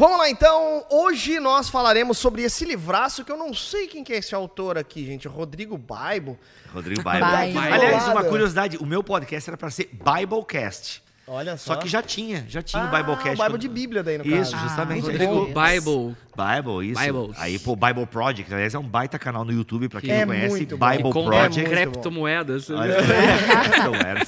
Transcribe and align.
Vamos 0.00 0.16
lá 0.18 0.30
então, 0.30 0.84
hoje 0.90 1.40
nós 1.40 1.68
falaremos 1.68 2.18
sobre 2.18 2.42
esse 2.42 2.64
livraço 2.64 3.24
que 3.24 3.32
eu 3.32 3.36
não 3.36 3.52
sei 3.52 3.88
quem 3.88 4.04
que 4.04 4.12
é 4.12 4.18
esse 4.18 4.32
autor 4.32 4.78
aqui, 4.78 5.04
gente, 5.04 5.26
Rodrigo 5.26 5.76
Bible. 5.76 6.38
Rodrigo 6.72 7.02
Bible. 7.02 7.46
Bible. 7.52 7.58
Aliás, 7.74 8.06
uma 8.06 8.22
curiosidade, 8.22 8.76
o 8.76 8.86
meu 8.86 9.02
podcast 9.02 9.50
era 9.50 9.56
para 9.56 9.70
ser 9.70 9.90
Biblecast. 9.92 11.02
Olha 11.26 11.56
só. 11.58 11.74
Só 11.74 11.80
que 11.80 11.88
já 11.88 12.00
tinha, 12.00 12.46
já 12.48 12.62
tinha 12.62 12.84
ah, 12.84 12.86
o 12.86 12.90
Biblecast. 12.96 13.28
o 13.28 13.30
Bible 13.32 13.44
quando- 13.50 13.58
de 13.58 13.68
Bíblia 13.68 14.02
daí 14.04 14.18
no 14.18 14.24
Isso, 14.24 14.52
caso. 14.52 14.62
justamente. 14.68 15.00
Ah, 15.02 15.10
Rodrigo 15.10 15.46
Bible. 15.46 16.16
Bible, 16.36 16.90
isso. 16.92 17.00
Bibles. 17.02 17.36
Aí, 17.38 17.58
pô, 17.58 17.74
Bible 17.76 18.06
Project, 18.06 18.54
aliás, 18.54 18.74
é 18.74 18.78
um 18.78 18.88
baita 18.88 19.18
canal 19.18 19.44
no 19.44 19.52
YouTube, 19.52 19.88
pra 19.88 20.00
quem 20.00 20.12
É 20.12 20.20
não 20.20 20.28
conhece, 20.28 20.48
muito 20.48 20.76
bom. 20.78 20.88
Bible 20.90 21.12
Com 21.12 21.24
Project. 21.24 21.58
muito 21.58 21.70
criptomoedas. 21.70 22.70
Olha, 22.70 22.96
então, 23.76 23.94
era. 23.96 24.24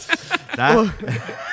Tá? 0.57 0.71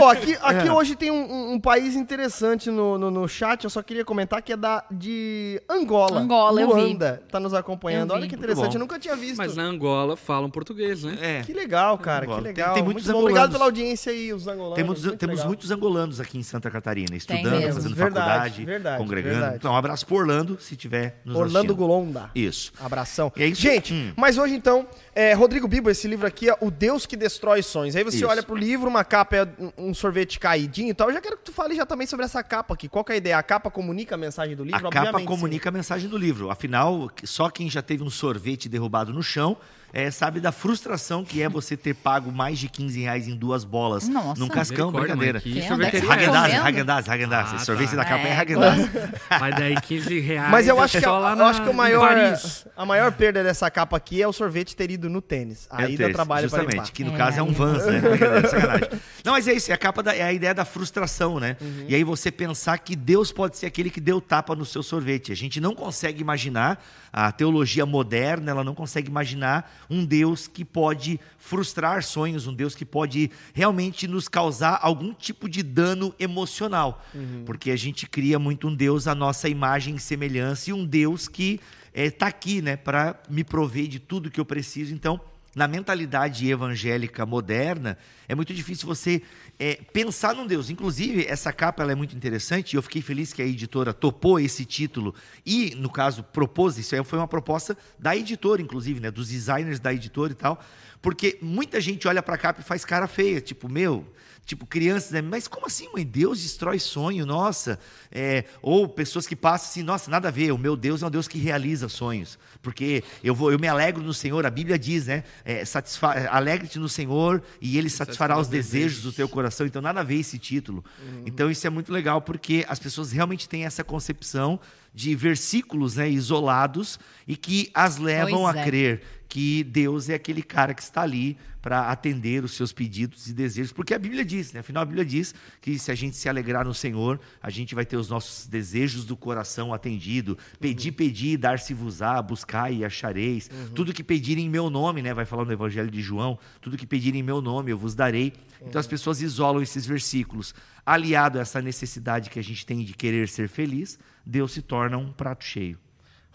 Ó, 0.00 0.10
aqui, 0.10 0.36
aqui 0.42 0.68
É. 0.68 0.72
hoje 0.72 0.94
tem 0.96 1.10
um, 1.10 1.14
um- 1.32 1.52
um 1.54 1.60
país 1.60 1.94
interessante 1.96 2.70
no, 2.70 2.98
no, 2.98 3.10
no 3.10 3.28
chat, 3.28 3.64
eu 3.64 3.70
só 3.70 3.82
queria 3.82 4.04
comentar 4.04 4.40
que 4.42 4.52
é 4.52 4.56
da, 4.56 4.84
de 4.90 5.60
Angola. 5.68 6.20
Angola, 6.20 6.60
eu 6.60 6.74
vi. 6.74 6.80
Luanda, 6.82 7.22
tá 7.30 7.38
nos 7.40 7.54
acompanhando. 7.54 8.10
Eu 8.10 8.16
Olha 8.16 8.26
que 8.28 8.34
interessante, 8.34 8.74
eu 8.74 8.80
nunca 8.80 8.98
tinha 8.98 9.16
visto. 9.16 9.36
Mas 9.38 9.56
na 9.56 9.62
Angola 9.64 10.16
falam 10.16 10.50
português, 10.50 11.02
né? 11.04 11.18
É. 11.20 11.42
Que 11.42 11.52
legal, 11.52 11.98
cara, 11.98 12.20
que 12.26 12.32
Angola. 12.32 12.42
Tem- 12.42 12.48
legal. 12.52 12.74
tem 12.74 12.82
muitos 12.82 13.04
Muito 13.04 13.14
bom. 13.16 13.20
Obrigado 13.22 13.44
angolanos. 13.46 13.52
pela 13.58 13.64
audiência 13.64 14.12
aí, 14.12 14.32
os 14.32 14.46
angolanos. 14.46 14.76
Temos, 14.76 15.04
muito 15.04 15.18
temos 15.18 15.36
legal. 15.36 15.48
muitos 15.48 15.70
angolanos 15.70 16.20
aqui 16.20 16.38
em 16.38 16.42
Santa 16.42 16.70
Catarina, 16.70 17.16
estudando, 17.16 17.50
mesmo. 17.50 17.74
fazendo 17.74 17.94
Verdade, 17.94 18.26
faculdade, 18.26 18.64
verdade, 18.64 18.98
congregando. 19.02 19.34
verdade. 19.34 19.56
Então, 19.56 19.72
um 19.72 19.76
abraço 19.76 20.06
pro 20.06 20.16
Orlando, 20.16 20.58
se 20.60 20.76
tiver 20.76 21.20
nos 21.24 21.34
Orlando 21.36 21.58
assistindo. 21.58 21.76
Golonda. 21.76 22.30
Isso. 22.34 22.72
Abração. 22.80 23.32
E 23.36 23.42
é 23.42 23.46
isso? 23.46 23.60
Gente, 23.60 23.92
Hum. 23.92 24.12
mas 24.16 24.38
hoje 24.38 24.54
então, 24.54 24.86
é, 25.14 25.32
Rodrigo 25.34 25.66
Bibo, 25.68 25.90
esse 25.90 26.06
livro 26.08 26.26
aqui 26.26 26.48
é 26.48 26.56
O 26.60 26.70
Deus 26.70 27.06
que 27.06 27.16
Destrói 27.16 27.62
Sonhos. 27.62 27.96
Aí 27.96 28.04
você 28.04 28.18
Isso. 28.18 28.26
olha 28.26 28.42
pro 28.42 28.54
livro, 28.56 28.88
uma 28.88 29.04
capa 29.04 29.36
é 29.36 29.48
um- 29.58 29.87
um 29.87 29.87
sorvete 29.94 30.38
caidinho 30.38 30.90
e 30.90 30.94
tal. 30.94 31.08
Eu 31.08 31.14
já 31.14 31.20
quero 31.20 31.36
que 31.36 31.44
tu 31.44 31.52
fale 31.52 31.74
já 31.74 31.86
também 31.86 32.06
sobre 32.06 32.24
essa 32.24 32.42
capa 32.42 32.74
aqui. 32.74 32.88
Qual 32.88 33.04
que 33.04 33.12
é 33.12 33.14
a 33.14 33.18
ideia? 33.18 33.38
A 33.38 33.42
capa 33.42 33.70
comunica 33.70 34.14
a 34.14 34.18
mensagem 34.18 34.56
do 34.56 34.64
livro? 34.64 34.88
A 34.88 34.90
capa 34.90 35.20
comunica 35.22 35.68
a 35.68 35.72
mensagem 35.72 36.08
do 36.08 36.16
livro. 36.16 36.50
Afinal, 36.50 37.10
só 37.24 37.50
quem 37.50 37.68
já 37.68 37.82
teve 37.82 38.02
um 38.02 38.10
sorvete 38.10 38.68
derrubado 38.68 39.12
no 39.12 39.22
chão 39.22 39.56
é, 39.92 40.10
sabe 40.10 40.38
da 40.40 40.52
frustração 40.52 41.24
que 41.24 41.42
é 41.42 41.48
você 41.48 41.76
ter 41.76 41.94
pago 41.94 42.30
mais 42.30 42.58
de 42.58 42.68
15 42.68 43.00
reais 43.00 43.26
em 43.28 43.34
duas 43.36 43.64
bolas 43.64 44.06
Nossa. 44.08 44.38
num 44.40 44.48
cascão, 44.48 44.92
brincadeira. 44.92 45.42
é? 45.44 46.12
Hagendaz? 46.12 46.54
Hagendaz, 46.54 47.08
Hagendaz. 47.08 47.54
Ah, 47.54 47.58
sorvete 47.58 47.90
tá. 47.90 47.96
da 47.96 48.04
capa 48.04 48.26
é, 48.26 48.30
É, 48.30 48.36
Hagendaz. 48.36 48.88
Mas 49.40 49.54
daí 49.56 49.80
15 49.80 50.20
reais. 50.20 50.50
Mas 50.50 50.68
eu 50.68 50.78
é 50.80 50.84
acho 50.84 50.98
que, 50.98 51.04
a, 51.06 51.36
na- 51.36 51.46
acho 51.46 51.62
que 51.62 51.68
o 51.70 51.74
maior, 51.74 52.08
Paris. 52.08 52.66
a 52.76 52.84
maior 52.84 53.12
perda 53.12 53.42
dessa 53.42 53.70
capa 53.70 53.96
aqui 53.96 54.20
é 54.22 54.28
o 54.28 54.32
sorvete 54.32 54.76
ter 54.76 54.90
ido 54.90 55.08
no 55.08 55.22
tênis. 55.22 55.66
É 55.72 55.84
Aí 55.84 55.94
o 55.94 55.98
dá 55.98 56.10
trabalho 56.10 56.48
pra 56.50 56.58
Justamente, 56.60 56.74
limpar. 56.74 56.92
que 56.92 57.04
no 57.04 57.14
É, 57.14 57.16
caso 57.16 57.38
é 57.40 57.42
um 57.42 57.52
Vans, 57.52 57.86
né? 57.86 58.00
Não, 59.24 59.32
mas 59.32 59.48
é 59.48 59.52
isso, 59.52 59.70
é 59.70 59.74
a 59.74 59.78
capa 59.78 60.02
da, 60.02 60.14
é 60.14 60.22
a 60.22 60.32
ideia 60.32 60.54
da 60.54 60.64
frustração, 60.64 61.38
né? 61.40 61.56
Uhum. 61.60 61.84
E 61.88 61.94
aí 61.94 62.04
você 62.04 62.30
pensar 62.30 62.78
que 62.78 62.94
Deus 62.94 63.32
pode 63.32 63.56
ser 63.56 63.66
aquele 63.66 63.90
que 63.90 64.00
deu 64.00 64.20
tapa 64.20 64.54
no 64.54 64.64
seu 64.64 64.82
sorvete. 64.82 65.32
A 65.32 65.34
gente 65.36 65.60
não 65.60 65.74
consegue 65.74 66.20
imaginar, 66.20 66.82
a 67.12 67.30
teologia 67.32 67.84
moderna, 67.86 68.50
ela 68.50 68.64
não 68.64 68.74
consegue 68.74 69.08
imaginar 69.08 69.70
um 69.88 70.04
Deus 70.04 70.46
que 70.46 70.64
pode 70.64 71.18
frustrar 71.38 72.02
sonhos, 72.02 72.46
um 72.46 72.54
Deus 72.54 72.74
que 72.74 72.84
pode 72.84 73.30
realmente 73.52 74.06
nos 74.06 74.28
causar 74.28 74.78
algum 74.82 75.12
tipo 75.12 75.48
de 75.48 75.62
dano 75.62 76.14
emocional. 76.18 77.04
Uhum. 77.14 77.44
Porque 77.44 77.70
a 77.70 77.76
gente 77.76 78.06
cria 78.06 78.38
muito 78.38 78.68
um 78.68 78.74
Deus 78.74 79.06
à 79.06 79.14
nossa 79.14 79.48
imagem 79.48 79.96
e 79.96 80.00
semelhança 80.00 80.70
e 80.70 80.72
um 80.72 80.84
Deus 80.84 81.28
que 81.28 81.60
está 81.94 82.26
aqui, 82.26 82.62
né, 82.62 82.76
para 82.76 83.20
me 83.28 83.42
prover 83.42 83.88
de 83.88 83.98
tudo 83.98 84.30
que 84.30 84.40
eu 84.40 84.44
preciso. 84.44 84.94
Então, 84.94 85.20
na 85.54 85.66
mentalidade 85.66 86.48
evangélica 86.48 87.24
moderna, 87.24 87.98
é 88.28 88.34
muito 88.34 88.52
difícil 88.52 88.86
você 88.86 89.22
é, 89.58 89.76
pensar 89.92 90.34
num 90.34 90.46
Deus. 90.46 90.70
Inclusive, 90.70 91.26
essa 91.26 91.52
capa 91.52 91.82
ela 91.82 91.92
é 91.92 91.94
muito 91.94 92.14
interessante 92.14 92.72
e 92.72 92.76
eu 92.76 92.82
fiquei 92.82 93.02
feliz 93.02 93.32
que 93.32 93.42
a 93.42 93.46
editora 93.46 93.92
topou 93.92 94.38
esse 94.38 94.64
título 94.64 95.14
e, 95.44 95.74
no 95.76 95.90
caso, 95.90 96.22
propôs. 96.22 96.78
Isso 96.78 96.94
aí 96.94 97.02
foi 97.02 97.18
uma 97.18 97.28
proposta 97.28 97.76
da 97.98 98.16
editora, 98.16 98.62
inclusive, 98.62 99.00
né, 99.00 99.10
dos 99.10 99.28
designers 99.28 99.80
da 99.80 99.92
editora 99.92 100.32
e 100.32 100.36
tal. 100.36 100.62
Porque 101.00 101.38
muita 101.40 101.80
gente 101.80 102.06
olha 102.06 102.22
para 102.22 102.34
a 102.34 102.38
capa 102.38 102.60
e 102.60 102.64
faz 102.64 102.84
cara 102.84 103.06
feia, 103.06 103.40
tipo, 103.40 103.68
meu, 103.68 104.06
tipo, 104.44 104.66
crianças, 104.66 105.10
né? 105.12 105.22
Mas 105.22 105.46
como 105.46 105.66
assim, 105.66 105.88
mãe? 105.92 106.04
Deus 106.04 106.42
destrói 106.42 106.78
sonho, 106.78 107.26
nossa. 107.26 107.78
É, 108.10 108.44
ou 108.62 108.88
pessoas 108.88 109.26
que 109.26 109.36
passam 109.36 109.68
assim, 109.68 109.82
nossa, 109.82 110.10
nada 110.10 110.28
a 110.28 110.30
ver, 110.30 110.52
o 110.52 110.58
meu 110.58 110.76
Deus 110.76 111.02
é 111.02 111.06
um 111.06 111.10
Deus 111.10 111.28
que 111.28 111.38
realiza 111.38 111.88
sonhos. 111.88 112.38
Porque 112.60 113.04
eu 113.22 113.34
vou, 113.34 113.52
eu 113.52 113.58
me 113.58 113.68
alegro 113.68 114.02
no 114.02 114.12
Senhor, 114.12 114.44
a 114.44 114.50
Bíblia 114.50 114.78
diz, 114.78 115.06
né? 115.06 115.22
É, 115.44 115.64
satisfa- 115.64 116.28
alegre-te 116.28 116.78
no 116.78 116.88
Senhor 116.88 117.42
e 117.60 117.78
Ele 117.78 117.88
satisfará 117.88 118.38
os 118.38 118.48
desejos 118.48 119.02
do 119.02 119.12
teu 119.12 119.28
coração. 119.28 119.66
Então, 119.66 119.80
nada 119.80 120.00
a 120.00 120.04
ver 120.04 120.16
esse 120.16 120.38
título. 120.38 120.84
Então, 121.24 121.50
isso 121.50 121.66
é 121.66 121.70
muito 121.70 121.92
legal, 121.92 122.20
porque 122.20 122.64
as 122.68 122.78
pessoas 122.78 123.12
realmente 123.12 123.48
têm 123.48 123.64
essa 123.64 123.84
concepção 123.84 124.58
de 124.92 125.14
versículos 125.14 125.96
né, 125.96 126.10
isolados 126.10 126.98
e 127.26 127.36
que 127.36 127.70
as 127.72 127.98
levam 127.98 128.42
Pois 128.42 128.56
a 128.56 128.60
é. 128.60 128.64
crer 128.64 129.02
que 129.28 129.62
Deus 129.62 130.08
é 130.08 130.14
aquele 130.14 130.42
cara 130.42 130.72
que 130.72 130.80
está 130.82 131.02
ali 131.02 131.36
para 131.60 131.90
atender 131.90 132.42
os 132.44 132.52
seus 132.52 132.72
pedidos 132.72 133.28
e 133.28 133.32
desejos, 133.34 133.72
porque 133.72 133.92
a 133.92 133.98
Bíblia 133.98 134.24
diz, 134.24 134.52
né? 134.54 134.60
Afinal, 134.60 134.82
a 134.82 134.86
Bíblia 134.86 135.04
diz 135.04 135.34
que 135.60 135.78
se 135.78 135.90
a 135.90 135.94
gente 135.94 136.16
se 136.16 136.26
alegrar 136.26 136.64
no 136.64 136.72
Senhor, 136.72 137.20
a 137.42 137.50
gente 137.50 137.74
vai 137.74 137.84
ter 137.84 137.98
os 137.98 138.08
nossos 138.08 138.46
desejos 138.46 139.04
do 139.04 139.14
coração 139.16 139.74
atendido. 139.74 140.38
Pedi, 140.58 140.90
pedi, 140.90 141.36
dar-se-vos-á, 141.36 142.22
buscai 142.58 142.74
e 142.74 142.84
achareis. 142.84 143.50
Tudo 143.74 143.92
que 143.92 144.02
pedirem 144.02 144.46
em 144.46 144.48
meu 144.48 144.68
nome, 144.68 145.02
né? 145.02 145.14
Vai 145.14 145.24
falar 145.24 145.44
no 145.44 145.52
Evangelho 145.52 145.90
de 145.90 146.02
João, 146.02 146.38
tudo 146.60 146.76
que 146.76 146.86
pedirem 146.86 147.20
em 147.20 147.22
meu 147.22 147.40
nome 147.40 147.70
eu 147.70 147.78
vos 147.78 147.94
darei. 147.94 148.32
Então 148.60 148.80
as 148.80 148.86
pessoas 148.86 149.22
isolam 149.22 149.62
esses 149.62 149.86
versículos. 149.86 150.54
Aliado 150.84 151.38
a 151.38 151.42
essa 151.42 151.62
necessidade 151.62 152.30
que 152.30 152.38
a 152.38 152.42
gente 152.42 152.66
tem 152.66 152.84
de 152.84 152.94
querer 152.94 153.28
ser 153.28 153.48
feliz, 153.48 153.98
Deus 154.24 154.52
se 154.52 154.62
torna 154.62 154.96
um 154.96 155.12
prato 155.12 155.44
cheio. 155.44 155.78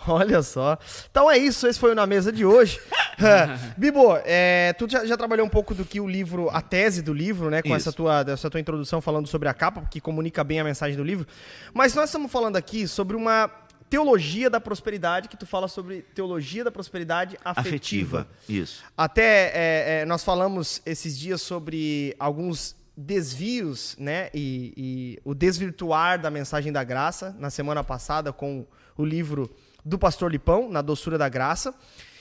Olha 0.06 0.42
só. 0.42 0.78
Então 1.10 1.30
é 1.30 1.38
isso, 1.38 1.66
esse 1.68 1.80
foi 1.80 1.92
o 1.92 1.96
Na 1.96 2.06
Mesa 2.06 2.32
de 2.32 2.46
hoje. 2.46 2.80
Bibo, 3.78 4.18
é, 4.26 4.74
tu 4.74 4.90
já, 4.90 5.06
já 5.06 5.16
trabalhou 5.16 5.46
um 5.46 5.50
pouco 5.50 5.74
do 5.76 5.86
que 5.86 6.02
o 6.02 6.08
livro, 6.08 6.50
a 6.50 6.62
tese 6.62 7.02
do 7.02 7.14
livro, 7.14 7.50
né? 7.50 7.62
Com 7.62 7.70
Isso. 7.70 7.78
essa 7.78 7.94
tua, 7.94 8.26
essa 8.28 8.50
tua 8.50 8.60
introdução 8.60 9.00
falando 9.00 9.28
sobre 9.28 9.48
a 9.48 9.54
capa, 9.54 9.84
que 9.90 10.02
comunica 10.02 10.44
bem 10.44 10.60
a 10.60 10.64
mensagem 10.64 10.98
do 10.98 11.04
livro. 11.04 11.28
Mas 11.74 11.94
nós 11.94 12.10
estamos 12.10 12.32
falando 12.32 12.58
aqui 12.58 12.88
sobre 12.88 13.16
uma 13.16 13.50
teologia 13.90 14.50
da 14.50 14.60
prosperidade, 14.60 15.28
que 15.28 15.38
tu 15.38 15.46
fala 15.46 15.68
sobre 15.68 16.02
teologia 16.14 16.64
da 16.64 16.72
prosperidade 16.72 17.38
afetiva. 17.44 18.22
Afetiva. 18.22 18.28
Isso. 18.48 18.84
Até 18.98 19.52
é, 19.54 20.02
é, 20.02 20.06
nós 20.06 20.24
falamos 20.24 20.82
esses 20.86 21.18
dias 21.18 21.42
sobre 21.42 22.16
alguns 22.20 22.76
desvios, 22.96 23.96
né? 23.98 24.30
E, 24.34 24.74
e 24.78 25.20
o 25.24 25.34
desvirtuar 25.34 26.22
da 26.22 26.30
mensagem 26.30 26.72
da 26.72 26.84
graça 26.84 27.36
na 27.40 27.50
semana 27.50 27.84
passada 27.84 28.32
com 28.32 28.66
o 28.96 29.04
livro 29.04 29.50
do 29.84 29.98
Pastor 29.98 30.32
Lipão, 30.32 30.70
Na 30.70 30.82
Doçura 30.82 31.18
da 31.18 31.28
Graça, 31.28 31.74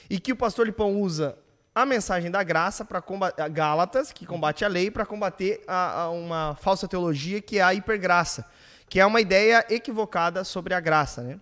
e 0.09 0.19
que 0.19 0.31
o 0.31 0.35
Pastor 0.35 0.65
Lipão 0.65 0.99
usa 0.99 1.37
a 1.73 1.85
mensagem 1.85 2.29
da 2.29 2.43
graça 2.43 2.85
para 2.85 3.01
combater 3.01 3.49
Gálatas, 3.49 4.11
que 4.11 4.25
combate 4.25 4.63
a 4.63 4.67
lei, 4.67 4.91
para 4.91 5.05
combater 5.05 5.63
a, 5.67 6.01
a 6.01 6.09
uma 6.09 6.55
falsa 6.61 6.87
teologia 6.87 7.41
que 7.41 7.57
é 7.57 7.63
a 7.63 7.73
hipergraça, 7.73 8.45
que 8.87 8.99
é 8.99 9.05
uma 9.05 9.19
ideia 9.19 9.65
equivocada 9.69 10.43
sobre 10.43 10.73
a 10.73 10.79
graça, 10.79 11.21
né? 11.21 11.39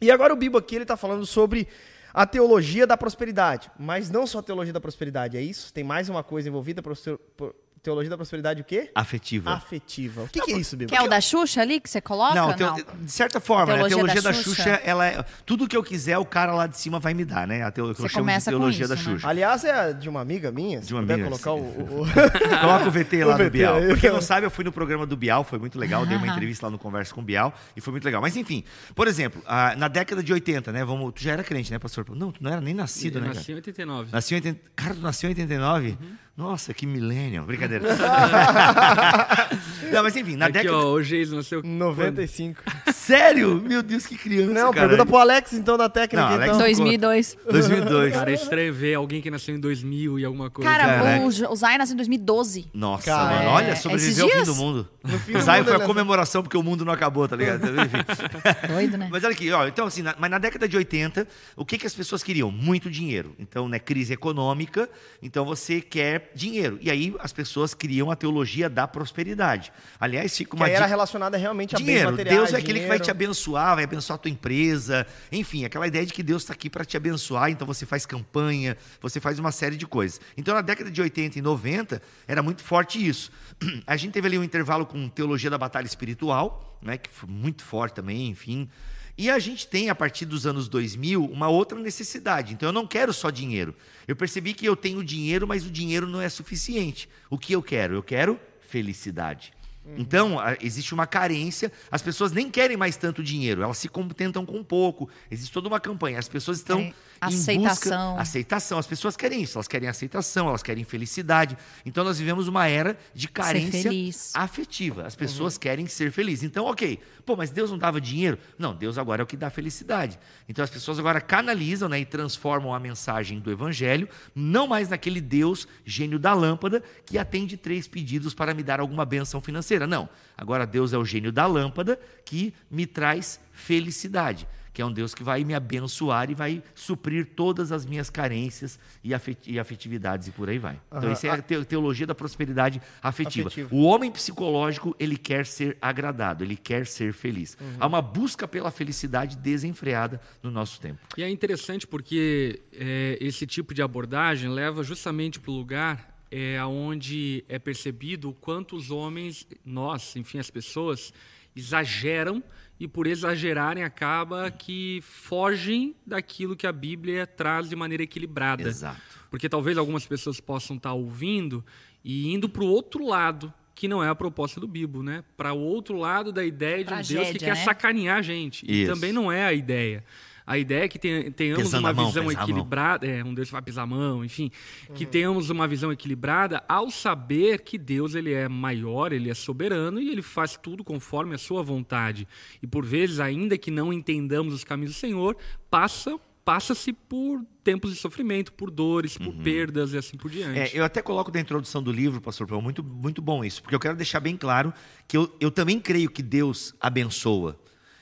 E 0.00 0.10
agora 0.10 0.32
o 0.32 0.36
Bibo 0.36 0.58
aqui 0.58 0.74
ele 0.74 0.84
está 0.84 0.96
falando 0.96 1.24
sobre 1.24 1.66
a 2.12 2.26
teologia 2.26 2.86
da 2.86 2.96
prosperidade, 2.96 3.70
mas 3.78 4.10
não 4.10 4.26
só 4.26 4.38
a 4.38 4.42
teologia 4.42 4.72
da 4.72 4.80
prosperidade, 4.80 5.36
é 5.36 5.40
isso? 5.42 5.72
Tem 5.72 5.84
mais 5.84 6.08
uma 6.08 6.22
coisa 6.22 6.48
envolvida, 6.48 6.82
prosper- 6.82 7.18
pro- 7.36 7.54
teologia 7.86 8.10
da 8.10 8.16
prosperidade 8.16 8.60
o 8.60 8.64
quê? 8.64 8.90
Afetiva. 8.94 9.52
Afetiva. 9.52 10.22
O 10.24 10.28
que, 10.28 10.40
que 10.40 10.52
é 10.52 10.58
isso, 10.58 10.76
Bibo? 10.76 10.90
Que 10.90 10.96
é 10.96 11.02
o 11.02 11.08
da 11.08 11.20
Xuxa 11.20 11.60
ali 11.62 11.80
que 11.80 11.88
você 11.88 12.00
coloca? 12.00 12.34
Não, 12.34 12.48
Não, 12.56 12.76
de 13.04 13.10
certa 13.12 13.38
forma, 13.40 13.66
né, 13.76 13.84
a 13.84 13.88
Teologia 13.88 13.96
teologia 13.96 14.22
da 14.22 14.30
da, 14.30 14.34
Xuxa, 14.36 14.62
Xuxa, 14.64 14.80
ela 14.84 15.06
é, 15.06 15.24
tudo 15.44 15.68
que 15.68 15.76
eu 15.76 15.82
quiser, 15.82 16.18
o 16.18 16.24
cara 16.24 16.52
lá 16.52 16.66
de 16.66 16.76
cima 16.78 16.98
vai 16.98 17.14
me 17.14 17.24
dar, 17.24 17.46
né? 17.46 17.62
A 17.62 17.70
teo, 17.70 17.94
que 17.94 18.02
eu 18.02 18.08
chamo 18.08 18.30
de 18.30 18.44
teologia 18.44 18.88
da 18.88 18.94
isso, 18.94 19.08
né? 19.08 19.14
Xuxa. 19.16 19.28
Aliás, 19.28 19.64
é 19.64 19.92
de 19.92 20.08
uma 20.08 20.20
amiga 20.20 20.50
minha, 20.50 20.80
se 20.82 20.88
De 20.88 20.94
uma 20.94 21.00
puder 21.02 21.14
amiga, 21.14 21.28
colocar 21.30 21.52
o... 21.52 21.58
o- 21.60 22.02
o- 22.02 22.60
Coloca 22.60 22.88
o 22.88 22.90
VT 22.90 23.24
lá 23.24 23.34
O 23.36 23.38
no 23.38 23.44
VT 23.44 23.50
Bial. 23.50 23.76
aí. 23.76 23.86
Pra 23.86 23.96
quem 23.96 24.10
não 24.10 24.20
sabe, 24.20 24.46
eu 24.46 24.50
fui 24.50 24.64
no 24.64 24.72
programa 24.72 25.06
do 25.06 25.16
Bial, 25.16 25.44
foi 25.44 25.58
muito 25.58 25.78
legal, 25.78 26.04
dei 26.04 26.16
uma 26.16 26.26
entrevista 26.26 26.66
lá 26.66 26.70
no 26.72 26.78
Conversa 26.78 27.14
com 27.14 27.20
o 27.20 27.24
Bial 27.24 27.54
e 27.76 27.80
foi 27.80 27.92
muito 27.92 28.04
legal. 28.04 28.20
Mas 28.20 28.36
enfim, 28.36 28.64
por 28.94 29.06
exemplo, 29.06 29.42
na 29.76 29.88
década 29.88 30.22
de 30.22 30.32
80, 30.32 30.72
né? 30.72 30.84
Vamos, 30.84 31.12
tu 31.14 31.22
já 31.22 31.32
era 31.32 31.44
crente, 31.44 31.70
né, 31.70 31.78
pastor? 31.78 32.04
Não, 32.10 32.32
tu 32.32 32.42
não 32.42 32.50
era 32.50 32.60
nem 32.60 32.74
nascido, 32.74 33.18
Eu 33.18 33.22
né, 33.22 33.28
nasci 33.28 33.52
em 33.52 33.54
89. 33.56 34.10
Nasceu 34.12 34.36
em 34.36 34.40
80... 34.40 34.60
Cara, 34.74 34.94
tu 34.94 35.00
nasceu 35.00 35.28
em 35.28 35.32
89? 35.32 35.98
Nossa, 36.36 36.74
que 36.74 36.84
milênio. 36.86 37.44
Brincadeira. 37.44 37.84
não, 39.90 40.02
mas 40.02 40.14
enfim, 40.16 40.36
na 40.36 40.46
Aqui, 40.46 40.52
década... 40.52 40.76
ó, 40.76 40.92
o 40.92 41.02
Geis 41.02 41.30
nasceu... 41.30 41.62
95. 41.62 42.62
Sério? 42.92 43.54
Meu 43.64 43.82
Deus, 43.82 44.04
que 44.04 44.18
criança, 44.18 44.52
Não, 44.52 44.70
cara. 44.70 44.88
pergunta 44.88 45.06
pro 45.06 45.16
Alex, 45.16 45.54
então, 45.54 45.78
da 45.78 45.88
técnica. 45.88 46.26
Não, 46.26 46.34
Alex 46.34 46.48
então. 46.48 46.58
2002. 46.58 47.38
2002. 47.50 48.12
Cara, 48.12 48.30
é 48.30 48.34
estranho 48.34 48.74
ver 48.74 48.94
alguém 48.94 49.22
que 49.22 49.30
nasceu 49.30 49.54
em 49.54 49.60
2000 49.60 50.18
e 50.18 50.24
alguma 50.26 50.50
coisa. 50.50 50.70
Cara, 50.70 51.20
o, 51.22 51.26
o 51.26 51.56
Zay 51.56 51.78
nasceu 51.78 51.94
em 51.94 51.96
2012. 51.96 52.66
Nossa, 52.74 53.04
Cara, 53.04 53.36
mano, 53.38 53.50
olha, 53.50 53.70
é, 53.70 53.74
sobreviveu 53.74 54.26
ao 54.26 54.30
fim 54.32 54.44
do 54.44 54.54
mundo. 54.56 54.88
fim 55.24 55.32
do 55.32 55.40
Zay 55.40 55.64
foi 55.64 55.74
a 55.74 55.80
comemoração 55.80 56.42
porque 56.42 56.56
o 56.58 56.62
mundo 56.62 56.84
não 56.84 56.92
acabou, 56.92 57.26
tá 57.26 57.36
ligado? 57.36 57.66
Enfim. 57.68 57.96
Doido, 58.68 58.98
né? 58.98 59.08
Mas 59.10 59.24
olha 59.24 59.32
aqui, 59.32 59.50
ó, 59.52 59.66
então 59.66 59.86
assim, 59.86 60.02
na- 60.02 60.16
mas 60.18 60.30
na 60.30 60.38
década 60.38 60.68
de 60.68 60.76
80, 60.76 61.26
o 61.56 61.64
que, 61.64 61.78
que 61.78 61.86
as 61.86 61.94
pessoas 61.94 62.22
queriam? 62.22 62.50
Muito 62.50 62.90
dinheiro. 62.90 63.34
Então, 63.38 63.68
né, 63.68 63.78
crise 63.78 64.12
econômica, 64.12 64.88
então 65.22 65.46
você 65.46 65.80
quer 65.80 66.25
dinheiro. 66.34 66.78
E 66.80 66.90
aí 66.90 67.14
as 67.18 67.32
pessoas 67.32 67.74
criam 67.74 68.10
a 68.10 68.16
teologia 68.16 68.68
da 68.68 68.86
prosperidade. 68.86 69.72
Aliás, 70.00 70.36
fica 70.36 70.50
Que 70.50 70.56
uma 70.56 70.66
aí 70.66 70.72
era 70.72 70.86
relacionada 70.86 71.36
realmente 71.36 71.74
a 71.74 71.78
bens 71.78 71.86
Dinheiro. 71.86 72.10
materiais. 72.10 72.38
Deus 72.38 72.52
é 72.52 72.56
aquele 72.56 72.80
que 72.80 72.86
vai 72.86 72.98
te 73.00 73.10
abençoar, 73.10 73.74
vai 73.74 73.84
abençoar 73.84 74.16
a 74.16 74.18
tua 74.18 74.30
empresa. 74.30 75.06
Enfim, 75.30 75.64
aquela 75.64 75.86
ideia 75.86 76.04
de 76.04 76.12
que 76.12 76.22
Deus 76.22 76.42
está 76.42 76.52
aqui 76.52 76.68
para 76.70 76.84
te 76.84 76.96
abençoar, 76.96 77.50
então 77.50 77.66
você 77.66 77.84
faz 77.86 78.04
campanha, 78.06 78.76
você 79.00 79.20
faz 79.20 79.38
uma 79.38 79.52
série 79.52 79.76
de 79.76 79.86
coisas. 79.86 80.20
Então, 80.36 80.54
na 80.54 80.60
década 80.60 80.90
de 80.90 81.00
80 81.00 81.38
e 81.38 81.42
90, 81.42 82.02
era 82.26 82.42
muito 82.42 82.62
forte 82.62 83.04
isso. 83.04 83.30
A 83.86 83.96
gente 83.96 84.12
teve 84.12 84.26
ali 84.28 84.38
um 84.38 84.44
intervalo 84.44 84.86
com 84.86 85.08
teologia 85.08 85.50
da 85.50 85.58
batalha 85.58 85.86
espiritual, 85.86 86.78
né, 86.82 86.98
que 86.98 87.08
foi 87.10 87.28
muito 87.28 87.62
forte 87.64 87.94
também, 87.94 88.28
enfim. 88.28 88.68
E 89.18 89.30
a 89.30 89.38
gente 89.38 89.66
tem, 89.66 89.88
a 89.88 89.94
partir 89.94 90.26
dos 90.26 90.46
anos 90.46 90.68
2000, 90.68 91.24
uma 91.24 91.48
outra 91.48 91.78
necessidade. 91.78 92.52
Então, 92.52 92.68
eu 92.68 92.72
não 92.72 92.86
quero 92.86 93.12
só 93.14 93.30
dinheiro. 93.30 93.74
Eu 94.06 94.14
percebi 94.14 94.52
que 94.52 94.66
eu 94.66 94.76
tenho 94.76 95.02
dinheiro, 95.02 95.46
mas 95.46 95.64
o 95.64 95.70
dinheiro 95.70 96.06
não 96.06 96.20
é 96.20 96.28
suficiente. 96.28 97.08
O 97.30 97.38
que 97.38 97.52
eu 97.54 97.62
quero? 97.62 97.94
Eu 97.94 98.02
quero 98.02 98.38
felicidade. 98.68 99.54
Então, 99.96 100.40
a- 100.40 100.56
existe 100.60 100.92
uma 100.92 101.06
carência, 101.06 101.70
as 101.92 102.02
pessoas 102.02 102.32
nem 102.32 102.50
querem 102.50 102.76
mais 102.76 102.96
tanto 102.96 103.22
dinheiro, 103.22 103.62
elas 103.62 103.78
se 103.78 103.88
contentam 103.88 104.44
com 104.44 104.60
pouco. 104.64 105.08
Existe 105.30 105.52
toda 105.52 105.68
uma 105.68 105.78
campanha, 105.78 106.18
as 106.18 106.26
pessoas 106.28 106.58
estão 106.58 106.78
Querem 106.78 106.90
em 106.90 106.94
aceitação. 107.20 108.08
busca 108.16 108.20
aceitação. 108.20 108.78
As 108.80 108.86
pessoas 108.88 109.16
querem 109.16 109.42
isso, 109.42 109.56
elas 109.58 109.68
querem 109.68 109.88
aceitação, 109.88 110.48
elas 110.48 110.60
querem 110.64 110.82
felicidade. 110.82 111.56
Então 111.84 112.02
nós 112.02 112.18
vivemos 112.18 112.48
uma 112.48 112.66
era 112.66 112.98
de 113.14 113.28
carência 113.28 113.88
afetiva. 114.34 115.06
As 115.06 115.14
pessoas 115.14 115.56
querem 115.56 115.86
ser 115.86 116.10
felizes. 116.10 116.42
Então, 116.42 116.66
OK. 116.66 116.98
Pô, 117.26 117.34
mas 117.34 117.50
Deus 117.50 117.72
não 117.72 117.76
dava 117.76 118.00
dinheiro? 118.00 118.38
Não, 118.56 118.72
Deus 118.72 118.96
agora 118.96 119.20
é 119.20 119.24
o 119.24 119.26
que 119.26 119.36
dá 119.36 119.50
felicidade. 119.50 120.16
Então 120.48 120.62
as 120.62 120.70
pessoas 120.70 120.96
agora 121.00 121.20
canalizam, 121.20 121.88
né, 121.88 121.98
e 121.98 122.04
transformam 122.04 122.72
a 122.72 122.78
mensagem 122.78 123.40
do 123.40 123.50
evangelho 123.50 124.08
não 124.32 124.68
mais 124.68 124.88
naquele 124.88 125.20
Deus 125.20 125.66
gênio 125.84 126.20
da 126.20 126.32
lâmpada 126.32 126.80
que 127.04 127.18
atende 127.18 127.56
três 127.56 127.88
pedidos 127.88 128.32
para 128.32 128.54
me 128.54 128.62
dar 128.62 128.78
alguma 128.78 129.04
benção 129.04 129.40
financeira. 129.40 129.88
Não. 129.88 130.08
Agora 130.36 130.64
Deus 130.64 130.92
é 130.92 130.98
o 130.98 131.04
gênio 131.04 131.32
da 131.32 131.46
lâmpada 131.46 131.98
que 132.24 132.54
me 132.70 132.86
traz 132.86 133.40
felicidade 133.52 134.46
que 134.76 134.82
é 134.82 134.84
um 134.84 134.92
Deus 134.92 135.14
que 135.14 135.22
vai 135.24 135.42
me 135.42 135.54
abençoar 135.54 136.30
e 136.30 136.34
vai 136.34 136.62
suprir 136.74 137.24
todas 137.34 137.72
as 137.72 137.86
minhas 137.86 138.10
carências 138.10 138.78
e 139.02 139.14
afet- 139.14 139.46
e 139.50 139.58
afetividades 139.58 140.28
e 140.28 140.30
por 140.32 140.50
aí 140.50 140.58
vai. 140.58 140.78
Então, 140.88 140.98
Aham. 141.04 141.12
isso 141.14 141.26
é 141.26 141.30
a 141.30 141.40
te- 141.40 141.64
teologia 141.64 142.06
da 142.06 142.14
prosperidade 142.14 142.78
afetiva. 143.02 143.48
Afetiva. 143.48 143.74
O 143.74 143.84
homem 143.84 144.10
psicológico, 144.12 144.94
ele 145.00 145.16
quer 145.16 145.46
ser 145.46 145.78
agradado, 145.80 146.44
ele 146.44 146.58
quer 146.58 146.86
ser 146.86 147.14
feliz. 147.14 147.56
Há 147.80 147.86
uma 147.86 148.02
busca 148.02 148.46
pela 148.46 148.70
felicidade 148.70 149.34
desenfreada 149.38 150.20
no 150.42 150.50
nosso 150.50 150.78
tempo. 150.78 151.00
E 151.16 151.22
é 151.22 151.30
interessante 151.30 151.86
porque 151.86 152.60
é, 152.74 153.16
esse 153.18 153.46
tipo 153.46 153.72
de 153.72 153.80
abordagem 153.80 154.50
leva 154.50 154.82
justamente 154.84 155.40
para 155.40 155.50
o 155.52 155.54
lugar 155.54 156.14
é, 156.30 156.62
onde 156.66 157.42
é 157.48 157.58
percebido 157.58 158.28
o 158.28 158.34
quanto 158.34 158.76
os 158.76 158.90
homens, 158.90 159.46
nós, 159.64 160.14
enfim, 160.16 160.38
as 160.38 160.50
pessoas, 160.50 161.14
exageram 161.56 162.42
e 162.78 162.86
por 162.86 163.06
exagerarem 163.06 163.82
acaba 163.82 164.50
que 164.50 165.00
fogem 165.02 165.94
daquilo 166.06 166.54
que 166.54 166.66
a 166.66 166.72
Bíblia 166.72 167.26
traz 167.26 167.68
de 167.68 167.76
maneira 167.76 168.02
equilibrada. 168.02 168.68
Exato. 168.68 169.00
Porque 169.30 169.48
talvez 169.48 169.78
algumas 169.78 170.06
pessoas 170.06 170.40
possam 170.40 170.76
estar 170.76 170.92
ouvindo 170.92 171.64
e 172.04 172.32
indo 172.32 172.48
para 172.48 172.62
o 172.62 172.66
outro 172.66 173.06
lado, 173.06 173.52
que 173.74 173.88
não 173.88 174.02
é 174.02 174.08
a 174.08 174.14
proposta 174.14 174.60
do 174.60 174.68
Bibo, 174.68 175.02
né? 175.02 175.24
Para 175.36 175.52
o 175.52 175.58
outro 175.58 175.96
lado 175.96 176.32
da 176.32 176.44
ideia 176.44 176.84
de 176.84 176.92
um 176.92 176.96
Deus 176.96 177.08
que 177.08 177.14
Tragédia, 177.14 177.38
quer 177.40 177.56
né? 177.56 177.64
sacanear 177.64 178.18
a 178.18 178.22
gente. 178.22 178.64
E 178.68 178.82
Isso. 178.82 178.92
também 178.92 179.12
não 179.12 179.30
é 179.30 179.44
a 179.44 179.52
ideia. 179.52 180.04
A 180.46 180.56
ideia 180.56 180.84
é 180.84 180.88
que 180.88 180.98
ten- 180.98 181.30
tenhamos 181.32 181.64
Pesando 181.64 181.84
uma 181.84 181.92
mão, 181.92 182.06
visão 182.06 182.30
equilibrada, 182.30 183.04
é, 183.06 183.24
um 183.24 183.34
Deus 183.34 183.48
que 183.48 183.52
vai 183.52 183.62
pisar 183.62 183.82
a 183.82 183.86
mão, 183.86 184.24
enfim, 184.24 184.50
que 184.94 185.04
tenhamos 185.04 185.50
uma 185.50 185.66
visão 185.66 185.90
equilibrada 185.90 186.62
ao 186.68 186.88
saber 186.88 187.62
que 187.62 187.76
Deus 187.76 188.14
ele 188.14 188.32
é 188.32 188.48
maior, 188.48 189.12
ele 189.12 189.28
é 189.28 189.34
soberano 189.34 190.00
e 190.00 190.08
ele 190.08 190.22
faz 190.22 190.56
tudo 190.56 190.84
conforme 190.84 191.34
a 191.34 191.38
sua 191.38 191.62
vontade. 191.64 192.28
E 192.62 192.66
por 192.66 192.84
vezes, 192.86 193.18
ainda 193.18 193.58
que 193.58 193.70
não 193.72 193.92
entendamos 193.92 194.54
os 194.54 194.62
caminhos 194.62 194.92
do 194.94 194.98
Senhor, 194.98 195.36
passa 195.70 196.16
passa-se 196.44 196.92
por 196.92 197.44
tempos 197.64 197.92
de 197.92 197.98
sofrimento, 197.98 198.52
por 198.52 198.70
dores, 198.70 199.18
por 199.18 199.34
perdas 199.34 199.92
e 199.92 199.98
assim 199.98 200.16
por 200.16 200.30
diante. 200.30 200.56
É, 200.56 200.70
eu 200.78 200.84
até 200.84 201.02
coloco 201.02 201.28
na 201.34 201.40
introdução 201.40 201.82
do 201.82 201.90
livro, 201.90 202.20
pastor 202.20 202.46
Paulo, 202.46 202.62
muito, 202.62 202.84
muito 202.84 203.20
bom 203.20 203.44
isso, 203.44 203.60
porque 203.60 203.74
eu 203.74 203.80
quero 203.80 203.96
deixar 203.96 204.20
bem 204.20 204.36
claro 204.36 204.72
que 205.08 205.16
eu, 205.16 205.28
eu 205.40 205.50
também 205.50 205.80
creio 205.80 206.08
que 206.08 206.22
Deus 206.22 206.72
abençoa. 206.80 207.58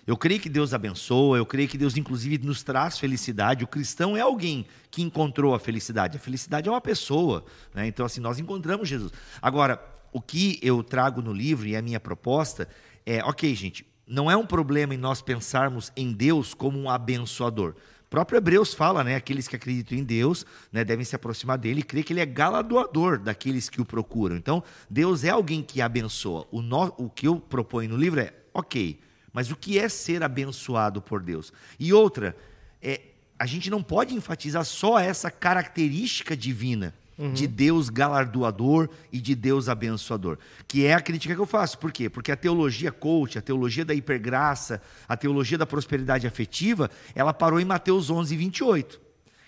Eu 0.06 0.16
creio 0.16 0.40
que 0.40 0.48
Deus 0.48 0.74
abençoa, 0.74 1.38
eu 1.38 1.46
creio 1.46 1.68
que 1.68 1.78
Deus, 1.78 1.96
inclusive, 1.96 2.38
nos 2.38 2.62
traz 2.62 2.98
felicidade. 2.98 3.64
O 3.64 3.66
cristão 3.66 4.16
é 4.16 4.20
alguém 4.20 4.66
que 4.90 5.02
encontrou 5.02 5.54
a 5.54 5.58
felicidade. 5.58 6.16
A 6.16 6.20
felicidade 6.20 6.68
é 6.68 6.70
uma 6.70 6.80
pessoa. 6.80 7.44
Né? 7.74 7.86
Então, 7.86 8.04
assim, 8.04 8.20
nós 8.20 8.38
encontramos 8.38 8.88
Jesus. 8.88 9.12
Agora, 9.40 9.80
o 10.12 10.20
que 10.20 10.58
eu 10.62 10.82
trago 10.82 11.22
no 11.22 11.32
livro 11.32 11.66
e 11.66 11.74
a 11.74 11.80
minha 11.82 11.98
proposta 11.98 12.68
é: 13.06 13.24
ok, 13.24 13.54
gente, 13.54 13.86
não 14.06 14.30
é 14.30 14.36
um 14.36 14.46
problema 14.46 14.94
em 14.94 14.98
nós 14.98 15.22
pensarmos 15.22 15.90
em 15.96 16.12
Deus 16.12 16.52
como 16.52 16.78
um 16.78 16.90
abençoador. 16.90 17.74
O 18.06 18.10
próprio 18.14 18.36
Hebreus 18.36 18.74
fala, 18.74 19.02
né? 19.02 19.16
Aqueles 19.16 19.48
que 19.48 19.56
acreditam 19.56 19.98
em 19.98 20.04
Deus 20.04 20.44
né, 20.70 20.84
devem 20.84 21.04
se 21.04 21.16
aproximar 21.16 21.58
dele 21.58 21.80
e 21.80 21.82
crer 21.82 22.04
que 22.04 22.12
ele 22.12 22.20
é 22.20 22.26
galardoador 22.26 23.18
daqueles 23.18 23.68
que 23.68 23.80
o 23.80 23.84
procuram. 23.84 24.36
Então, 24.36 24.62
Deus 24.88 25.24
é 25.24 25.30
alguém 25.30 25.62
que 25.62 25.80
abençoa. 25.80 26.46
O, 26.52 26.62
no- 26.62 26.94
o 26.96 27.10
que 27.10 27.26
eu 27.26 27.40
proponho 27.40 27.88
no 27.88 27.96
livro 27.96 28.20
é, 28.20 28.32
ok, 28.52 29.00
mas 29.34 29.50
o 29.50 29.56
que 29.56 29.78
é 29.78 29.88
ser 29.88 30.22
abençoado 30.22 31.02
por 31.02 31.20
Deus? 31.20 31.52
E 31.78 31.92
outra, 31.92 32.34
é, 32.80 33.00
a 33.38 33.44
gente 33.44 33.68
não 33.68 33.82
pode 33.82 34.14
enfatizar 34.14 34.64
só 34.64 34.98
essa 34.98 35.30
característica 35.30 36.34
divina 36.34 36.94
de 37.32 37.46
Deus 37.46 37.90
galardoador 37.90 38.88
e 39.12 39.20
de 39.20 39.34
Deus 39.34 39.68
abençoador, 39.68 40.38
que 40.66 40.84
é 40.84 40.94
a 40.94 41.00
crítica 41.00 41.34
que 41.34 41.40
eu 41.40 41.46
faço. 41.46 41.78
Por 41.78 41.92
quê? 41.92 42.10
Porque 42.10 42.32
a 42.32 42.36
teologia 42.36 42.90
coach, 42.90 43.38
a 43.38 43.42
teologia 43.42 43.84
da 43.84 43.94
hipergraça, 43.94 44.82
a 45.08 45.16
teologia 45.16 45.56
da 45.56 45.66
prosperidade 45.66 46.26
afetiva, 46.26 46.90
ela 47.14 47.32
parou 47.32 47.60
em 47.60 47.64
Mateus 47.64 48.10
11, 48.10 48.36
28. 48.36 49.00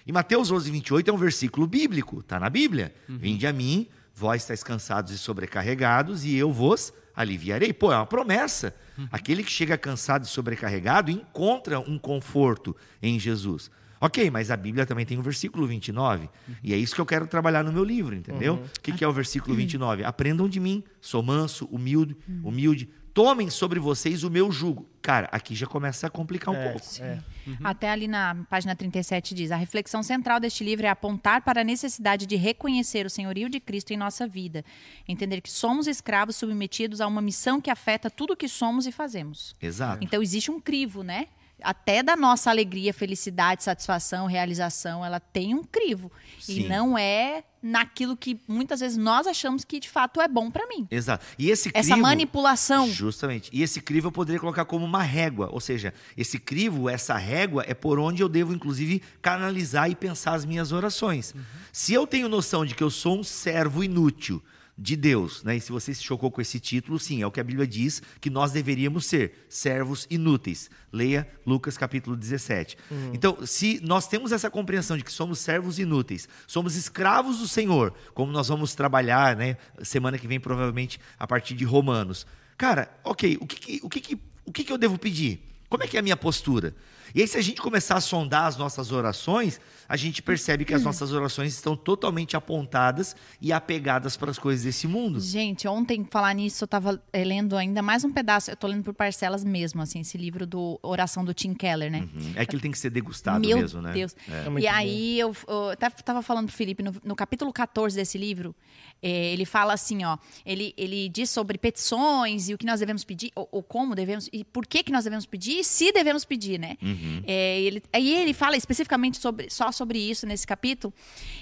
E 0.06 0.12
Mateus 0.12 0.50
11, 0.50 0.70
28 0.70 1.10
é 1.10 1.12
um 1.12 1.16
versículo 1.16 1.66
bíblico, 1.66 2.20
está 2.20 2.38
na 2.38 2.48
Bíblia. 2.48 2.94
Vinde 3.08 3.46
a 3.46 3.52
mim, 3.52 3.88
vós 4.14 4.42
estáis 4.42 4.62
cansados 4.62 5.12
e 5.12 5.18
sobrecarregados, 5.18 6.24
e 6.24 6.36
eu 6.36 6.52
vos 6.52 6.92
aliviarei. 7.16 7.72
Pô, 7.72 7.90
é 7.92 7.96
uma 7.96 8.06
promessa. 8.06 8.74
Aquele 9.10 9.42
que 9.42 9.50
chega 9.50 9.76
cansado 9.78 10.24
e 10.24 10.28
sobrecarregado 10.28 11.10
encontra 11.10 11.80
um 11.80 11.98
conforto 11.98 12.76
em 13.02 13.18
Jesus. 13.18 13.70
Ok, 13.98 14.30
mas 14.30 14.50
a 14.50 14.56
Bíblia 14.56 14.84
também 14.84 15.06
tem 15.06 15.18
o 15.18 15.22
versículo 15.22 15.66
29, 15.66 16.28
e 16.62 16.74
é 16.74 16.76
isso 16.76 16.94
que 16.94 17.00
eu 17.00 17.06
quero 17.06 17.26
trabalhar 17.26 17.64
no 17.64 17.72
meu 17.72 17.82
livro, 17.82 18.14
entendeu? 18.14 18.56
O 18.76 18.80
que, 18.80 18.92
que 18.92 19.02
é 19.02 19.08
o 19.08 19.12
versículo 19.12 19.54
29? 19.56 20.04
Aprendam 20.04 20.46
de 20.46 20.60
mim, 20.60 20.84
sou 21.00 21.22
manso, 21.22 21.64
humilde, 21.72 22.14
humilde, 22.44 22.90
tomem 23.16 23.48
sobre 23.48 23.80
vocês 23.80 24.22
o 24.24 24.30
meu 24.30 24.52
jugo. 24.52 24.86
Cara, 25.00 25.26
aqui 25.32 25.54
já 25.54 25.66
começa 25.66 26.06
a 26.06 26.10
complicar 26.10 26.52
um 26.52 26.56
É, 26.58 26.70
pouco. 26.72 26.86
é. 27.00 27.18
Até 27.64 27.88
ali 27.88 28.06
na 28.06 28.34
página 28.50 28.76
37 28.76 29.34
diz: 29.34 29.50
a 29.50 29.56
reflexão 29.56 30.02
central 30.02 30.38
deste 30.38 30.62
livro 30.62 30.84
é 30.84 30.90
apontar 30.90 31.40
para 31.40 31.62
a 31.62 31.64
necessidade 31.64 32.26
de 32.26 32.36
reconhecer 32.36 33.06
o 33.06 33.10
senhorio 33.10 33.48
de 33.48 33.58
Cristo 33.58 33.92
em 33.92 33.96
nossa 33.96 34.26
vida, 34.28 34.62
entender 35.08 35.40
que 35.40 35.50
somos 35.50 35.86
escravos 35.86 36.36
submetidos 36.36 37.00
a 37.00 37.06
uma 37.06 37.22
missão 37.22 37.58
que 37.58 37.70
afeta 37.70 38.10
tudo 38.10 38.34
o 38.34 38.36
que 38.36 38.48
somos 38.48 38.86
e 38.86 38.92
fazemos. 38.92 39.56
Exato. 39.62 40.04
Então 40.04 40.20
existe 40.22 40.50
um 40.50 40.60
crivo, 40.60 41.02
né? 41.02 41.28
Até 41.62 42.02
da 42.02 42.16
nossa 42.16 42.50
alegria, 42.50 42.92
felicidade, 42.92 43.64
satisfação, 43.64 44.26
realização, 44.26 45.04
ela 45.04 45.18
tem 45.18 45.54
um 45.54 45.64
crivo. 45.64 46.12
Sim. 46.38 46.60
E 46.60 46.68
não 46.68 46.98
é 46.98 47.44
naquilo 47.62 48.16
que 48.16 48.38
muitas 48.46 48.80
vezes 48.80 48.96
nós 48.96 49.26
achamos 49.26 49.64
que 49.64 49.80
de 49.80 49.88
fato 49.88 50.20
é 50.20 50.28
bom 50.28 50.50
para 50.50 50.66
mim. 50.68 50.86
Exato. 50.90 51.24
E 51.38 51.50
esse 51.50 51.70
Essa 51.74 51.92
crivo, 51.92 52.02
manipulação. 52.02 52.88
Justamente. 52.88 53.50
E 53.52 53.62
esse 53.62 53.80
crivo 53.80 54.08
eu 54.08 54.12
poderia 54.12 54.38
colocar 54.38 54.64
como 54.64 54.84
uma 54.84 55.02
régua. 55.02 55.48
Ou 55.50 55.60
seja, 55.60 55.92
esse 56.16 56.38
crivo, 56.38 56.88
essa 56.88 57.16
régua, 57.16 57.64
é 57.66 57.74
por 57.74 57.98
onde 57.98 58.22
eu 58.22 58.28
devo, 58.28 58.52
inclusive, 58.52 59.02
canalizar 59.20 59.90
e 59.90 59.96
pensar 59.96 60.34
as 60.34 60.44
minhas 60.44 60.72
orações. 60.72 61.34
Se 61.72 61.92
eu 61.92 62.06
tenho 62.06 62.28
noção 62.28 62.64
de 62.64 62.74
que 62.74 62.82
eu 62.82 62.90
sou 62.90 63.18
um 63.18 63.24
servo 63.24 63.82
inútil 63.82 64.42
de 64.78 64.94
Deus, 64.94 65.42
né? 65.42 65.56
E 65.56 65.60
se 65.60 65.72
você 65.72 65.94
se 65.94 66.02
chocou 66.02 66.30
com 66.30 66.40
esse 66.40 66.60
título, 66.60 66.98
sim, 66.98 67.22
é 67.22 67.26
o 67.26 67.30
que 67.30 67.40
a 67.40 67.44
Bíblia 67.44 67.66
diz 67.66 68.02
que 68.20 68.28
nós 68.28 68.52
deveríamos 68.52 69.06
ser, 69.06 69.46
servos 69.48 70.06
inúteis. 70.10 70.68
Leia 70.92 71.26
Lucas 71.46 71.78
capítulo 71.78 72.14
17. 72.14 72.76
Então, 73.14 73.38
se 73.46 73.80
nós 73.82 74.06
temos 74.06 74.32
essa 74.32 74.50
compreensão 74.50 74.96
de 74.96 75.04
que 75.04 75.12
somos 75.12 75.38
servos 75.38 75.78
inúteis, 75.78 76.28
somos 76.46 76.76
escravos 76.76 77.38
do 77.38 77.48
Senhor, 77.48 77.94
como 78.12 78.30
nós 78.30 78.48
vamos 78.48 78.74
trabalhar, 78.74 79.34
né, 79.34 79.56
semana 79.82 80.18
que 80.18 80.26
vem 80.26 80.38
provavelmente 80.38 81.00
a 81.18 81.26
partir 81.26 81.54
de 81.54 81.64
Romanos. 81.64 82.26
Cara, 82.58 82.90
OK, 83.02 83.38
o 83.40 83.46
que 83.46 83.56
que, 83.56 83.80
o 83.82 83.88
que, 83.88 84.00
que 84.00 84.18
o 84.46 84.52
que, 84.52 84.62
que 84.62 84.72
eu 84.72 84.78
devo 84.78 84.96
pedir? 84.96 85.40
Como 85.68 85.82
é 85.82 85.88
que 85.88 85.96
é 85.96 86.00
a 86.00 86.02
minha 86.02 86.16
postura? 86.16 86.74
E 87.14 87.20
aí, 87.20 87.28
se 87.28 87.38
a 87.38 87.42
gente 87.42 87.60
começar 87.60 87.96
a 87.96 88.00
sondar 88.00 88.46
as 88.46 88.56
nossas 88.56 88.92
orações, 88.92 89.60
a 89.88 89.96
gente 89.96 90.22
percebe 90.22 90.64
que 90.64 90.74
as 90.74 90.82
nossas 90.82 91.12
orações 91.12 91.54
estão 91.54 91.76
totalmente 91.76 92.36
apontadas 92.36 93.14
e 93.40 93.52
apegadas 93.52 94.16
para 94.16 94.30
as 94.30 94.38
coisas 94.38 94.64
desse 94.64 94.86
mundo. 94.86 95.20
Gente, 95.20 95.68
ontem, 95.68 96.06
falar 96.10 96.34
nisso, 96.34 96.64
eu 96.64 96.68
tava 96.68 97.00
eh, 97.12 97.24
lendo 97.24 97.56
ainda 97.56 97.82
mais 97.82 98.04
um 98.04 98.12
pedaço. 98.12 98.50
Eu 98.50 98.56
tô 98.56 98.66
lendo 98.66 98.82
por 98.82 98.94
parcelas 98.94 99.44
mesmo, 99.44 99.80
assim, 99.82 100.00
esse 100.00 100.18
livro 100.18 100.46
do 100.46 100.78
Oração 100.82 101.24
do 101.24 101.32
Tim 101.32 101.54
Keller, 101.54 101.90
né? 101.90 102.00
Uhum. 102.00 102.32
É 102.34 102.44
que 102.44 102.54
ele 102.54 102.62
tem 102.62 102.70
que 102.70 102.78
ser 102.78 102.90
degustado 102.90 103.46
Meu 103.46 103.58
mesmo, 103.58 103.80
né? 103.80 103.92
Deus. 103.92 104.16
É 104.28 104.46
e 104.46 104.50
muito 104.50 104.68
aí, 104.68 105.18
eu, 105.18 105.34
eu 105.46 105.70
até 105.70 105.88
tava 105.90 106.22
falando 106.22 106.46
pro 106.46 106.56
Felipe, 106.56 106.82
no, 106.82 106.94
no 107.04 107.14
capítulo 107.14 107.52
14 107.52 107.96
desse 107.96 108.18
livro, 108.18 108.54
eh, 109.02 109.32
ele 109.32 109.44
fala 109.44 109.74
assim, 109.74 110.04
ó, 110.04 110.18
ele, 110.44 110.74
ele 110.76 111.08
diz 111.08 111.30
sobre 111.30 111.58
petições 111.58 112.48
e 112.48 112.54
o 112.54 112.58
que 112.58 112.66
nós 112.66 112.80
devemos 112.80 113.04
pedir, 113.04 113.30
ou, 113.34 113.48
ou 113.52 113.62
como 113.62 113.94
devemos, 113.94 114.28
e 114.32 114.44
por 114.44 114.66
que 114.66 114.82
que 114.82 114.90
nós 114.92 115.04
devemos 115.04 115.26
pedir, 115.26 115.60
e 115.60 115.64
se 115.64 115.92
devemos 115.92 116.24
pedir, 116.24 116.58
né? 116.58 116.76
Uhum. 116.82 116.95
Eh, 117.26 117.60
ele, 117.60 117.82
aí 117.92 118.14
ele 118.22 118.32
fala 118.34 118.56
especificamente 118.56 119.18
sobre, 119.18 119.50
só 119.50 119.70
sobre 119.72 119.98
isso 119.98 120.26
nesse 120.26 120.46
capítulo, 120.46 120.92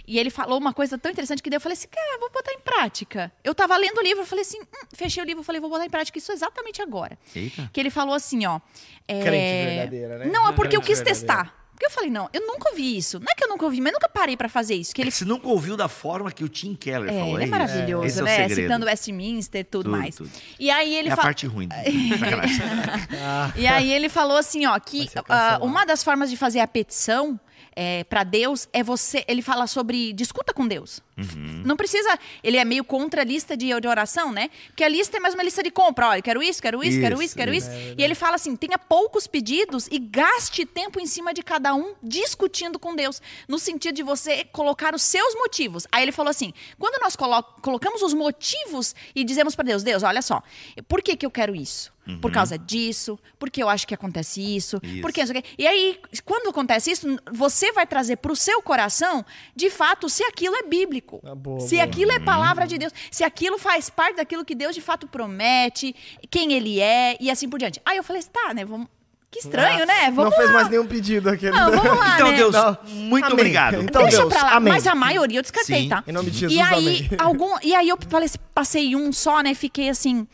e 0.07 0.19
ele 0.19 0.31
falou 0.31 0.59
uma 0.59 0.73
coisa 0.73 0.97
tão 0.99 1.11
interessante 1.11 1.43
que 1.43 1.51
daí 1.51 1.57
eu 1.57 1.61
falei 1.61 1.77
assim, 1.77 1.89
cara, 1.89 2.19
vou 2.19 2.31
botar 2.31 2.53
em 2.53 2.61
prática. 2.61 3.33
Eu 3.43 3.55
tava 3.55 3.77
lendo 3.77 3.99
o 3.99 4.03
livro, 4.03 4.23
eu 4.23 4.27
falei 4.27 4.43
assim, 4.43 4.61
hum, 4.61 4.87
fechei 4.93 5.23
o 5.23 5.27
livro, 5.27 5.41
eu 5.41 5.45
falei, 5.45 5.61
vou 5.61 5.71
botar 5.71 5.85
em 5.87 5.91
prática 5.91 6.19
isso 6.19 6.33
exatamente 6.33 6.81
agora. 6.83 7.19
Eita. 7.35 7.71
Que 7.73 7.81
ele 7.81 7.91
falou 7.91 8.15
assim, 8.15 8.45
ó. 8.47 8.61
é, 9.09 9.23
Crente 9.23 9.67
verdadeira, 9.77 10.19
né? 10.19 10.27
Não, 10.27 10.49
é 10.49 10.53
porque 10.53 10.77
eu 10.77 10.81
Crente 10.81 10.87
quis 10.87 10.99
verdadeira. 10.99 11.45
testar. 11.45 11.64
Porque 11.75 11.87
eu 11.87 11.91
falei, 11.91 12.09
não, 12.09 12.31
eu 12.33 12.41
nunca 12.47 12.71
ouvi 12.71 12.97
isso. 12.97 13.19
Não 13.19 13.27
é 13.31 13.35
que 13.35 13.45
eu 13.45 13.49
nunca 13.49 13.65
ouvi, 13.65 13.81
mas 13.81 13.89
eu 13.93 13.95
nunca 13.97 14.09
parei 14.09 14.37
pra 14.37 14.49
fazer 14.49 14.75
isso. 14.77 14.95
Que 14.95 15.03
ele, 15.03 15.11
Você 15.11 15.25
nunca 15.25 15.49
ouviu 15.49 15.77
da 15.77 15.89
forma 15.89 16.31
que 16.31 16.45
o 16.45 16.49
Tim 16.49 16.75
Keller 16.75 17.11
é, 17.13 17.19
falou, 17.19 17.35
ele 17.35 17.43
é 17.43 17.45
isso? 17.45 17.51
maravilhoso, 17.51 18.07
Esse 18.07 18.19
é 18.21 18.23
o 18.23 18.25
né? 18.27 18.37
segredo. 18.37 18.61
Citando 18.63 18.87
Westminster 18.87 19.61
e 19.61 19.65
tudo, 19.65 19.85
Tudo, 19.85 19.97
mais. 19.99 20.15
tudo. 20.15 20.31
E 20.59 20.71
aí 20.71 20.95
ele 20.97 21.09
É 21.09 21.13
a 21.13 21.17
fala. 21.17 21.27
parte 21.29 21.47
ruim. 21.47 21.69
E 23.57 23.67
aí 23.67 23.93
ele 23.93 24.09
falou 24.09 24.37
assim, 24.37 24.67
ó, 24.67 24.79
que 24.79 25.07
cancelado. 25.09 25.65
uma 25.65 25.85
das 25.85 26.03
formas 26.03 26.31
de 26.31 26.37
fazer 26.37 26.61
a 26.61 26.67
petição 26.67 27.39
é, 27.77 28.05
para 28.05 28.23
Deus 28.23 28.69
é 28.73 28.83
você. 28.83 29.25
Ele 29.27 29.43
fala 29.43 29.67
sobre 29.67 30.13
discuta 30.13 30.53
com 30.55 30.67
Deus. 30.67 31.01
Uhum. 31.17 31.63
Não 31.65 31.77
precisa. 31.77 32.19
Ele 32.43 32.57
é 32.57 32.65
meio 32.65 32.83
contra 32.85 33.23
a 33.23 33.25
lista 33.25 33.57
de, 33.57 33.69
de 33.81 33.87
oração, 33.89 34.33
né? 34.33 34.51
Porque 34.69 34.83
a 34.83 34.89
lista 34.89 35.17
é 35.17 35.21
mais 35.21 35.33
uma 35.35 35.43
lista 35.43 35.63
de 35.63 35.71
compra. 35.71 36.09
Olha, 36.09 36.21
quero 36.23 36.43
isso, 36.43 36.61
quero 36.61 36.83
isso, 36.83 36.99
quero 37.01 37.15
Isso, 37.15 37.23
isso, 37.25 37.37
quero 37.37 37.55
isso. 37.55 37.71
isso. 37.71 37.95
e 37.97 38.03
ele 38.03 38.15
fala 38.15 38.35
assim: 38.37 38.57
tenha 38.57 38.79
poucos 38.79 39.27
pedidos 39.27 39.87
e 39.91 39.99
gaste 39.99 40.65
tempo 40.67 40.99
em 40.99 41.07
cima 41.07 41.33
de 41.33 41.43
cada 41.43 41.75
um 41.75 41.95
discutindo 42.03 42.79
com 42.79 42.97
Deus. 42.97 43.23
No 43.47 43.59
sentido 43.59 43.95
de 43.95 44.03
você 44.03 44.45
colocar 44.47 44.95
os 44.95 45.03
seus 45.03 45.35
motivos. 45.37 45.87
Aí 45.93 46.03
ele 46.03 46.13
falou 46.13 46.31
assim: 46.31 46.53
quando 46.79 47.01
nós 47.01 47.15
colo- 47.15 47.43
colocamos 47.63 48.03
os 48.03 48.13
motivos 48.13 48.95
e 49.15 49.23
dizemos 49.25 49.55
para 49.55 49.65
Deus, 49.67 49.83
Deus, 49.83 50.03
olha 50.03 50.21
só, 50.23 50.43
por 50.89 51.01
que, 51.03 51.17
que 51.17 51.25
eu 51.25 51.31
quero 51.31 51.55
isso? 51.55 51.95
Por 52.21 52.31
causa 52.31 52.59
disso, 52.59 53.19
porque 53.39 53.63
eu 53.63 53.69
acho 53.71 53.87
que 53.87 53.95
acontece 53.95 54.39
isso, 54.39 54.79
Isso. 54.83 55.01
porque 55.01 55.21
não 55.23 55.27
sei 55.27 55.39
o 55.39 55.43
quê. 55.43 55.49
E 55.57 55.67
aí, 55.67 55.99
quando 56.23 56.51
acontece 56.51 56.91
isso, 56.91 57.07
você 57.33 57.73
vai 57.73 57.87
trazer 57.87 58.17
para 58.17 58.31
o 58.31 58.37
seu 58.37 58.61
coração, 58.61 59.25
de 59.57 59.71
fato, 59.71 60.07
se 60.11 60.23
aquilo 60.25 60.55
é 60.55 60.65
bíblico. 60.65 61.04
Ah, 61.25 61.35
boa, 61.35 61.61
se 61.61 61.77
boa. 61.77 61.85
aquilo 61.85 62.13
é 62.13 62.19
palavra 62.21 62.67
de 62.67 62.79
Deus. 62.79 62.93
Se 63.11 63.23
aquilo 63.25 63.59
faz 63.59 63.89
parte 63.91 64.17
daquilo 64.17 64.45
que 64.45 64.55
Deus 64.55 64.75
de 64.75 64.81
fato 64.81 65.07
promete, 65.07 65.95
quem 66.31 66.53
ele 66.53 66.81
é 66.81 67.17
e 67.21 67.31
assim 67.31 67.49
por 67.49 67.59
diante. 67.59 67.81
Aí 67.85 67.97
eu 67.97 68.03
falei 68.05 68.21
assim, 68.21 68.31
tá, 68.33 68.53
né? 68.55 68.65
Vamos... 68.65 68.89
Que 69.31 69.41
estranho, 69.41 69.85
né? 69.85 70.13
Vamos 70.13 70.31
não 70.31 70.37
fez 70.37 70.47
lá. 70.47 70.55
mais 70.55 70.69
nenhum 70.69 70.87
pedido 70.87 71.29
aquele. 71.29 71.51
Não, 71.51 71.69
vamos 71.73 71.99
lá, 71.99 72.15
Então, 72.15 72.31
né? 72.31 72.37
Deus, 72.37 72.53
Não. 72.53 72.79
muito 72.85 73.25
Amém. 73.25 73.33
obrigado. 73.37 73.83
Então, 73.83 74.03
Deixa 74.03 74.19
Deus, 74.19 74.33
pra 74.33 74.43
lá. 74.45 74.53
amém. 74.55 74.73
Mas 74.73 74.87
a 74.87 74.95
maioria 74.95 75.39
eu 75.41 75.43
descartei, 75.43 75.83
Sim. 75.83 75.89
tá? 75.89 76.05
Em 76.07 76.13
nome 76.13 76.31
de 76.31 76.39
Jesus, 76.39 76.57
e 76.57 76.63
aí, 76.63 76.77
amém. 76.99 77.11
algum, 77.19 77.57
e 77.61 77.75
aí 77.75 77.89
eu 77.89 77.99
falei, 78.09 78.29
passei 78.55 78.95
um 78.95 79.13
só, 79.13 79.41
né? 79.41 79.53
Fiquei 79.53 79.89
assim. 79.89 80.25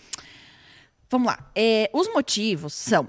Vamos 1.09 1.29
lá. 1.29 1.39
É, 1.57 1.89
os 1.95 2.12
motivos 2.12 2.75
são. 2.75 3.09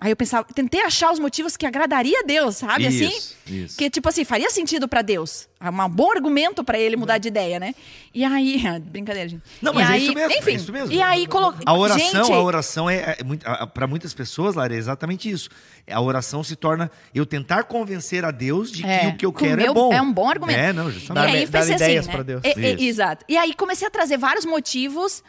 Aí 0.00 0.12
eu 0.12 0.16
pensava, 0.16 0.46
tentei 0.54 0.80
achar 0.82 1.10
os 1.10 1.18
motivos 1.18 1.56
que 1.56 1.66
agradaria 1.66 2.20
a 2.20 2.22
Deus, 2.22 2.58
sabe? 2.58 2.86
Isso, 2.86 3.04
assim? 3.04 3.54
isso. 3.64 3.76
Que, 3.76 3.90
tipo 3.90 4.08
assim, 4.08 4.24
faria 4.24 4.48
sentido 4.48 4.86
pra 4.86 5.02
Deus. 5.02 5.48
É 5.60 5.68
um 5.68 5.88
bom 5.88 6.12
argumento 6.12 6.62
pra 6.62 6.78
ele 6.78 6.94
mudar 6.96 7.18
de 7.18 7.26
ideia, 7.26 7.58
né? 7.58 7.74
E 8.14 8.24
aí. 8.24 8.62
Brincadeira, 8.80 9.28
gente. 9.28 9.42
Não, 9.60 9.72
E 9.72 9.74
mas 9.74 9.90
é 9.90 9.92
aí, 9.94 10.04
isso 10.04 10.14
mesmo, 10.14 10.32
é 10.32 10.38
Enfim. 10.38 10.54
isso 10.54 10.72
mesmo. 10.72 10.92
E 10.94 11.02
aí 11.02 11.26
coloquei. 11.26 11.64
A 11.66 11.74
oração, 11.74 12.24
gente, 12.24 12.32
a 12.32 12.40
oração 12.40 12.88
é, 12.88 13.16
é 13.18 13.66
para 13.66 13.88
muitas 13.88 14.14
pessoas, 14.14 14.54
Lara, 14.54 14.72
é 14.72 14.76
exatamente 14.76 15.28
isso. 15.28 15.48
A 15.90 16.00
oração 16.00 16.44
se 16.44 16.54
torna 16.54 16.88
eu 17.12 17.26
tentar 17.26 17.64
convencer 17.64 18.24
a 18.24 18.30
Deus 18.30 18.70
de 18.70 18.84
que 18.84 18.88
É, 18.88 19.08
o 19.08 19.16
que 19.16 19.26
eu 19.26 19.32
quero 19.32 19.60
é 19.62 19.72
bom. 19.72 19.92
é 19.92 20.00
um 20.00 20.12
bom 20.12 20.28
argumento. 20.30 20.60
É, 20.60 20.72
não, 20.72 20.90
E 20.90 20.92
justamente. 20.92 21.24
Dar- 21.26 21.32
aí 21.32 21.42
eu 21.42 21.48
dar 21.48 21.68
ideias 21.68 22.04
assim, 22.04 22.10
pra 22.10 22.18
né? 22.18 22.24
Deus. 22.24 22.42
E- 22.44 22.60
e- 22.60 22.74
Isso. 22.74 22.84
exato. 22.84 23.24
E 23.28 23.36
aí 23.36 23.52
comecei 23.52 23.88
a 23.88 23.90
trazer 23.90 24.16
vários 24.16 24.44
motivos 24.44 25.24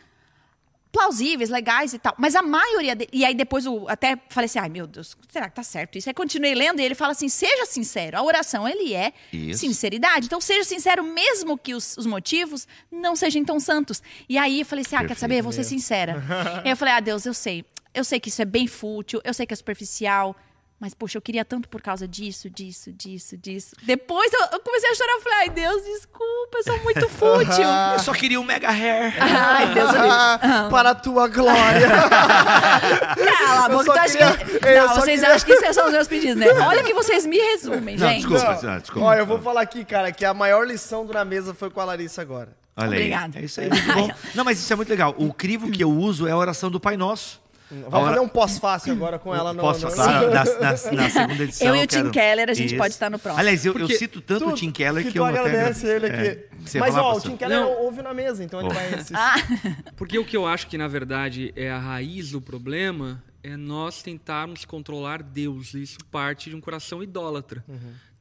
plausíveis, 0.91 1.49
legais 1.49 1.93
e 1.93 1.99
tal. 1.99 2.13
Mas 2.17 2.35
a 2.35 2.41
maioria. 2.41 2.95
de- 2.95 3.07
E 3.13 3.23
aí 3.23 3.33
depois 3.35 3.65
eu 3.65 3.87
até 3.87 4.17
falei 4.29 4.45
assim: 4.45 4.59
ai 4.59 4.69
meu 4.69 4.87
Deus, 4.87 5.15
será 5.29 5.49
que 5.49 5.55
tá 5.55 5.63
certo 5.63 5.97
isso? 5.97 6.09
Aí 6.09 6.13
continuei 6.13 6.55
lendo 6.55 6.79
e 6.79 6.83
ele 6.83 6.95
fala 6.95 7.11
assim: 7.11 7.29
seja 7.29 7.65
sincero. 7.65 8.17
A 8.17 8.23
oração, 8.23 8.67
ele 8.67 8.93
é 8.93 9.13
Isso. 9.31 9.59
sinceridade. 9.61 10.25
Então 10.25 10.41
seja 10.41 10.63
sincero, 10.63 11.03
mesmo 11.03 11.57
que 11.57 11.73
os, 11.73 11.95
os 11.97 12.05
motivos 12.05 12.67
não 12.91 13.15
sejam 13.15 13.43
tão 13.45 13.59
santos. 13.59 14.01
E 14.27 14.37
aí 14.37 14.61
eu 14.61 14.65
falei 14.65 14.83
assim: 14.85 14.95
ah, 14.95 15.05
quer 15.05 15.15
saber? 15.17 15.39
Eu 15.39 15.43
vou 15.43 15.51
ser 15.51 15.63
sincera. 15.63 16.23
aí 16.63 16.71
eu 16.71 16.77
falei: 16.77 16.93
ah, 16.95 16.99
Deus, 16.99 17.25
eu 17.25 17.33
sei. 17.33 17.63
Eu 17.93 18.03
sei 18.03 18.19
que 18.19 18.29
isso 18.29 18.41
é 18.41 18.45
bem 18.45 18.67
fútil, 18.67 19.19
eu 19.23 19.33
sei 19.33 19.45
que 19.47 19.53
é 19.53 19.57
superficial. 19.57 20.35
Mas, 20.79 20.93
poxa, 20.93 21.17
eu 21.17 21.21
queria 21.21 21.43
tanto 21.43 21.67
por 21.67 21.81
causa 21.81 22.07
disso, 22.07 22.49
disso, 22.49 22.89
disso, 22.93 23.35
disso. 23.37 23.75
Depois 23.83 24.31
eu, 24.31 24.39
eu 24.53 24.59
comecei 24.61 24.89
a 24.89 24.95
chorar. 24.95 25.11
Eu 25.11 25.21
falei, 25.21 25.37
ai, 25.39 25.49
Deus, 25.49 25.83
desculpa, 25.83 26.57
eu 26.57 26.63
sou 26.63 26.83
muito 26.83 27.07
fútil. 27.09 27.65
Eu 27.93 27.99
só 27.99 28.13
queria 28.13 28.39
um 28.39 28.45
mega 28.45 28.69
hair. 28.69 29.13
ai, 29.21 29.73
Deus, 29.73 29.93
eu 29.93 30.09
Ah, 30.11 30.67
para 30.71 30.91
a 30.91 30.95
tua 30.95 31.27
glória. 31.27 31.85
Cala 32.79 33.65
a 33.65 33.69
Eu 33.69 33.77
boca, 33.77 33.83
só 33.85 33.93
tu 33.93 33.99
acha 33.99 34.17
queria- 34.37 34.59
que... 34.59 34.79
Não, 34.79 34.87
vocês 34.95 35.19
queria- 35.19 35.35
acham 35.35 35.45
que 35.45 35.51
esses 35.53 35.75
são 35.75 35.85
os 35.87 35.91
meus 35.91 36.07
pedidos, 36.07 36.35
né? 36.37 36.47
Olha 36.65 36.83
que 36.83 36.93
vocês 36.93 37.25
me 37.25 37.37
resumem, 37.37 37.97
Não, 37.97 38.07
gente. 38.07 38.27
desculpa. 38.27 38.59
Não. 38.63 38.79
Desculpa. 38.79 39.07
Ó, 39.07 39.13
eu 39.15 39.25
vou 39.25 39.39
falar 39.41 39.61
aqui, 39.61 39.83
cara, 39.83 40.11
que 40.11 40.23
a 40.25 40.33
maior 40.33 40.65
lição 40.65 41.05
do 41.05 41.13
Na 41.13 41.25
Mesa 41.25 41.53
foi 41.53 41.69
com 41.69 41.81
a 41.81 41.85
Larissa 41.85 42.21
agora. 42.21 42.55
Olha 42.77 42.87
Obrigada. 42.87 43.37
aí. 43.37 43.43
É 43.43 43.45
isso 43.45 43.59
aí, 43.59 43.69
muito 43.69 43.93
bom. 43.93 44.09
Não, 44.33 44.45
mas 44.45 44.59
isso 44.59 44.71
é 44.71 44.75
muito 44.75 44.89
legal. 44.89 45.13
O 45.17 45.33
crivo 45.33 45.69
que 45.69 45.83
eu 45.83 45.91
uso 45.91 46.25
é 46.27 46.31
a 46.31 46.37
oração 46.37 46.71
do 46.71 46.79
Pai 46.79 46.95
Nosso. 46.95 47.41
Vamos 47.71 47.93
Hora- 47.93 48.05
fazer 48.07 48.19
um 48.19 48.27
pós-fácil 48.27 48.93
agora 48.93 49.19
com 49.19 49.33
ela 49.35 49.53
no. 49.53 49.61
Posso 49.61 49.85
no... 49.85 49.91
falar? 49.91 50.21
Na, 50.27 50.43
na- 50.43 50.59
na 50.61 50.77
segunda 51.09 51.43
edição. 51.43 51.67
Eu 51.67 51.75
e 51.75 51.83
o 51.83 51.87
Tim 51.87 51.97
quero- 51.97 52.11
Keller, 52.11 52.49
a 52.49 52.53
gente 52.53 52.67
Isso. 52.69 52.77
pode 52.77 52.93
estar 52.93 53.09
no 53.09 53.19
próximo. 53.19 53.39
Aliás, 53.39 53.65
eu, 53.65 53.77
eu 53.77 53.87
cito 53.89 54.21
tanto 54.21 54.47
o 54.47 54.49
Tu- 54.51 54.55
Tim 54.57 54.71
Keller 54.71 55.03
que, 55.03 55.11
tu 55.11 55.17
eu 55.17 55.25
até 55.25 55.39
agradece 55.39 55.87
ele 55.87 56.07
É. 56.07 56.09
aqui. 56.09 56.75
Ia 56.75 56.79
Mas, 56.79 56.93
falar, 56.95 57.07
ó, 57.07 57.17
o? 57.17 57.21
Tim 57.21 57.37
Keller 57.37 57.59
Não. 57.59 57.71
ouve 57.83 58.01
na 58.01 58.13
mesa, 58.13 58.43
então 58.43 58.59
ele 58.59 58.73
vai 58.73 58.93
assistir. 58.93 59.15
Ah, 59.15 59.35
Porque 59.95 60.17
o 60.17 60.25
que 60.25 60.35
eu 60.35 60.45
acho 60.47 60.67
que, 60.67 60.77
na 60.77 60.87
verdade, 60.87 61.53
é 61.55 61.69
a 61.69 61.77
raiz 61.77 62.31
do 62.31 62.41
problema 62.41 63.23
é 63.43 63.55
nós 63.55 64.01
tentarmos 64.01 64.65
controlar 64.65 65.21
Deus. 65.23 65.73
E 65.73 65.81
Isso 65.83 65.99
parte 66.11 66.49
de 66.49 66.55
um 66.55 66.61
coração 66.61 67.01
idólatra. 67.03 67.63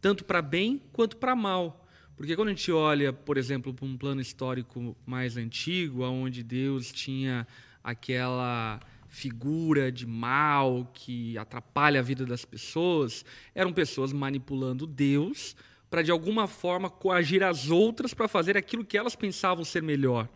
Tanto 0.00 0.24
para 0.24 0.40
bem 0.42 0.80
quanto 0.92 1.16
para 1.16 1.34
mal. 1.34 1.84
Porque 2.16 2.34
quando 2.36 2.48
a 2.48 2.50
gente 2.50 2.70
olha, 2.72 3.12
por 3.12 3.36
exemplo, 3.38 3.72
para 3.72 3.86
um 3.86 3.96
plano 3.96 4.20
histórico 4.20 4.96
mais 5.06 5.36
antigo, 5.36 6.02
onde 6.04 6.42
Deus 6.42 6.90
tinha 6.92 7.46
aquela 7.82 8.80
figura 9.18 9.90
de 9.90 10.06
mal 10.06 10.88
que 10.94 11.36
atrapalha 11.36 11.98
a 11.98 12.02
vida 12.02 12.24
das 12.24 12.44
pessoas, 12.44 13.24
eram 13.52 13.72
pessoas 13.72 14.12
manipulando 14.12 14.86
Deus 14.86 15.56
para 15.90 16.02
de 16.02 16.10
alguma 16.10 16.46
forma 16.46 16.90
coagir 16.90 17.42
as 17.42 17.70
outras 17.70 18.12
para 18.12 18.28
fazer 18.28 18.56
aquilo 18.56 18.84
que 18.84 18.98
elas 18.98 19.16
pensavam 19.16 19.64
ser 19.64 19.82
melhor. 19.82 20.28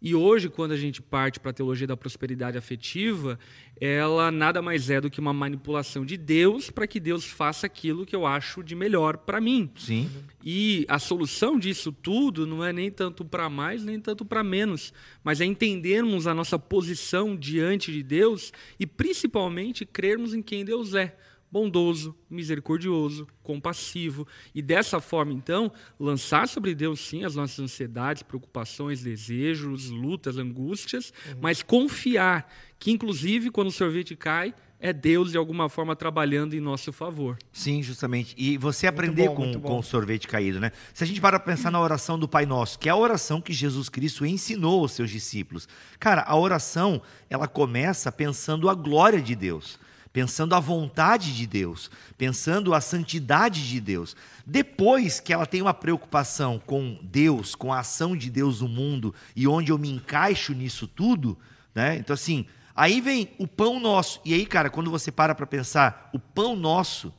E 0.00 0.14
hoje, 0.14 0.48
quando 0.48 0.72
a 0.72 0.76
gente 0.76 1.02
parte 1.02 1.40
para 1.40 1.50
a 1.50 1.54
teologia 1.54 1.86
da 1.86 1.96
prosperidade 1.96 2.56
afetiva, 2.56 3.36
ela 3.80 4.30
nada 4.30 4.62
mais 4.62 4.90
é 4.90 5.00
do 5.00 5.10
que 5.10 5.18
uma 5.18 5.32
manipulação 5.32 6.06
de 6.06 6.16
Deus 6.16 6.70
para 6.70 6.86
que 6.86 7.00
Deus 7.00 7.24
faça 7.24 7.66
aquilo 7.66 8.06
que 8.06 8.14
eu 8.14 8.24
acho 8.24 8.62
de 8.62 8.76
melhor 8.76 9.18
para 9.18 9.40
mim. 9.40 9.68
Sim. 9.76 10.08
E 10.44 10.86
a 10.88 11.00
solução 11.00 11.58
disso 11.58 11.90
tudo 11.90 12.46
não 12.46 12.64
é 12.64 12.72
nem 12.72 12.92
tanto 12.92 13.24
para 13.24 13.50
mais, 13.50 13.84
nem 13.84 14.00
tanto 14.00 14.24
para 14.24 14.44
menos, 14.44 14.92
mas 15.24 15.40
é 15.40 15.44
entendermos 15.44 16.28
a 16.28 16.34
nossa 16.34 16.58
posição 16.58 17.36
diante 17.36 17.90
de 17.90 18.02
Deus 18.02 18.52
e 18.78 18.86
principalmente 18.86 19.84
crermos 19.84 20.32
em 20.32 20.42
quem 20.42 20.64
Deus 20.64 20.94
é. 20.94 21.16
Bondoso, 21.50 22.14
misericordioso, 22.28 23.26
compassivo. 23.42 24.26
E 24.54 24.60
dessa 24.60 25.00
forma, 25.00 25.32
então, 25.32 25.72
lançar 25.98 26.46
sobre 26.46 26.74
Deus, 26.74 27.00
sim, 27.00 27.24
as 27.24 27.34
nossas 27.34 27.58
ansiedades, 27.58 28.22
preocupações, 28.22 29.02
desejos, 29.02 29.88
lutas, 29.90 30.36
angústias, 30.36 31.12
mas 31.40 31.62
confiar 31.62 32.52
que, 32.78 32.90
inclusive, 32.90 33.50
quando 33.50 33.68
o 33.68 33.72
sorvete 33.72 34.14
cai, 34.14 34.54
é 34.80 34.92
Deus 34.92 35.32
de 35.32 35.38
alguma 35.38 35.68
forma 35.68 35.96
trabalhando 35.96 36.54
em 36.54 36.60
nosso 36.60 36.92
favor. 36.92 37.36
Sim, 37.52 37.82
justamente. 37.82 38.34
E 38.38 38.56
você 38.56 38.86
aprender 38.86 39.28
bom, 39.28 39.34
com, 39.34 39.60
com 39.60 39.78
o 39.78 39.82
sorvete 39.82 40.28
caído, 40.28 40.60
né? 40.60 40.70
Se 40.94 41.02
a 41.02 41.06
gente 41.06 41.20
para 41.20 41.40
pensar 41.40 41.70
na 41.70 41.80
oração 41.80 42.18
do 42.18 42.28
Pai 42.28 42.46
Nosso, 42.46 42.78
que 42.78 42.88
é 42.88 42.92
a 42.92 42.96
oração 42.96 43.40
que 43.40 43.52
Jesus 43.52 43.88
Cristo 43.88 44.24
ensinou 44.24 44.80
aos 44.80 44.92
seus 44.92 45.10
discípulos. 45.10 45.68
Cara, 45.98 46.22
a 46.22 46.36
oração, 46.36 47.02
ela 47.28 47.48
começa 47.48 48.12
pensando 48.12 48.68
a 48.68 48.74
glória 48.74 49.20
de 49.20 49.34
Deus, 49.34 49.78
pensando 50.12 50.54
a 50.54 50.60
vontade 50.60 51.34
de 51.34 51.46
Deus, 51.46 51.90
pensando 52.16 52.74
a 52.74 52.80
santidade 52.80 53.68
de 53.68 53.80
Deus. 53.80 54.16
Depois 54.46 55.20
que 55.20 55.32
ela 55.32 55.46
tem 55.46 55.62
uma 55.62 55.74
preocupação 55.74 56.58
com 56.58 56.98
Deus, 57.02 57.54
com 57.54 57.72
a 57.72 57.80
ação 57.80 58.16
de 58.16 58.30
Deus 58.30 58.60
no 58.60 58.68
mundo 58.68 59.14
e 59.36 59.46
onde 59.46 59.72
eu 59.72 59.78
me 59.78 59.90
encaixo 59.90 60.52
nisso 60.52 60.86
tudo, 60.86 61.38
né? 61.74 61.96
Então, 61.96 62.14
assim, 62.14 62.46
Aí 62.78 63.00
vem 63.00 63.28
o 63.38 63.48
pão 63.48 63.80
nosso. 63.80 64.20
E 64.24 64.32
aí, 64.32 64.46
cara, 64.46 64.70
quando 64.70 64.88
você 64.88 65.10
para 65.10 65.34
para 65.34 65.44
pensar, 65.48 66.08
o 66.14 66.18
pão 66.20 66.54
nosso, 66.54 67.12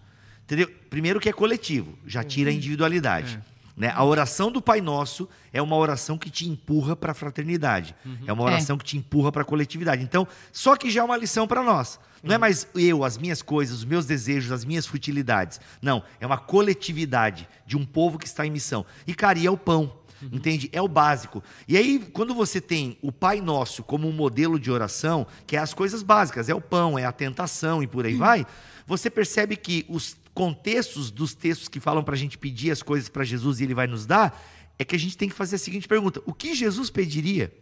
entendeu? 0.45 0.71
Primeiro 0.89 1.19
que 1.19 1.27
é 1.27 1.33
coletivo, 1.33 1.99
já 2.07 2.23
tira 2.23 2.49
a 2.49 2.53
individualidade. 2.53 3.41
Né? 3.79 3.93
A 3.95 4.03
oração 4.03 4.51
do 4.51 4.61
Pai 4.61 4.81
Nosso 4.81 5.29
é 5.53 5.61
uma 5.61 5.77
oração 5.77 6.17
que 6.17 6.29
te 6.29 6.49
empurra 6.49 6.97
para 6.97 7.13
a 7.13 7.15
fraternidade. 7.15 7.95
É 8.27 8.33
uma 8.33 8.43
oração 8.43 8.77
que 8.77 8.83
te 8.83 8.97
empurra 8.97 9.31
para 9.31 9.41
a 9.41 9.45
coletividade. 9.45 10.03
Então, 10.03 10.27
só 10.51 10.75
que 10.75 10.91
já 10.91 10.99
é 10.99 11.03
uma 11.03 11.15
lição 11.15 11.47
para 11.47 11.63
nós. 11.63 11.97
Não 12.21 12.35
é 12.35 12.37
mais 12.37 12.67
eu, 12.75 13.05
as 13.05 13.17
minhas 13.17 13.41
coisas, 13.41 13.77
os 13.77 13.85
meus 13.85 14.05
desejos, 14.05 14.51
as 14.51 14.65
minhas 14.65 14.85
futilidades. 14.85 15.61
Não, 15.81 16.03
é 16.19 16.27
uma 16.27 16.37
coletividade 16.37 17.47
de 17.65 17.77
um 17.77 17.85
povo 17.85 18.19
que 18.19 18.27
está 18.27 18.45
em 18.45 18.51
missão. 18.51 18.85
E, 19.07 19.15
cara, 19.15 19.39
e 19.39 19.47
é 19.47 19.51
o 19.51 19.57
pão. 19.57 19.97
Entende? 20.21 20.69
É 20.73 20.81
o 20.81 20.87
básico. 20.89 21.41
E 21.65 21.77
aí, 21.77 21.99
quando 22.11 22.35
você 22.35 22.59
tem 22.59 22.97
o 23.01 23.13
Pai 23.13 23.39
Nosso 23.39 23.81
como 23.81 24.09
um 24.09 24.11
modelo 24.11 24.59
de 24.59 24.69
oração, 24.69 25.25
que 25.47 25.55
é 25.55 25.59
as 25.59 25.73
coisas 25.73 26.03
básicas, 26.03 26.49
é 26.49 26.53
o 26.53 26.59
pão, 26.59 26.99
é 26.99 27.05
a 27.05 27.11
tentação 27.13 27.81
e 27.81 27.87
por 27.87 28.05
aí 28.05 28.15
vai, 28.15 28.45
você 28.85 29.09
percebe 29.09 29.55
que 29.55 29.85
os 29.87 30.17
contextos 30.39 31.11
dos 31.11 31.35
textos 31.35 31.67
que 31.67 31.81
falam 31.81 32.01
para 32.01 32.15
a 32.15 32.17
gente 32.17 32.37
pedir 32.37 32.71
as 32.71 32.81
coisas 32.81 33.09
para 33.09 33.25
Jesus 33.25 33.59
e 33.59 33.65
ele 33.65 33.73
vai 33.73 33.87
nos 33.87 34.05
dar, 34.05 34.41
é 34.79 34.85
que 34.85 34.95
a 34.95 34.99
gente 34.99 35.17
tem 35.17 35.27
que 35.27 35.35
fazer 35.35 35.57
a 35.57 35.59
seguinte 35.59 35.85
pergunta: 35.85 36.21
o 36.25 36.33
que 36.33 36.55
Jesus 36.55 36.89
pediria? 36.89 37.53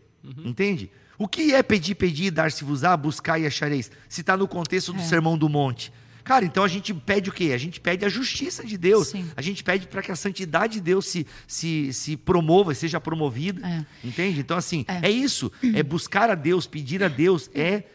Entende? 0.46 0.92
O 1.18 1.28
que 1.28 1.56
é 1.56 1.64
pedir, 1.64 1.96
pedir, 1.96 2.30
dar-se-vos-á, 2.30 2.96
buscar 2.96 3.40
e 3.40 3.48
achareis? 3.48 3.90
Se 4.08 4.22
está 4.22 4.38
no 4.38 4.48
contexto 4.48 4.94
do 4.94 5.00
É. 5.00 5.04
Sermão 5.04 5.36
do 5.36 5.50
Monte. 5.50 5.92
Cara, 6.24 6.46
então 6.46 6.64
a 6.64 6.68
gente 6.68 6.94
pede 6.94 7.32
o 7.32 7.34
quê? 7.34 7.52
A 7.52 7.58
gente 7.58 7.80
pede 7.80 8.06
a 8.06 8.10
justiça 8.10 8.64
de 8.64 8.78
Deus. 8.78 9.08
Sim. 9.08 9.26
A 9.36 9.42
gente 9.42 9.64
pede 9.64 9.88
para 9.88 10.04
que 10.04 10.12
a 10.12 10.16
santidade 10.16 10.74
de 10.74 10.82
Deus 10.82 11.08
se, 11.08 11.26
se, 11.48 11.92
se 11.94 12.16
promova, 12.16 12.76
seja 12.76 13.02
promovida. 13.02 13.66
É. 13.66 13.86
Entende? 14.08 14.40
Então, 14.40 14.56
assim, 14.56 14.86
é. 14.88 15.08
É. 15.08 15.10
isso. 15.10 15.52
É 15.74 15.82
buscar 15.82 16.30
a 16.30 16.36
Deus, 16.36 16.68
pedir 16.68 17.04
a 17.04 17.08
Deus, 17.08 17.50
é 17.56 17.86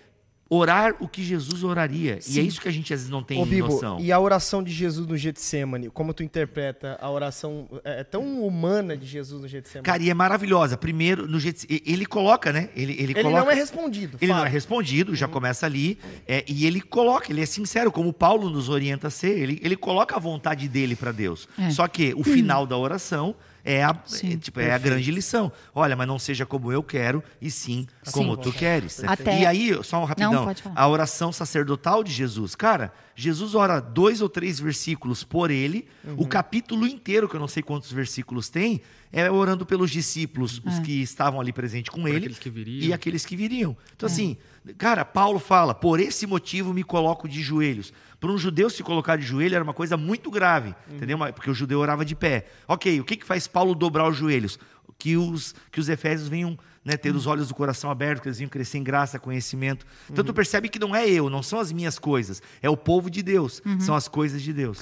orar 0.54 0.94
o 1.00 1.08
que 1.08 1.22
Jesus 1.22 1.64
oraria. 1.64 2.14
E 2.14 2.18
é 2.18 2.20
Sim. 2.20 2.42
isso 2.46 2.60
que 2.60 2.68
a 2.68 2.70
gente 2.70 2.92
às 2.92 3.00
vezes 3.00 3.10
não 3.10 3.22
tem 3.22 3.40
Ô, 3.40 3.46
Bibo, 3.46 3.68
noção. 3.68 3.98
e 3.98 4.12
a 4.12 4.20
oração 4.20 4.62
de 4.62 4.70
Jesus 4.70 5.06
no 5.06 5.16
Getsemane? 5.16 5.88
Como 5.88 6.12
tu 6.12 6.22
interpreta 6.22 6.98
a 7.00 7.10
oração 7.10 7.66
é, 7.82 8.00
é 8.00 8.04
tão 8.04 8.44
humana 8.44 8.94
de 8.96 9.06
Jesus 9.06 9.40
no 9.40 9.48
Getsemane? 9.48 9.84
Cara, 9.84 10.02
e 10.02 10.10
é 10.10 10.14
maravilhosa. 10.14 10.76
Primeiro, 10.76 11.26
no 11.26 11.40
Gets- 11.40 11.64
e- 11.70 11.82
ele 11.86 12.04
coloca, 12.04 12.52
né? 12.52 12.68
Ele, 12.76 12.92
ele, 12.92 13.02
ele 13.04 13.14
coloca... 13.14 13.44
não 13.44 13.50
é 13.50 13.54
respondido. 13.54 14.18
Ele 14.20 14.28
não 14.30 14.36
fala. 14.36 14.48
é 14.48 14.50
respondido, 14.50 15.14
já 15.14 15.26
começa 15.26 15.64
ali. 15.64 15.98
é, 16.26 16.44
e 16.46 16.66
ele 16.66 16.80
coloca, 16.82 17.32
ele 17.32 17.40
é 17.40 17.46
sincero, 17.46 17.90
como 17.90 18.12
Paulo 18.12 18.50
nos 18.50 18.68
orienta 18.68 19.06
a 19.06 19.10
ser. 19.10 19.38
Ele, 19.38 19.58
ele 19.62 19.76
coloca 19.76 20.16
a 20.16 20.18
vontade 20.18 20.68
dele 20.68 20.94
para 20.94 21.12
Deus. 21.12 21.48
É. 21.58 21.70
Só 21.70 21.88
que 21.88 22.12
o 22.14 22.22
final 22.22 22.66
da 22.66 22.76
oração 22.76 23.34
é 23.64 23.82
a, 23.84 23.96
Sim. 24.04 24.32
é, 24.32 24.36
tipo, 24.36 24.60
é 24.60 24.72
a 24.72 24.78
grande 24.78 25.10
lição. 25.10 25.52
Olha, 25.74 25.94
mas 25.96 26.06
não 26.08 26.18
seja 26.18 26.44
como 26.44 26.72
eu 26.72 26.82
quero, 26.82 27.22
e 27.40 27.50
sim 27.50 27.86
como 28.12 28.36
tu 28.36 28.52
queres. 28.52 29.02
Até- 29.04 29.40
E 29.40 29.46
aí, 29.46 29.84
só 29.84 30.00
um 30.00 30.04
rapidão, 30.04 30.32
Não, 30.46 30.54
a 30.74 30.88
oração 30.88 31.32
sacerdotal 31.32 32.02
de 32.02 32.12
Jesus. 32.12 32.54
Cara, 32.54 32.92
Jesus 33.14 33.54
ora 33.54 33.78
dois 33.80 34.20
ou 34.20 34.28
três 34.28 34.58
versículos 34.58 35.22
por 35.22 35.50
ele, 35.50 35.86
o 36.16 36.26
capítulo 36.26 36.86
inteiro, 36.86 37.28
que 37.28 37.36
eu 37.36 37.40
não 37.40 37.48
sei 37.48 37.62
quantos 37.62 37.92
versículos 37.92 38.48
tem, 38.48 38.80
é 39.12 39.30
orando 39.30 39.66
pelos 39.66 39.90
discípulos, 39.90 40.60
os 40.64 40.78
que 40.78 41.02
estavam 41.02 41.40
ali 41.40 41.52
presentes 41.52 41.90
com 41.90 42.08
ele, 42.08 42.16
aqueles 42.18 42.38
que 42.38 42.50
viriam. 42.50 42.88
e 42.88 42.92
aqueles 42.92 43.26
que 43.26 43.36
viriam. 43.36 43.76
Então, 43.94 44.06
assim, 44.06 44.36
cara, 44.78 45.04
Paulo 45.04 45.38
fala: 45.38 45.74
por 45.74 45.98
esse 46.00 46.26
motivo 46.26 46.72
me 46.72 46.82
coloco 46.84 47.28
de 47.28 47.40
joelhos. 47.42 47.92
Para 48.20 48.30
um 48.30 48.38
judeu 48.38 48.70
se 48.70 48.82
colocar 48.82 49.16
de 49.16 49.24
joelho 49.24 49.54
era 49.56 49.64
uma 49.64 49.74
coisa 49.74 49.96
muito 49.96 50.30
grave, 50.30 50.74
entendeu? 50.90 51.18
Mas- 51.18 51.34
Porque 51.34 51.50
o 51.50 51.54
judeu 51.54 51.80
orava 51.80 52.04
de 52.04 52.14
pé. 52.14 52.46
Ok, 52.68 53.00
o 53.00 53.04
que, 53.04 53.16
que 53.16 53.26
faz 53.26 53.48
Paulo 53.48 53.74
dobrar 53.74 54.08
os 54.08 54.16
joelhos? 54.16 54.58
Que 54.98 55.16
os, 55.16 55.54
que 55.72 55.80
os 55.80 55.88
efésios 55.88 56.28
venham 56.28 56.56
né, 56.84 56.96
ter 56.96 57.14
os 57.14 57.26
olhos 57.26 57.48
do 57.48 57.54
coração 57.54 57.90
abertos, 57.90 58.22
que 58.22 58.28
eles 58.28 58.38
venham 58.38 58.48
crescer 58.50 58.78
em 58.78 58.84
graça, 58.84 59.18
conhecimento. 59.18 59.84
Então 60.08 60.24
tu 60.24 60.32
percebe 60.32 60.68
que 60.68 60.78
não 60.78 60.94
é 60.94 61.08
eu, 61.08 61.28
não 61.28 61.42
são 61.42 61.58
as 61.58 61.72
minhas 61.72 61.98
coisas, 61.98 62.40
é 62.60 62.70
o 62.70 62.76
povo 62.76 63.10
de 63.10 63.22
Deus, 63.22 63.60
são 63.80 63.94
as 63.96 64.06
coisas 64.06 64.40
de 64.42 64.52
Deus. 64.52 64.78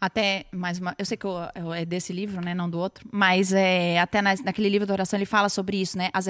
Até 0.00 0.46
mais 0.50 0.78
uma. 0.78 0.94
Eu 0.98 1.04
sei 1.04 1.16
que 1.16 1.26
eu- 1.26 1.36
eu- 1.54 1.72
é 1.74 1.84
desse 1.84 2.10
livro, 2.12 2.40
né? 2.40 2.54
Não 2.54 2.70
do 2.70 2.78
outro. 2.78 3.06
Mas 3.12 3.52
é, 3.52 3.98
até 4.00 4.22
na- 4.22 4.34
naquele 4.42 4.68
livro 4.70 4.86
da 4.86 4.94
oração 4.94 5.18
ele 5.18 5.26
fala 5.26 5.48
sobre 5.50 5.76
isso, 5.78 5.98
né? 5.98 6.08
A, 6.14 6.20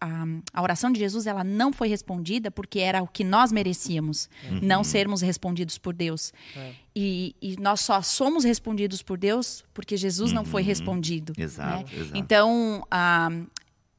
a- 0.00 0.24
a 0.54 0.62
oração 0.62 0.92
de 0.92 1.00
Jesus 1.00 1.26
ela 1.26 1.42
não 1.42 1.72
foi 1.72 1.88
respondida 1.88 2.50
porque 2.52 2.78
era 2.78 3.02
o 3.02 3.08
que 3.08 3.24
nós 3.24 3.50
merecíamos, 3.50 4.28
não 4.62 4.84
sermos 4.84 5.22
respondidos 5.22 5.76
por 5.76 5.92
Deus. 5.92 6.32
E, 6.94 7.34
e 7.42 7.56
nós 7.60 7.80
só 7.80 8.00
somos 8.00 8.44
respondidos 8.44 9.02
por 9.02 9.18
Deus 9.18 9.64
porque 9.74 9.96
Jesus 9.96 10.32
não 10.32 10.44
foi 10.44 10.62
respondido. 10.62 11.32
Exato, 11.36 11.92
né? 11.92 12.00
exato. 12.00 12.16
Então, 12.16 12.86
ah, 12.90 13.28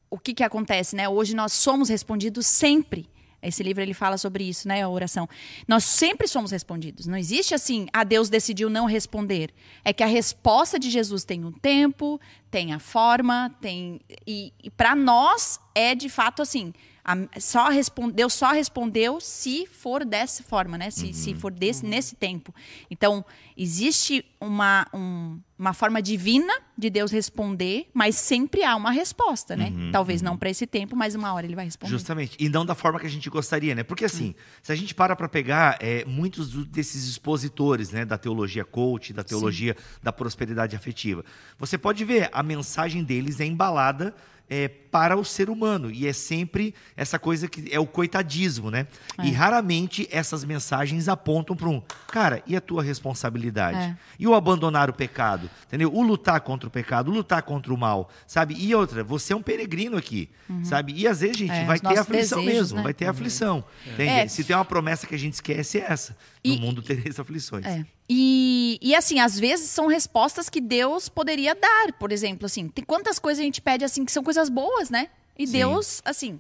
o 0.10 0.18
que 0.18 0.34
que 0.34 0.44
acontece, 0.44 0.96
né? 0.96 1.08
Hoje 1.10 1.36
nós 1.36 1.51
somos 1.53 1.89
respondidos 1.89 2.46
sempre. 2.48 3.09
Esse 3.42 3.64
livro 3.64 3.82
ele 3.82 3.94
fala 3.94 4.18
sobre 4.18 4.44
isso, 4.44 4.68
né? 4.68 4.84
A 4.84 4.90
oração. 4.90 5.27
Nós 5.68 5.84
sempre 5.84 6.27
somos 6.27 6.51
respondidos. 6.51 7.08
Não 7.08 7.18
existe 7.18 7.56
assim, 7.56 7.88
ah, 7.92 8.04
Deus 8.04 8.30
decidiu 8.30 8.70
não 8.70 8.86
responder. 8.86 9.51
É 9.84 9.92
que 9.92 10.04
a 10.04 10.08
resposta 10.08 10.77
de 10.77 10.90
Jesus 10.90 11.24
tem 11.24 11.44
um 11.44 11.51
tempo, 11.51 12.22
tem 12.51 12.74
a 12.74 12.80
forma, 12.80 13.54
tem 13.60 14.00
e, 14.27 14.54
e 14.64 14.70
para 14.70 14.96
nós 14.96 15.60
é 15.74 15.96
de 15.96 16.08
fato 16.10 16.42
assim. 16.42 16.74
A- 17.03 17.40
só 17.40 17.70
respon- 17.70 18.09
Deus 18.09 18.33
só 18.33 18.51
respondeu 18.51 19.20
se 19.20 19.66
for 19.68 20.05
dessa 20.05 20.44
forma, 20.44 20.77
né? 20.77 20.90
Se, 20.92 21.14
se 21.14 21.33
for 21.33 21.51
desse, 21.51 21.85
nesse 21.85 22.16
tempo. 22.16 22.53
Então, 22.90 23.25
existe 23.57 24.25
uma, 24.40 24.87
um- 24.94 25.40
uma 25.57 25.74
forma 25.74 26.01
divina 26.01 26.51
de 26.77 26.90
Deus 26.90 27.11
responder, 27.11 27.87
mas 27.94 28.16
sempre 28.16 28.64
há 28.64 28.75
uma 28.75 28.90
resposta, 28.92 29.55
né? 29.55 29.72
Talvez 29.92 30.22
não 30.22 30.35
para 30.35 30.50
esse 30.50 30.66
tempo, 30.66 30.96
mas 30.96 31.14
uma 31.14 31.31
hora 31.33 31.46
ele 31.46 31.55
vai 31.55 31.66
responder. 31.66 31.92
Justamente. 31.92 32.35
E 32.40 32.50
não 32.50 32.66
da 32.66 32.74
forma 32.74 33.00
que 33.00 33.05
a 33.05 33.09
gente 33.09 33.29
gostaria, 33.29 33.75
né? 33.75 33.83
Porque 33.83 34.05
assim, 34.05 34.33
se 34.64 34.72
a 34.72 34.75
gente 34.75 34.96
para 34.96 35.16
para 35.16 35.29
pegar 35.29 35.77
é, 35.79 36.03
muitos 36.05 36.66
desses 36.66 37.07
expositores, 37.07 37.92
né, 37.92 38.03
da 38.05 38.18
teologia 38.18 38.66
coach, 38.66 39.14
da 39.14 39.24
teologia 39.24 39.75
da 40.01 40.11
prosperidade 40.11 40.75
afetiva, 40.75 41.24
você 41.59 41.77
pode 41.77 42.03
ver, 42.03 42.29
a 42.33 42.42
mensagem 42.42 43.03
deles 43.03 43.40
é 43.40 43.46
embalada 43.46 44.16
é, 44.50 44.68
para 44.92 45.16
o 45.18 45.24
ser 45.24 45.50
humano. 45.50 45.90
E 45.90 46.06
é 46.06 46.14
sempre 46.14 46.75
essa 46.98 47.18
coisa 47.18 47.48
que 47.48 47.74
é 47.74 47.80
o 47.80 47.88
coitadismo, 47.88 48.70
né? 48.70 48.86
E 49.24 49.32
raramente 49.32 50.08
essas 50.12 50.44
mensagens 50.44 51.08
apontam 51.08 51.56
para 51.56 51.70
um, 51.70 51.82
cara, 52.08 52.44
e 52.46 52.56
a 52.56 52.62
tua 52.62 52.84
responsabilidade? 52.84 53.77
É. 53.77 53.98
E 54.20 54.27
o 54.27 54.34
abandonar 54.36 54.90
o 54.90 54.94
pecado, 54.94 55.50
entendeu? 55.68 55.94
O 55.94 56.01
lutar 56.01 56.42
contra 56.42 56.68
o 56.68 56.72
pecado, 56.72 57.10
o 57.10 57.14
lutar 57.14 57.42
contra 57.44 57.74
o 57.74 57.77
mal, 57.77 58.10
sabe? 58.27 58.56
E 58.60 58.75
outra, 58.75 59.04
você 59.04 59.34
é 59.34 59.36
um 59.36 59.42
peregrino 59.42 59.98
aqui, 59.98 60.30
sabe? 60.64 60.94
E 60.96 61.08
às 61.08 61.22
vezes, 61.22 61.38
gente, 61.38 61.51
É, 61.51 61.64
vai 61.66 61.80
ter 61.80 61.98
aflição 61.98 62.40
desejos, 62.40 62.62
mesmo, 62.62 62.77
né? 62.77 62.84
vai 62.84 62.94
ter 62.94 63.06
aflição. 63.06 63.64
Entende? 63.86 64.10
É. 64.10 64.27
Se 64.27 64.44
tem 64.44 64.56
uma 64.56 64.66
promessa 64.66 65.08
que 65.08 65.16
a 65.16 65.20
gente 65.20 65.34
esquece, 65.34 65.80
é 65.80 65.86
essa. 65.90 66.16
No 66.44 66.54
E- 66.54 66.60
mundo 66.60 66.82
tereis 66.82 67.20
aflições. 67.20 67.66
É. 67.66 67.86
E, 68.14 68.77
e 68.82 68.94
assim, 68.94 69.20
às 69.20 69.40
vezes 69.40 69.70
são 69.70 69.88
respostas 69.88 70.50
que 70.50 70.60
Deus 70.60 71.08
poderia 71.08 71.56
dar. 71.56 71.94
Por 71.98 72.12
exemplo, 72.12 72.46
assim, 72.46 72.68
tem 72.68 72.84
quantas 72.84 73.18
coisas 73.18 73.40
a 73.40 73.46
gente 73.46 73.62
pede 73.62 73.86
assim 73.86 74.04
que 74.04 74.12
são 74.12 74.22
coisas 74.22 74.50
boas, 74.50 74.80
né? 74.89 75.09
E 75.37 75.46
Sim. 75.46 75.53
Deus, 75.53 76.01
assim, 76.05 76.39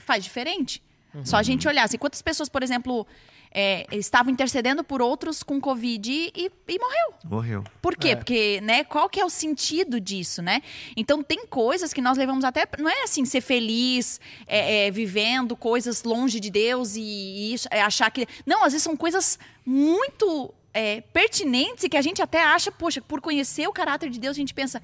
faz 0.00 0.22
diferente. 0.24 0.82
Só 1.24 1.38
a 1.38 1.42
gente 1.42 1.66
olhar. 1.66 1.84
Assim, 1.84 1.96
quantas 1.96 2.20
pessoas, 2.20 2.46
por 2.46 2.62
exemplo, 2.62 3.06
é, 3.50 3.86
estavam 3.92 4.30
intercedendo 4.30 4.84
por 4.84 5.00
outros 5.00 5.42
com 5.42 5.58
Covid 5.58 6.12
e, 6.12 6.30
e- 6.36 6.50
e 6.68 6.78
morreu. 6.78 7.14
Morreu. 7.24 7.64
Por 7.80 7.96
quê? 7.96 8.08
É. 8.10 8.16
Porque, 8.16 8.60
né, 8.60 8.84
qual 8.84 9.08
que 9.08 9.18
é 9.18 9.24
o 9.24 9.30
sentido 9.30 9.98
disso, 9.98 10.42
né? 10.42 10.60
Então, 10.94 11.22
tem 11.22 11.46
coisas 11.46 11.94
que 11.94 12.02
nós 12.02 12.18
levamos 12.18 12.44
até... 12.44 12.68
Não 12.78 12.90
é 12.90 13.04
assim, 13.04 13.24
ser 13.24 13.40
feliz, 13.40 14.20
é, 14.46 14.88
é, 14.88 14.90
vivendo 14.90 15.56
coisas 15.56 16.02
longe 16.04 16.38
de 16.38 16.50
Deus 16.50 16.96
e, 16.96 17.00
e 17.00 17.54
isso, 17.54 17.66
é 17.70 17.80
achar 17.80 18.10
que... 18.10 18.26
Não, 18.44 18.62
às 18.62 18.72
vezes 18.74 18.82
são 18.82 18.94
coisas 18.94 19.38
muito 19.64 20.52
é, 20.74 21.00
pertinentes 21.00 21.84
e 21.84 21.88
que 21.88 21.96
a 21.96 22.02
gente 22.02 22.20
até 22.20 22.42
acha, 22.42 22.70
poxa, 22.70 23.00
por 23.00 23.22
conhecer 23.22 23.66
o 23.66 23.72
caráter 23.72 24.10
de 24.10 24.20
Deus, 24.20 24.36
a 24.36 24.40
gente 24.40 24.52
pensa... 24.52 24.82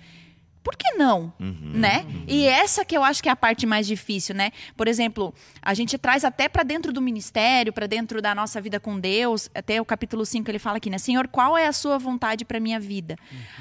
Por 0.62 0.76
que 0.76 0.92
não? 0.92 1.32
Né? 1.78 2.06
E 2.28 2.46
essa 2.46 2.84
que 2.84 2.96
eu 2.96 3.02
acho 3.02 3.22
que 3.22 3.28
é 3.28 3.32
a 3.32 3.36
parte 3.36 3.66
mais 3.66 3.86
difícil, 3.86 4.34
né? 4.34 4.52
Por 4.76 4.86
exemplo, 4.86 5.34
a 5.60 5.74
gente 5.74 5.98
traz 5.98 6.24
até 6.24 6.48
para 6.48 6.62
dentro 6.62 6.92
do 6.92 7.00
ministério, 7.00 7.72
para 7.72 7.86
dentro 7.86 8.22
da 8.22 8.34
nossa 8.34 8.60
vida 8.60 8.78
com 8.78 8.98
Deus, 8.98 9.50
até 9.54 9.80
o 9.80 9.84
capítulo 9.84 10.24
5 10.24 10.48
ele 10.48 10.58
fala 10.58 10.76
aqui, 10.76 10.88
né? 10.88 10.98
Senhor, 10.98 11.26
qual 11.26 11.58
é 11.58 11.66
a 11.66 11.72
sua 11.72 11.98
vontade 11.98 12.44
para 12.44 12.60
minha 12.60 12.78
vida? 12.78 13.16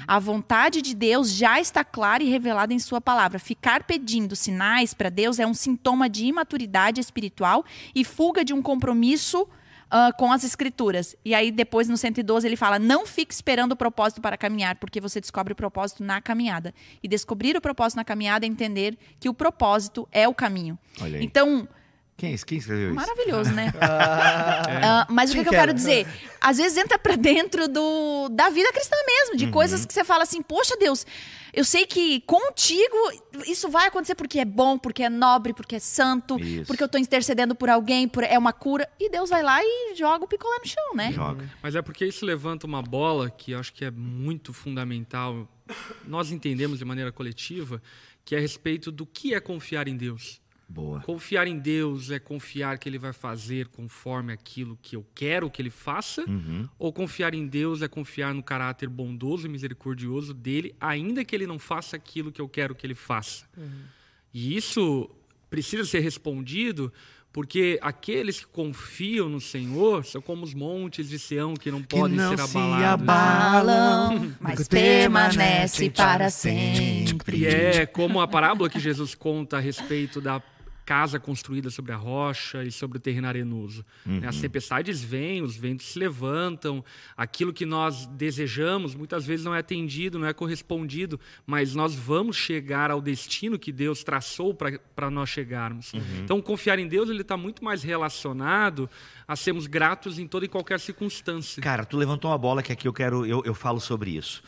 A 0.06 0.18
vontade 0.18 0.80
de 0.80 0.94
Deus 0.94 1.32
já 1.32 1.60
está 1.60 1.82
clara 1.82 2.22
e 2.22 2.30
revelada 2.30 2.72
em 2.72 2.78
sua 2.78 3.00
palavra. 3.00 3.38
Ficar 3.38 3.82
pedindo 3.82 4.36
sinais 4.36 4.94
para 4.94 5.08
Deus 5.08 5.38
é 5.38 5.46
um 5.46 5.54
sintoma 5.54 6.08
de 6.08 6.26
imaturidade 6.26 7.00
espiritual 7.00 7.64
e 7.94 8.04
fuga 8.04 8.44
de 8.44 8.54
um 8.54 8.62
compromisso 8.62 9.48
ah, 9.94 10.10
com 10.10 10.32
as 10.32 10.42
escrituras. 10.42 11.14
E 11.22 11.34
aí, 11.34 11.52
depois, 11.52 11.86
no 11.86 11.98
112, 11.98 12.48
ele 12.48 12.56
fala: 12.56 12.78
não 12.78 13.06
fique 13.06 13.34
esperando 13.34 13.72
o 13.72 13.76
propósito 13.76 14.22
para 14.22 14.38
caminhar, 14.38 14.76
porque 14.76 14.98
você 14.98 15.20
descobre 15.20 15.52
o 15.52 15.56
propósito 15.56 16.02
na 16.02 16.18
caminhada. 16.18 16.72
E 17.02 17.06
descobrir 17.06 17.54
o 17.54 17.60
propósito 17.60 17.98
na 17.98 18.04
caminhada 18.04 18.46
é 18.46 18.48
entender 18.48 18.96
que 19.20 19.28
o 19.28 19.34
propósito 19.34 20.08
é 20.10 20.26
o 20.26 20.32
caminho. 20.32 20.78
Olha 20.98 21.18
aí. 21.18 21.24
Então, 21.24 21.68
Quem, 22.16 22.36
quem 22.36 22.58
escreveu 22.58 22.86
isso? 22.88 22.94
Maravilhoso, 22.94 23.52
né? 23.52 23.72
Ah, 24.84 25.06
mas 25.10 25.30
o 25.30 25.34
que, 25.34 25.42
que 25.42 25.48
eu 25.48 25.52
que 25.52 25.58
quero 25.58 25.72
dizer? 25.74 26.06
Às 26.40 26.58
vezes 26.58 26.76
entra 26.78 26.98
pra 26.98 27.16
dentro 27.16 27.68
do, 27.68 28.28
da 28.30 28.48
vida 28.50 28.72
cristã 28.72 28.96
mesmo, 29.06 29.32
Uhum. 29.32 29.36
de 29.36 29.46
coisas 29.48 29.86
que 29.86 29.92
você 29.92 30.04
fala 30.04 30.22
assim, 30.24 30.42
poxa 30.42 30.76
Deus, 30.76 31.06
eu 31.52 31.64
sei 31.64 31.86
que 31.86 32.20
contigo 32.22 32.96
isso 33.46 33.68
vai 33.68 33.86
acontecer 33.88 34.14
porque 34.14 34.38
é 34.38 34.44
bom, 34.44 34.78
porque 34.78 35.02
é 35.02 35.08
nobre, 35.08 35.52
porque 35.52 35.76
é 35.76 35.78
santo, 35.78 36.38
Isso. 36.38 36.66
porque 36.66 36.82
eu 36.82 36.88
tô 36.88 36.98
intercedendo 36.98 37.54
por 37.54 37.68
alguém, 37.70 38.08
por, 38.08 38.24
é 38.24 38.38
uma 38.38 38.52
cura. 38.52 38.88
E 38.98 39.10
Deus 39.10 39.30
vai 39.30 39.42
lá 39.42 39.60
e 39.62 39.94
joga 39.96 40.24
o 40.24 40.28
picolé 40.28 40.58
no 40.58 40.66
chão, 40.66 40.94
né? 40.94 41.12
Joga. 41.12 41.50
Mas 41.62 41.74
é 41.74 41.82
porque 41.82 42.04
isso 42.04 42.24
levanta 42.26 42.66
uma 42.66 42.82
bola 42.82 43.30
que 43.30 43.52
eu 43.52 43.58
acho 43.60 43.72
que 43.72 43.84
é 43.84 43.90
muito 43.90 44.52
fundamental. 44.52 45.48
Nós 46.06 46.30
entendemos 46.30 46.78
de 46.78 46.84
maneira 46.84 47.10
coletiva 47.12 47.82
que 48.24 48.34
é 48.34 48.38
a 48.38 48.40
respeito 48.40 48.92
do 48.92 49.04
que 49.04 49.34
é 49.34 49.40
confiar 49.40 49.88
em 49.88 49.96
Deus. 49.96 50.40
Boa. 50.72 51.00
Confiar 51.00 51.46
em 51.46 51.58
Deus 51.58 52.10
é 52.10 52.18
confiar 52.18 52.78
que 52.78 52.88
Ele 52.88 52.98
vai 52.98 53.12
fazer 53.12 53.66
conforme 53.68 54.32
aquilo 54.32 54.78
que 54.80 54.96
eu 54.96 55.04
quero 55.14 55.50
que 55.50 55.60
Ele 55.60 55.68
faça, 55.70 56.24
Uhum. 56.28 56.66
ou 56.78 56.92
confiar 56.92 57.34
em 57.34 57.46
Deus 57.46 57.82
é 57.82 57.88
confiar 57.88 58.32
no 58.34 58.42
caráter 58.42 58.88
bondoso 58.88 59.46
e 59.46 59.50
misericordioso 59.50 60.32
dele, 60.32 60.74
ainda 60.80 61.24
que 61.24 61.34
Ele 61.34 61.46
não 61.46 61.58
faça 61.58 61.94
aquilo 61.96 62.32
que 62.32 62.40
eu 62.40 62.48
quero 62.48 62.74
que 62.74 62.86
Ele 62.86 62.94
faça. 62.94 63.44
E 64.32 64.56
isso 64.56 65.10
precisa 65.50 65.84
ser 65.84 66.00
respondido 66.00 66.90
porque 67.34 67.78
aqueles 67.80 68.40
que 68.40 68.46
confiam 68.46 69.26
no 69.26 69.40
Senhor 69.40 70.04
são 70.04 70.20
como 70.20 70.44
os 70.44 70.52
montes 70.52 71.08
de 71.08 71.18
Sião 71.18 71.54
que 71.54 71.70
não 71.70 71.82
podem 71.82 72.16
não 72.16 72.36
ser 72.36 72.46
se 72.46 72.58
abalados. 72.58 73.06
Balam, 73.06 74.32
mas 74.38 74.68
permanece 74.68 75.88
para 75.90 76.28
sempre. 76.28 77.38
E 77.38 77.46
é 77.46 77.86
como 77.86 78.20
a 78.20 78.28
parábola 78.28 78.68
que 78.68 78.78
Jesus 78.78 79.14
conta 79.14 79.56
a 79.56 79.60
respeito 79.60 80.20
da 80.20 80.40
casa 80.84 81.18
construída 81.18 81.70
sobre 81.70 81.92
a 81.92 81.96
rocha 81.96 82.62
e 82.64 82.72
sobre 82.72 82.98
o 82.98 83.00
terreno 83.00 83.28
arenoso. 83.28 83.84
Né, 84.04 84.26
As 84.26 84.40
tempestades 84.40 85.02
vêm, 85.02 85.42
os 85.42 85.56
ventos 85.56 85.86
se 85.86 85.98
levantam, 85.98 86.84
aquilo 87.16 87.52
que 87.52 87.64
nós 87.64 88.06
desejamos 88.06 88.94
muitas 88.94 89.24
vezes 89.24 89.44
não 89.44 89.54
é 89.54 89.60
atendido, 89.60 90.18
não 90.18 90.26
é 90.26 90.32
correspondido, 90.32 91.18
mas 91.46 91.74
nós 91.74 91.94
vamos 91.94 92.36
chegar 92.36 92.90
ao 92.90 93.00
destino 93.00 93.58
que 93.58 93.72
Deus 93.72 94.02
traçou 94.02 94.54
para 94.54 95.10
nós 95.10 95.28
chegarmos. 95.28 95.92
Então, 96.22 96.40
confiar 96.40 96.78
em 96.78 96.88
Deus 96.88 97.08
ele 97.08 97.22
está 97.22 97.36
muito 97.36 97.64
mais 97.64 97.82
relacionado 97.82 98.88
a 99.26 99.36
sermos 99.36 99.66
gratos 99.66 100.18
em 100.18 100.26
toda 100.26 100.44
e 100.44 100.48
qualquer 100.48 100.80
circunstância. 100.80 101.62
Cara, 101.62 101.84
tu 101.84 101.96
levantou 101.96 102.30
uma 102.30 102.38
bola 102.38 102.62
que 102.62 102.72
aqui 102.72 102.86
eu 102.86 102.92
quero, 102.92 103.24
eu, 103.24 103.42
eu 103.44 103.54
falo 103.54 103.80
sobre 103.80 104.10
isso. 104.10 104.42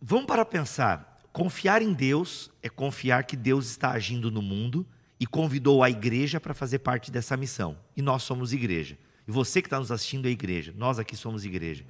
Vamos 0.00 0.26
para 0.26 0.44
pensar. 0.44 1.16
Confiar 1.32 1.82
em 1.82 1.92
Deus 1.92 2.50
é 2.62 2.68
confiar 2.68 3.24
que 3.24 3.36
Deus 3.36 3.66
está 3.66 3.90
agindo 3.90 4.30
no 4.30 4.40
mundo 4.40 4.86
e 5.18 5.26
convidou 5.26 5.82
a 5.82 5.90
igreja 5.90 6.38
para 6.40 6.54
fazer 6.54 6.80
parte 6.80 7.10
dessa 7.10 7.36
missão. 7.36 7.76
E 7.96 8.02
nós 8.02 8.22
somos 8.22 8.52
igreja. 8.52 8.98
E 9.26 9.30
você 9.30 9.60
que 9.60 9.66
está 9.66 9.78
nos 9.78 9.90
assistindo 9.90 10.26
é 10.26 10.30
igreja. 10.30 10.74
Nós 10.76 10.98
aqui 10.98 11.16
somos 11.16 11.44
igreja. 11.44 11.84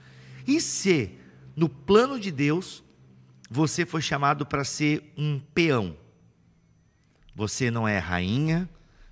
E 0.46 0.60
se, 0.60 1.10
no 1.54 1.68
plano 1.68 2.20
de 2.20 2.30
Deus, 2.30 2.84
você 3.50 3.84
foi 3.84 4.00
chamado 4.00 4.46
para 4.46 4.64
ser 4.64 5.12
um 5.16 5.38
peão? 5.38 5.96
Você 7.34 7.70
não 7.70 7.86
é 7.86 7.98
rainha, 7.98 8.68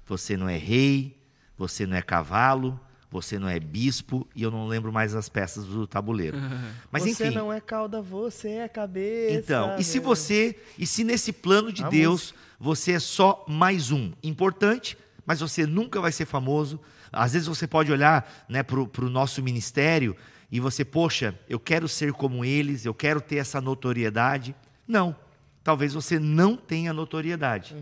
você 0.06 0.36
não 0.36 0.48
é 0.48 0.56
rei, 0.56 1.20
você 1.56 1.86
não 1.86 1.96
é 1.96 2.02
cavalo, 2.02 2.80
você 3.14 3.38
não 3.38 3.48
é 3.48 3.60
bispo, 3.60 4.26
e 4.34 4.42
eu 4.42 4.50
não 4.50 4.66
lembro 4.66 4.92
mais 4.92 5.14
as 5.14 5.28
peças 5.28 5.64
do 5.64 5.86
tabuleiro. 5.86 6.36
Mas 6.90 7.04
você 7.04 7.28
enfim. 7.28 7.36
não 7.36 7.52
é 7.52 7.60
cauda, 7.60 8.02
você 8.02 8.48
é 8.48 8.68
cabeça. 8.68 9.38
Então, 9.38 9.78
e 9.78 9.84
se 9.84 10.00
você, 10.00 10.56
e 10.76 10.84
se 10.84 11.04
nesse 11.04 11.32
plano 11.32 11.72
de 11.72 11.84
A 11.84 11.88
Deus 11.88 12.34
você 12.58 12.92
é 12.92 12.98
só 12.98 13.44
mais 13.46 13.92
um, 13.92 14.12
importante, 14.22 14.98
mas 15.24 15.40
você 15.40 15.64
nunca 15.64 16.00
vai 16.00 16.10
ser 16.10 16.24
famoso. 16.24 16.80
Às 17.12 17.34
vezes 17.34 17.46
você 17.46 17.66
pode 17.66 17.92
olhar, 17.92 18.44
né, 18.48 18.62
para 18.62 18.80
o 18.80 19.10
nosso 19.10 19.42
ministério 19.42 20.16
e 20.50 20.58
você, 20.58 20.84
poxa, 20.84 21.38
eu 21.48 21.60
quero 21.60 21.86
ser 21.86 22.12
como 22.12 22.44
eles, 22.44 22.84
eu 22.84 22.94
quero 22.94 23.20
ter 23.20 23.36
essa 23.36 23.60
notoriedade. 23.60 24.54
Não, 24.88 25.14
talvez 25.62 25.94
você 25.94 26.18
não 26.18 26.56
tenha 26.56 26.92
notoriedade. 26.92 27.76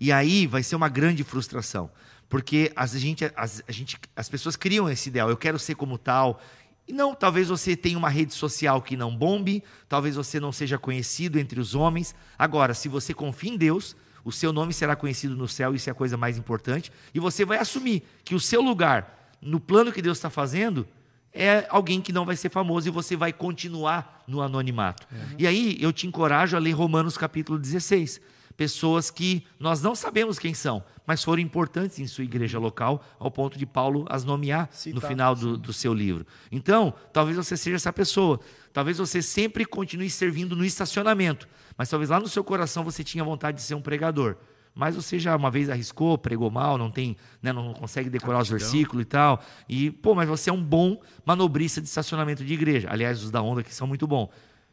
E 0.00 0.12
aí 0.12 0.46
vai 0.46 0.62
ser 0.62 0.76
uma 0.76 0.88
grande 0.88 1.24
frustração, 1.24 1.90
porque 2.28 2.72
a 2.74 2.86
gente, 2.86 3.30
as, 3.36 3.62
a 3.66 3.72
gente, 3.72 3.98
as 4.14 4.28
pessoas 4.28 4.56
criam 4.56 4.88
esse 4.88 5.08
ideal, 5.08 5.28
eu 5.28 5.36
quero 5.36 5.58
ser 5.58 5.74
como 5.74 5.96
tal, 5.96 6.40
e 6.88 6.92
não, 6.92 7.14
talvez 7.14 7.48
você 7.48 7.76
tenha 7.76 7.98
uma 7.98 8.08
rede 8.08 8.32
social 8.32 8.80
que 8.80 8.96
não 8.96 9.16
bombe, 9.16 9.62
talvez 9.88 10.14
você 10.14 10.38
não 10.38 10.52
seja 10.52 10.78
conhecido 10.78 11.38
entre 11.38 11.58
os 11.58 11.74
homens. 11.74 12.14
Agora, 12.38 12.74
se 12.74 12.88
você 12.88 13.12
confia 13.12 13.52
em 13.52 13.56
Deus, 13.56 13.96
o 14.24 14.30
seu 14.30 14.52
nome 14.52 14.72
será 14.72 14.94
conhecido 14.94 15.36
no 15.36 15.48
céu, 15.48 15.74
isso 15.74 15.90
é 15.90 15.92
a 15.92 15.94
coisa 15.94 16.16
mais 16.16 16.38
importante, 16.38 16.92
e 17.12 17.18
você 17.18 17.44
vai 17.44 17.58
assumir 17.58 18.04
que 18.24 18.34
o 18.34 18.40
seu 18.40 18.60
lugar 18.60 19.34
no 19.40 19.58
plano 19.58 19.92
que 19.92 20.00
Deus 20.00 20.18
está 20.18 20.30
fazendo 20.30 20.86
é 21.32 21.66
alguém 21.68 22.00
que 22.00 22.12
não 22.12 22.24
vai 22.24 22.34
ser 22.34 22.50
famoso 22.50 22.88
e 22.88 22.90
você 22.90 23.14
vai 23.14 23.32
continuar 23.32 24.24
no 24.26 24.40
anonimato. 24.40 25.06
E 25.38 25.46
aí 25.46 25.76
eu 25.80 25.92
te 25.92 26.06
encorajo 26.06 26.56
a 26.56 26.60
ler 26.60 26.72
Romanos 26.72 27.18
capítulo 27.18 27.58
16. 27.58 28.20
Pessoas 28.56 29.10
que 29.10 29.44
nós 29.60 29.82
não 29.82 29.94
sabemos 29.94 30.38
quem 30.38 30.54
são, 30.54 30.82
mas 31.06 31.22
foram 31.22 31.42
importantes 31.42 31.98
em 31.98 32.06
sua 32.06 32.24
igreja 32.24 32.58
local, 32.58 33.04
ao 33.18 33.30
ponto 33.30 33.58
de 33.58 33.66
Paulo 33.66 34.06
as 34.08 34.24
nomear 34.24 34.70
no 34.94 35.00
final 35.00 35.34
do, 35.34 35.58
do 35.58 35.72
seu 35.72 35.92
livro. 35.92 36.26
Então, 36.50 36.94
talvez 37.12 37.36
você 37.36 37.56
seja 37.56 37.76
essa 37.76 37.92
pessoa. 37.92 38.40
Talvez 38.72 38.98
você 38.98 39.20
sempre 39.20 39.64
continue 39.64 40.08
servindo 40.08 40.56
no 40.56 40.64
estacionamento, 40.64 41.46
mas 41.76 41.90
talvez 41.90 42.10
lá 42.10 42.18
no 42.18 42.28
seu 42.28 42.42
coração 42.42 42.82
você 42.82 43.04
tinha 43.04 43.22
vontade 43.22 43.58
de 43.58 43.62
ser 43.62 43.74
um 43.74 43.82
pregador. 43.82 44.36
Mas 44.74 44.94
você 44.94 45.18
já 45.18 45.34
uma 45.34 45.50
vez 45.50 45.70
arriscou, 45.70 46.18
pregou 46.18 46.50
mal, 46.50 46.76
não 46.76 46.90
tem, 46.90 47.16
né, 47.42 47.50
não 47.50 47.72
consegue 47.72 48.10
decorar 48.10 48.40
os 48.40 48.48
versículos 48.50 49.02
e 49.02 49.06
tal. 49.06 49.42
E, 49.66 49.90
pô, 49.90 50.14
mas 50.14 50.28
você 50.28 50.50
é 50.50 50.52
um 50.52 50.62
bom 50.62 51.00
manobrista 51.24 51.80
de 51.80 51.88
estacionamento 51.88 52.44
de 52.44 52.52
igreja. 52.52 52.88
Aliás, 52.90 53.22
os 53.22 53.30
da 53.30 53.40
onda 53.40 53.62
que 53.62 53.74
são 53.74 53.86
muito 53.86 54.06
bons. 54.06 54.28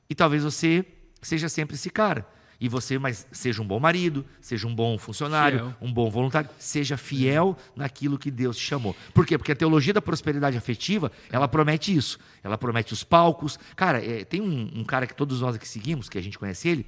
E 0.09 0.13
talvez 0.13 0.43
você 0.43 0.85
seja 1.21 1.47
sempre 1.47 1.75
esse 1.75 1.89
cara. 1.89 2.27
E 2.63 2.69
você, 2.69 2.97
mas 2.97 3.27
seja 3.29 3.61
um 3.61 3.67
bom 3.67 3.77
marido, 3.77 4.25
seja 4.39 4.65
um 4.65 4.73
bom 4.73 4.97
funcionário, 4.97 5.59
Fiel. 5.59 5.75
um 5.81 5.91
bom 5.91 6.09
voluntário, 6.09 6.49
seja 6.57 6.95
fiel 6.95 7.57
naquilo 7.75 8.17
que 8.17 8.31
Deus 8.31 8.55
te 8.55 8.63
chamou. 8.63 8.95
Por 9.13 9.25
quê? 9.25 9.37
Porque 9.37 9.51
a 9.51 9.55
teologia 9.55 9.91
da 9.91 10.01
prosperidade 10.01 10.55
afetiva, 10.55 11.11
ela 11.29 11.45
promete 11.45 11.93
isso. 11.93 12.17
Ela 12.41 12.57
promete 12.57 12.93
os 12.93 13.03
palcos. 13.03 13.59
Cara, 13.75 14.01
é, 14.01 14.23
tem 14.23 14.39
um, 14.39 14.79
um 14.79 14.85
cara 14.85 15.05
que 15.05 15.13
todos 15.13 15.41
nós 15.41 15.57
aqui 15.57 15.67
seguimos, 15.67 16.07
que 16.07 16.17
a 16.17 16.21
gente 16.21 16.39
conhece 16.39 16.69
ele, 16.69 16.85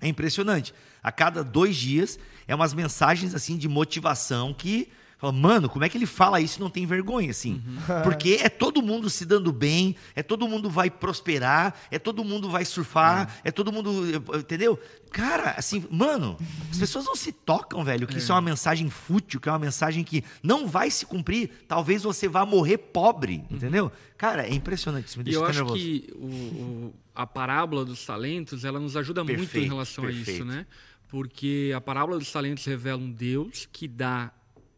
é 0.00 0.08
impressionante. 0.08 0.72
A 1.02 1.12
cada 1.12 1.44
dois 1.44 1.76
dias 1.76 2.18
é 2.48 2.54
umas 2.54 2.72
mensagens 2.72 3.34
assim 3.34 3.58
de 3.58 3.68
motivação 3.68 4.54
que 4.54 4.88
fala, 5.20 5.32
mano, 5.32 5.68
como 5.68 5.84
é 5.84 5.88
que 5.88 5.98
ele 5.98 6.06
fala 6.06 6.40
isso 6.40 6.58
e 6.58 6.60
não 6.62 6.70
tem 6.70 6.86
vergonha 6.86 7.30
assim? 7.30 7.62
Porque 8.02 8.38
é 8.42 8.48
todo 8.48 8.80
mundo 8.82 9.10
se 9.10 9.24
dando 9.26 9.52
bem, 9.52 9.94
é 10.16 10.22
todo 10.22 10.48
mundo 10.48 10.70
vai 10.70 10.90
prosperar, 10.90 11.74
é 11.90 11.98
todo 11.98 12.24
mundo 12.24 12.48
vai 12.48 12.64
surfar, 12.64 13.38
é, 13.44 13.50
todo 13.50 13.70
mundo, 13.72 13.90
entendeu? 14.38 14.78
Cara, 15.12 15.54
assim, 15.58 15.84
mano, 15.90 16.36
as 16.70 16.78
pessoas 16.78 17.04
não 17.04 17.14
se 17.16 17.32
tocam, 17.32 17.84
velho, 17.84 18.06
que 18.06 18.18
isso 18.18 18.30
é 18.32 18.34
uma 18.34 18.40
mensagem 18.40 18.88
fútil, 18.88 19.40
que 19.40 19.48
é 19.48 19.52
uma 19.52 19.58
mensagem 19.58 20.02
que 20.04 20.22
não 20.42 20.66
vai 20.68 20.90
se 20.90 21.04
cumprir. 21.04 21.50
Talvez 21.68 22.02
você 22.04 22.28
vá 22.28 22.46
morrer 22.46 22.78
pobre, 22.78 23.44
entendeu? 23.50 23.90
Cara, 24.16 24.46
é 24.46 24.54
impressionante, 24.54 25.08
isso 25.08 25.18
me 25.18 25.22
E 25.22 25.24
deixa 25.24 25.38
eu 25.38 25.42
até 25.44 25.50
acho 25.50 25.60
nervoso. 25.64 25.78
que 25.82 26.12
o- 26.14 26.24
o- 26.26 26.94
a 27.14 27.26
parábola 27.26 27.84
dos 27.84 28.06
talentos, 28.06 28.64
ela 28.64 28.78
nos 28.78 28.96
ajuda 28.96 29.22
muito 29.24 29.36
em 29.40 29.42
Perfeito, 29.42 29.68
relação 29.72 30.04
a 30.04 30.06
perfeito. 30.06 30.30
isso, 30.30 30.44
né? 30.44 30.66
Porque 31.08 31.72
a 31.74 31.80
parábola 31.80 32.18
dos 32.18 32.30
talentos 32.30 32.64
revela 32.64 33.02
um 33.02 33.10
Deus 33.10 33.68
que 33.72 33.88
dá 33.88 34.30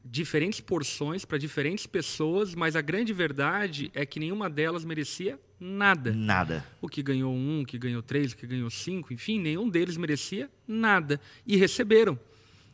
diferentes 0.04 0.60
porções 0.60 1.24
para 1.24 1.38
diferentes 1.38 1.86
pessoas, 1.86 2.54
mas 2.54 2.74
a 2.76 2.80
grande 2.80 3.12
verdade 3.12 3.90
é 3.94 4.04
que 4.04 4.18
nenhuma 4.18 4.50
delas 4.50 4.84
merecia 4.84 5.38
nada. 5.58 6.12
Nada. 6.12 6.66
O 6.80 6.88
que 6.88 7.02
ganhou 7.02 7.32
um, 7.32 7.62
o 7.62 7.66
que 7.66 7.78
ganhou 7.78 8.02
três, 8.02 8.32
o 8.32 8.36
que 8.36 8.46
ganhou 8.46 8.68
cinco, 8.70 9.12
enfim, 9.12 9.38
nenhum 9.38 9.68
deles 9.68 9.96
merecia 9.96 10.50
nada. 10.66 11.20
E 11.46 11.56
receberam. 11.56 12.18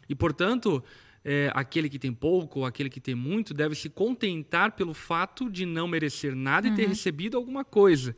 E, 0.08 0.14
portanto, 0.14 0.82
é, 1.24 1.50
aquele 1.54 1.88
que 1.88 1.98
tem 1.98 2.12
pouco 2.12 2.60
ou 2.60 2.66
aquele 2.66 2.88
que 2.88 3.00
tem 3.00 3.14
muito 3.14 3.52
deve 3.52 3.74
se 3.74 3.88
contentar 3.88 4.72
pelo 4.72 4.94
fato 4.94 5.50
de 5.50 5.66
não 5.66 5.88
merecer 5.88 6.34
nada 6.34 6.68
e 6.68 6.74
ter 6.74 6.88
recebido 6.88 7.36
alguma 7.36 7.64
coisa. 7.64 8.14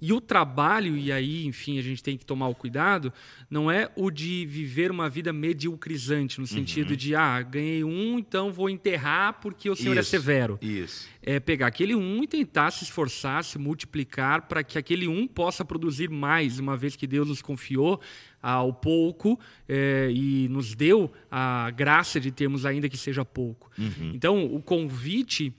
E 0.00 0.12
o 0.12 0.20
trabalho, 0.20 0.96
e 0.96 1.12
aí, 1.12 1.46
enfim, 1.46 1.78
a 1.78 1.82
gente 1.82 2.02
tem 2.02 2.16
que 2.16 2.24
tomar 2.24 2.48
o 2.48 2.54
cuidado, 2.54 3.12
não 3.50 3.70
é 3.70 3.90
o 3.96 4.10
de 4.10 4.46
viver 4.46 4.90
uma 4.90 5.08
vida 5.08 5.32
mediocrizante, 5.32 6.40
no 6.40 6.46
sentido 6.46 6.96
de, 6.96 7.14
ah, 7.14 7.42
ganhei 7.42 7.84
um, 7.84 8.18
então 8.18 8.52
vou 8.52 8.70
enterrar 8.70 9.40
porque 9.40 9.68
o 9.68 9.76
Senhor 9.76 9.96
é 9.96 10.00
Isso, 10.00 10.10
severo. 10.10 10.58
Isso. 10.60 11.08
é 11.22 11.40
pegar 11.40 11.66
aquele 11.66 11.94
um 11.94 12.22
e 12.22 12.26
tentar 12.26 12.70
se 12.70 12.84
esforçar, 12.84 13.44
se 13.44 13.58
multiplicar 13.58 14.42
para 14.42 14.62
que 14.62 14.78
aquele 14.78 15.08
um 15.08 15.26
possa 15.26 15.64
produzir 15.64 16.08
mais, 16.10 16.58
uma 16.58 16.76
vez 16.76 16.96
que 16.96 17.06
Deus 17.06 17.28
nos 17.28 17.42
confiou 17.42 18.00
ao 18.52 18.72
pouco 18.72 19.38
é, 19.68 20.10
e 20.12 20.48
nos 20.48 20.74
deu 20.74 21.10
a 21.30 21.70
graça 21.70 22.20
de 22.20 22.30
termos 22.30 22.66
ainda 22.66 22.88
que 22.88 22.96
seja 22.96 23.24
pouco. 23.24 23.70
Então, 24.12 24.44
o 24.44 24.60
convite 24.60 25.52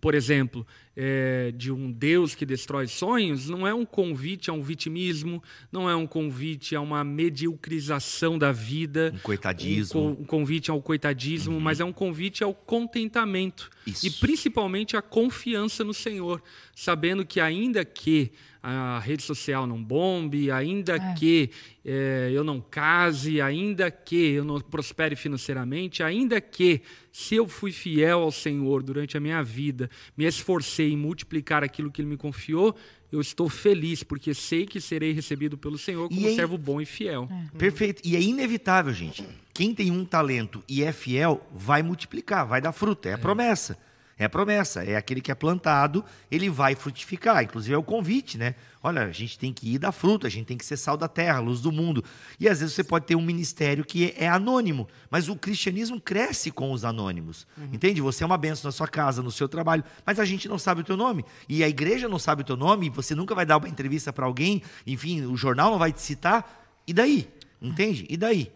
por 0.00 0.14
exemplo, 0.14 0.66
é, 0.96 1.52
de 1.54 1.70
um 1.70 1.92
Deus 1.92 2.34
que 2.34 2.46
destrói 2.46 2.86
sonhos, 2.86 3.50
não 3.50 3.66
é 3.68 3.74
um 3.74 3.84
convite 3.84 4.48
a 4.48 4.52
um 4.54 4.62
vitimismo, 4.62 5.42
não 5.70 5.90
é 5.90 5.94
um 5.94 6.06
convite 6.06 6.74
a 6.74 6.80
uma 6.80 7.04
mediocrização 7.04 8.38
da 8.38 8.50
vida, 8.50 9.12
Um 9.14 9.18
coitadismo. 9.18 10.00
um, 10.00 10.14
co- 10.14 10.22
um 10.22 10.24
convite 10.24 10.70
ao 10.70 10.80
coitadismo, 10.80 11.60
mas 11.60 11.80
é 11.80 11.84
um 11.84 11.92
convite 11.92 12.42
ao 12.42 12.54
contentamento 12.54 13.68
Isso. 13.86 14.06
e 14.06 14.10
principalmente 14.10 14.96
a 14.96 15.02
confiança 15.02 15.84
no 15.84 15.92
Senhor, 15.92 16.42
sabendo 16.74 17.24
que 17.24 17.38
ainda 17.38 17.84
que 17.84 18.32
a 18.62 18.98
rede 18.98 19.22
social 19.22 19.66
não 19.66 19.82
bombe, 19.82 20.50
ainda 20.50 20.98
que 21.14 21.50
eh, 21.84 22.30
eu 22.32 22.44
não 22.44 22.60
case, 22.60 23.40
ainda 23.40 23.90
que 23.90 24.32
eu 24.34 24.44
não 24.44 24.60
prospere 24.60 25.16
financeiramente, 25.16 26.02
ainda 26.02 26.40
que 26.40 26.82
se 27.10 27.34
eu 27.36 27.48
fui 27.48 27.72
fiel 27.72 28.20
ao 28.20 28.30
Senhor 28.30 28.82
durante 28.82 29.16
a 29.16 29.20
minha 29.20 29.42
vida, 29.42 29.88
me 30.16 30.24
esforcei 30.26 30.92
em 30.92 30.96
multiplicar 30.96 31.64
aquilo 31.64 31.90
que 31.90 32.02
Ele 32.02 32.08
me 32.10 32.16
confiou, 32.16 32.76
eu 33.10 33.20
estou 33.20 33.48
feliz 33.48 34.02
porque 34.02 34.32
sei 34.34 34.66
que 34.66 34.80
serei 34.80 35.12
recebido 35.12 35.58
pelo 35.58 35.76
Senhor 35.76 36.08
como 36.08 36.26
aí- 36.26 36.36
servo 36.36 36.56
bom 36.56 36.80
e 36.80 36.86
fiel. 36.86 37.28
Perfeito. 37.58 38.02
E 38.04 38.14
é 38.14 38.20
inevitável, 38.20 38.92
gente. 38.92 39.24
Quem 39.52 39.74
tem 39.74 39.90
um 39.90 40.04
talento 40.04 40.62
e 40.68 40.82
é 40.84 40.92
fiel, 40.92 41.44
vai 41.52 41.82
multiplicar, 41.82 42.46
vai 42.46 42.60
dar 42.60 42.72
fruto. 42.72 43.08
É 43.08 43.14
a 43.14 43.18
promessa. 43.18 43.76
É 44.20 44.28
promessa. 44.28 44.84
É 44.84 44.96
aquele 44.96 45.22
que 45.22 45.32
é 45.32 45.34
plantado, 45.34 46.04
ele 46.30 46.50
vai 46.50 46.74
frutificar. 46.74 47.42
Inclusive 47.42 47.74
é 47.74 47.78
o 47.78 47.82
convite, 47.82 48.36
né? 48.36 48.54
Olha, 48.82 49.04
a 49.04 49.12
gente 49.12 49.38
tem 49.38 49.50
que 49.50 49.74
ir 49.74 49.78
dar 49.78 49.92
fruto, 49.92 50.26
a 50.26 50.30
gente 50.30 50.44
tem 50.44 50.58
que 50.58 50.64
ser 50.64 50.76
sal 50.76 50.94
da 50.94 51.08
terra, 51.08 51.38
luz 51.38 51.62
do 51.62 51.72
mundo. 51.72 52.04
E 52.38 52.46
às 52.46 52.60
vezes 52.60 52.74
você 52.74 52.84
pode 52.84 53.06
ter 53.06 53.16
um 53.16 53.22
ministério 53.22 53.82
que 53.82 54.14
é 54.18 54.28
anônimo, 54.28 54.86
mas 55.10 55.30
o 55.30 55.34
cristianismo 55.34 55.98
cresce 55.98 56.50
com 56.50 56.70
os 56.70 56.84
anônimos. 56.84 57.46
Entende? 57.72 58.02
Você 58.02 58.22
é 58.22 58.26
uma 58.26 58.36
benção 58.36 58.68
na 58.68 58.72
sua 58.72 58.86
casa, 58.86 59.22
no 59.22 59.30
seu 59.30 59.48
trabalho, 59.48 59.82
mas 60.04 60.20
a 60.20 60.24
gente 60.26 60.46
não 60.50 60.58
sabe 60.58 60.82
o 60.82 60.84
teu 60.84 60.98
nome. 60.98 61.24
E 61.48 61.64
a 61.64 61.68
igreja 61.68 62.06
não 62.06 62.18
sabe 62.18 62.42
o 62.42 62.44
teu 62.44 62.58
nome, 62.58 62.88
e 62.88 62.90
você 62.90 63.14
nunca 63.14 63.34
vai 63.34 63.46
dar 63.46 63.56
uma 63.56 63.70
entrevista 63.70 64.12
para 64.12 64.26
alguém, 64.26 64.62
enfim, 64.86 65.24
o 65.24 65.36
jornal 65.36 65.70
não 65.70 65.78
vai 65.78 65.94
te 65.94 66.02
citar. 66.02 66.70
E 66.86 66.92
daí? 66.92 67.26
Entende? 67.60 68.04
E 68.10 68.18
daí? 68.18 68.52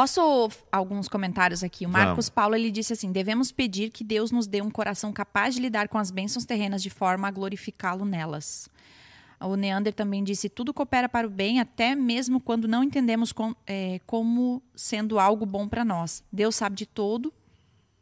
Posso 0.00 0.48
alguns 0.72 1.08
comentários 1.08 1.62
aqui? 1.62 1.84
O 1.84 1.88
Marcos 1.90 2.08
Vamos. 2.08 2.28
Paulo 2.30 2.54
ele 2.54 2.70
disse 2.70 2.94
assim: 2.94 3.12
devemos 3.12 3.52
pedir 3.52 3.90
que 3.90 4.02
Deus 4.02 4.30
nos 4.30 4.46
dê 4.46 4.62
um 4.62 4.70
coração 4.70 5.12
capaz 5.12 5.54
de 5.54 5.60
lidar 5.60 5.88
com 5.88 5.98
as 5.98 6.10
bênçãos 6.10 6.46
terrenas 6.46 6.82
de 6.82 6.88
forma 6.88 7.28
a 7.28 7.30
glorificá-lo 7.30 8.06
nelas. 8.06 8.66
O 9.38 9.56
Neander 9.56 9.92
também 9.92 10.24
disse: 10.24 10.48
tudo 10.48 10.72
coopera 10.72 11.06
para 11.06 11.26
o 11.26 11.30
bem, 11.30 11.60
até 11.60 11.94
mesmo 11.94 12.40
quando 12.40 12.66
não 12.66 12.82
entendemos 12.82 13.30
com- 13.30 13.54
é, 13.66 14.00
como 14.06 14.62
sendo 14.74 15.18
algo 15.18 15.44
bom 15.44 15.68
para 15.68 15.84
nós. 15.84 16.24
Deus 16.32 16.56
sabe 16.56 16.76
de 16.76 16.86
todo, 16.86 17.30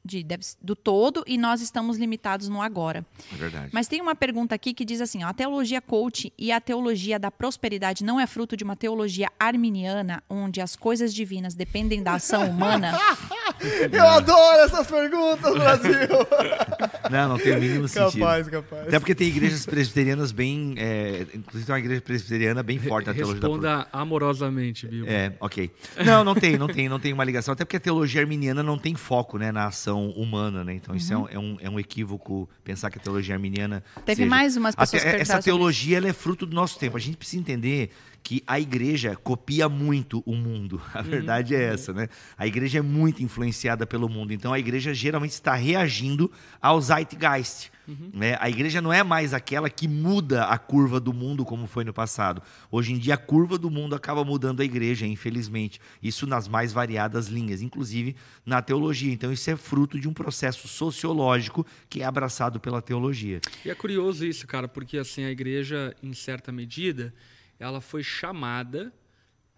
de, 0.08 0.22
deve- 0.24 0.44
do 0.62 0.74
todo, 0.74 1.22
e 1.26 1.36
nós 1.38 1.60
estamos 1.60 1.98
limitados 1.98 2.48
no 2.48 2.62
agora. 2.62 3.04
É 3.32 3.36
verdade. 3.36 3.68
Mas 3.72 3.86
tem 3.86 4.00
uma 4.00 4.14
pergunta 4.14 4.54
aqui 4.54 4.72
que 4.72 4.84
diz 4.84 5.00
assim: 5.00 5.22
ó, 5.22 5.28
a 5.28 5.32
teologia 5.34 5.80
coach 5.80 6.32
e 6.38 6.50
a 6.50 6.60
teologia 6.60 7.18
da 7.18 7.30
prosperidade 7.30 8.02
não 8.02 8.18
é 8.18 8.26
fruto 8.26 8.56
de 8.56 8.64
uma 8.64 8.74
teologia 8.74 9.28
arminiana, 9.38 10.22
onde 10.28 10.60
as 10.60 10.74
coisas 10.74 11.12
divinas 11.14 11.54
dependem 11.54 12.02
da 12.02 12.14
ação 12.14 12.48
humana? 12.50 12.98
Eu 13.92 14.06
adoro 14.06 14.58
essas 14.60 14.86
perguntas, 14.86 15.52
Brasil! 15.54 15.98
Não, 17.10 17.26
não 17.30 17.38
tem 17.38 17.56
o 17.56 17.60
mínimo 17.60 17.88
sentido. 17.88 18.20
capaz, 18.20 18.48
capaz. 18.48 18.86
Até 18.88 18.98
porque 18.98 19.14
tem 19.14 19.28
igrejas 19.28 19.64
presbiterianas 19.64 20.30
bem. 20.30 20.74
é, 20.76 21.26
inclusive 21.34 21.64
tem 21.64 21.72
uma 21.72 21.78
igreja 21.78 22.02
presbiteriana 22.02 22.62
bem 22.62 22.78
forte 22.78 23.06
na 23.06 23.14
teologia 23.14 23.40
da 23.40 23.46
Responda 23.48 23.88
amorosamente, 23.90 24.86
Bill. 24.86 25.06
É, 25.08 25.32
ok. 25.40 25.70
Não, 26.04 26.22
não 26.22 26.34
tem, 26.34 26.58
não 26.58 26.66
tem, 26.68 26.86
não 26.86 27.00
tem 27.00 27.14
uma 27.14 27.24
ligação. 27.24 27.52
Até 27.54 27.64
porque 27.64 27.78
a 27.78 27.80
teologia 27.80 28.20
arminiana 28.20 28.62
não 28.62 28.76
tem 28.78 28.94
foco 28.94 29.38
né, 29.38 29.50
na 29.50 29.66
ação 29.68 29.97
humana, 30.06 30.64
né? 30.64 30.74
Então 30.74 30.94
isso 30.94 31.12
é, 31.12 31.16
um, 31.16 31.28
é, 31.28 31.38
um, 31.38 31.56
é 31.60 31.70
um 31.70 31.78
equívoco 31.78 32.48
pensar 32.64 32.90
que 32.90 32.98
a 32.98 33.00
teologia 33.00 33.34
arminiana. 33.34 33.82
Teve 34.04 34.22
seja- 34.22 34.28
mais 34.30 34.56
umas 34.56 34.74
pessoas 34.74 35.02
que 35.02 35.08
perguntaram 35.10 35.38
Essa 35.38 35.42
teologia 35.44 35.96
ela 35.98 36.08
é 36.08 36.12
fruto 36.12 36.46
do 36.46 36.54
nosso 36.54 36.78
tempo. 36.78 36.96
A 36.96 37.00
gente 37.00 37.16
precisa 37.16 37.40
entender 37.40 37.90
que 38.22 38.42
a 38.46 38.58
igreja 38.60 39.16
copia 39.16 39.68
muito 39.68 40.22
o 40.26 40.34
mundo. 40.34 40.80
A 40.92 41.02
verdade 41.02 41.54
é 41.54 41.62
essa, 41.62 41.92
né? 41.92 42.08
A 42.36 42.46
igreja 42.46 42.78
é 42.78 42.82
muito 42.82 43.22
influenciada 43.22 43.86
pelo 43.86 44.08
mundo. 44.08 44.32
Então 44.32 44.52
a 44.52 44.58
igreja 44.58 44.92
geralmente 44.92 45.32
está 45.32 45.54
reagindo 45.54 46.30
ao 46.60 46.80
zeitgeist. 46.80 47.70
Né? 48.12 48.36
A 48.40 48.48
igreja 48.50 48.82
não 48.82 48.92
é 48.92 49.02
mais 49.02 49.32
aquela 49.32 49.70
que 49.70 49.88
muda 49.88 50.44
a 50.44 50.58
curva 50.58 51.00
do 51.00 51.12
mundo 51.12 51.44
como 51.44 51.66
foi 51.66 51.84
no 51.84 51.92
passado. 51.92 52.42
Hoje 52.70 52.92
em 52.92 52.98
dia, 52.98 53.14
a 53.14 53.18
curva 53.18 53.56
do 53.56 53.70
mundo 53.70 53.94
acaba 53.94 54.24
mudando 54.24 54.60
a 54.60 54.64
igreja, 54.64 55.06
infelizmente. 55.06 55.80
Isso 56.02 56.26
nas 56.26 56.46
mais 56.46 56.72
variadas 56.72 57.28
linhas, 57.28 57.62
inclusive 57.62 58.14
na 58.44 58.60
teologia. 58.60 59.12
Então, 59.12 59.32
isso 59.32 59.50
é 59.50 59.56
fruto 59.56 59.98
de 59.98 60.08
um 60.08 60.12
processo 60.12 60.68
sociológico 60.68 61.66
que 61.88 62.02
é 62.02 62.04
abraçado 62.04 62.60
pela 62.60 62.82
teologia. 62.82 63.40
E 63.64 63.70
é 63.70 63.74
curioso 63.74 64.24
isso, 64.24 64.46
cara, 64.46 64.68
porque 64.68 64.98
assim 64.98 65.24
a 65.24 65.30
igreja, 65.30 65.94
em 66.02 66.12
certa 66.12 66.52
medida, 66.52 67.14
ela 67.58 67.80
foi 67.80 68.02
chamada 68.02 68.92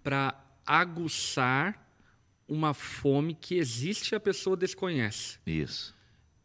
para 0.03 0.35
aguçar 0.65 1.87
uma 2.49 2.75
fome 2.75 3.35
que 3.35 3.57
existe 3.57 4.13
e 4.13 4.17
a 4.17 4.21
pessoa 4.21 4.57
desconhece. 4.57 5.39
Isso. 5.47 5.95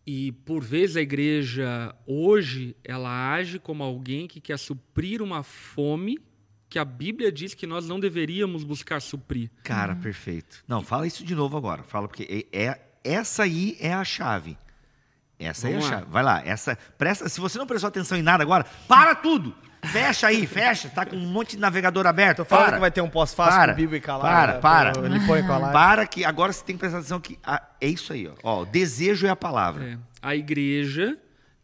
E 0.08 0.32
por 0.32 0.64
vezes 0.64 0.96
a 0.98 1.02
igreja 1.02 1.96
hoje 2.06 2.76
ela 2.84 3.34
age 3.34 3.58
como 3.60 3.84
alguém 3.84 4.28
que 4.28 4.40
quer 4.40 4.58
suprir 4.60 5.22
uma 5.22 5.42
fome 5.42 6.20
que 6.70 6.78
a 6.78 6.86
Bíblia 6.86 7.32
diz 7.32 7.54
que 7.54 7.66
nós 7.66 7.88
não 7.88 8.00
deveríamos 8.00 8.64
buscar 8.64 9.02
suprir. 9.02 9.50
Cara, 9.64 9.96
perfeito. 9.96 10.64
Não, 10.68 10.82
fala 10.84 11.08
isso 11.08 11.24
de 11.24 11.34
novo 11.34 11.56
agora. 11.58 11.84
Fala, 11.84 12.08
porque 12.08 12.48
é, 12.52 12.66
é- 12.66 12.82
essa 13.04 13.44
aí 13.44 13.78
é 13.80 13.94
a 13.94 14.04
chave. 14.04 14.58
Essa 15.40 15.68
aí 15.68 15.74
é 15.74 15.78
a 15.78 15.80
Vamos 15.80 15.92
lá. 15.92 16.00
chave. 16.00 16.12
Vai 16.12 16.24
lá. 16.24 16.42
Essa, 16.46 16.76
presta, 16.98 17.30
se 17.30 17.40
você 17.40 17.58
não 17.58 17.68
prestou 17.68 17.88
atenção 17.88 18.18
em 18.18 18.22
nada 18.24 18.44
agora, 18.44 18.64
para 18.88 19.16
tudo! 19.16 19.56
Fecha 19.86 20.28
aí, 20.28 20.46
fecha. 20.48 20.90
Tá 20.90 21.06
com 21.06 21.16
um 21.16 21.28
monte 21.28 21.52
de 21.52 21.60
navegador 21.60 22.06
aberto. 22.08 22.38
Tô 22.38 22.46
falando 22.46 22.66
para. 22.66 22.76
que 22.76 22.82
vai 22.82 22.92
ter 22.92 23.02
um 23.02 23.10
pós-fácil 23.10 23.60
Para, 23.60 23.74
com 23.74 23.78
Bíblia 23.78 23.98
e 23.98 24.02
Calada. 24.02 24.60
para, 24.60 24.92
para. 24.94 25.06
Ele 25.06 25.20
põe 25.26 25.44
com 25.44 25.54
a 25.54 25.58
live. 25.58 25.74
Para 25.74 26.08
que 26.08 26.24
agora 26.26 26.52
você 26.52 26.64
tem 26.64 26.76
que 26.76 26.80
prestar 26.80 27.00
atenção 27.00 27.20
que 27.20 27.38
ah, 27.44 27.62
é 27.80 27.88
isso 27.88 28.12
aí, 28.14 28.28
ó. 28.28 28.34
Ó, 28.44 28.62
o 28.62 28.66
desejo 28.66 29.26
é 29.28 29.30
a 29.30 29.36
palavra. 29.36 29.86
É, 29.86 29.98
a 30.22 30.36
igreja 30.36 31.18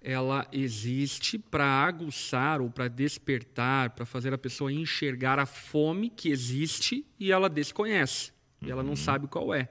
ela 0.04 0.48
existe 0.52 1.38
para 1.38 1.66
aguçar 1.66 2.60
ou 2.60 2.70
para 2.72 2.88
despertar, 2.88 3.92
para 3.92 4.06
fazer 4.06 4.34
a 4.34 4.38
pessoa 4.38 4.72
enxergar 4.72 5.38
a 5.38 5.46
fome 5.46 6.10
que 6.10 6.30
existe 6.30 7.06
e 7.20 7.32
ela 7.32 7.48
desconhece. 7.50 8.32
E 8.64 8.70
ela 8.70 8.84
não 8.84 8.96
sabe 8.96 9.26
qual 9.28 9.54
é. 9.56 9.68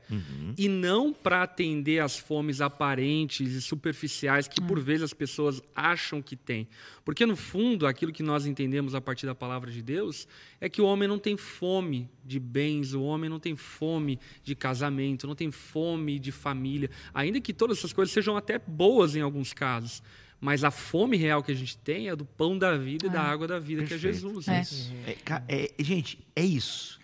E 0.59 0.69
não 0.69 1.13
para 1.13 1.45
atender 1.45 2.01
às 2.01 2.19
fomes 2.19 2.61
aparentes 2.61 3.53
e 3.53 3.63
superficiais 3.63 4.49
que 4.49 4.61
por 4.61 4.81
vezes 4.81 5.05
as 5.05 5.13
pessoas 5.15 5.63
acham 5.77 6.21
que 6.21 6.35
tem. 6.35 6.67
Porque 7.05 7.25
no 7.25 7.37
fundo, 7.37 7.87
aquilo 7.87 8.13
que 8.13 8.23
nós 8.23 8.47
entendemos 8.47 8.95
a 8.95 9.01
partir 9.01 9.27
da 9.27 9.35
palavra 9.35 9.71
de 9.71 9.81
Deus 9.81 10.27
é 10.61 10.69
que 10.69 10.81
o 10.83 10.85
homem 10.85 11.09
não 11.09 11.19
tem 11.21 11.37
fome 11.37 12.11
de 12.25 12.41
bens, 12.41 12.93
o 12.93 13.03
homem 13.03 13.31
não 13.31 13.39
tem 13.39 13.55
fome 13.55 14.19
de 14.43 14.55
casamento, 14.57 15.27
não 15.27 15.37
tem 15.37 15.51
fome 15.53 16.19
de 16.19 16.33
família, 16.33 16.91
ainda 17.15 17.41
que 17.41 17.53
todas 17.55 17.79
essas 17.79 17.93
coisas 17.93 18.13
sejam 18.13 18.37
até 18.37 18.59
boas 18.59 19.15
em 19.15 19.21
alguns 19.21 19.53
casos. 19.53 20.03
Mas 20.41 20.65
a 20.65 20.71
fome 20.71 21.17
real 21.17 21.43
que 21.43 21.53
a 21.53 21.55
gente 21.55 21.77
tem 21.79 22.09
é 22.09 22.17
do 22.17 22.25
pão 22.25 22.57
da 22.59 22.77
vida 22.77 23.07
e 23.07 23.11
da 23.11 23.21
água 23.23 23.47
da 23.47 23.59
vida, 23.59 23.85
que 23.85 23.93
é 23.95 23.99
Perfeito. 23.99 24.15
Jesus. 24.15 24.49
É. 24.49 25.11
É, 25.11 25.15
ca- 25.25 25.45
é, 25.49 25.71
gente, 25.79 26.19
é 26.35 26.45
isso. 26.45 26.99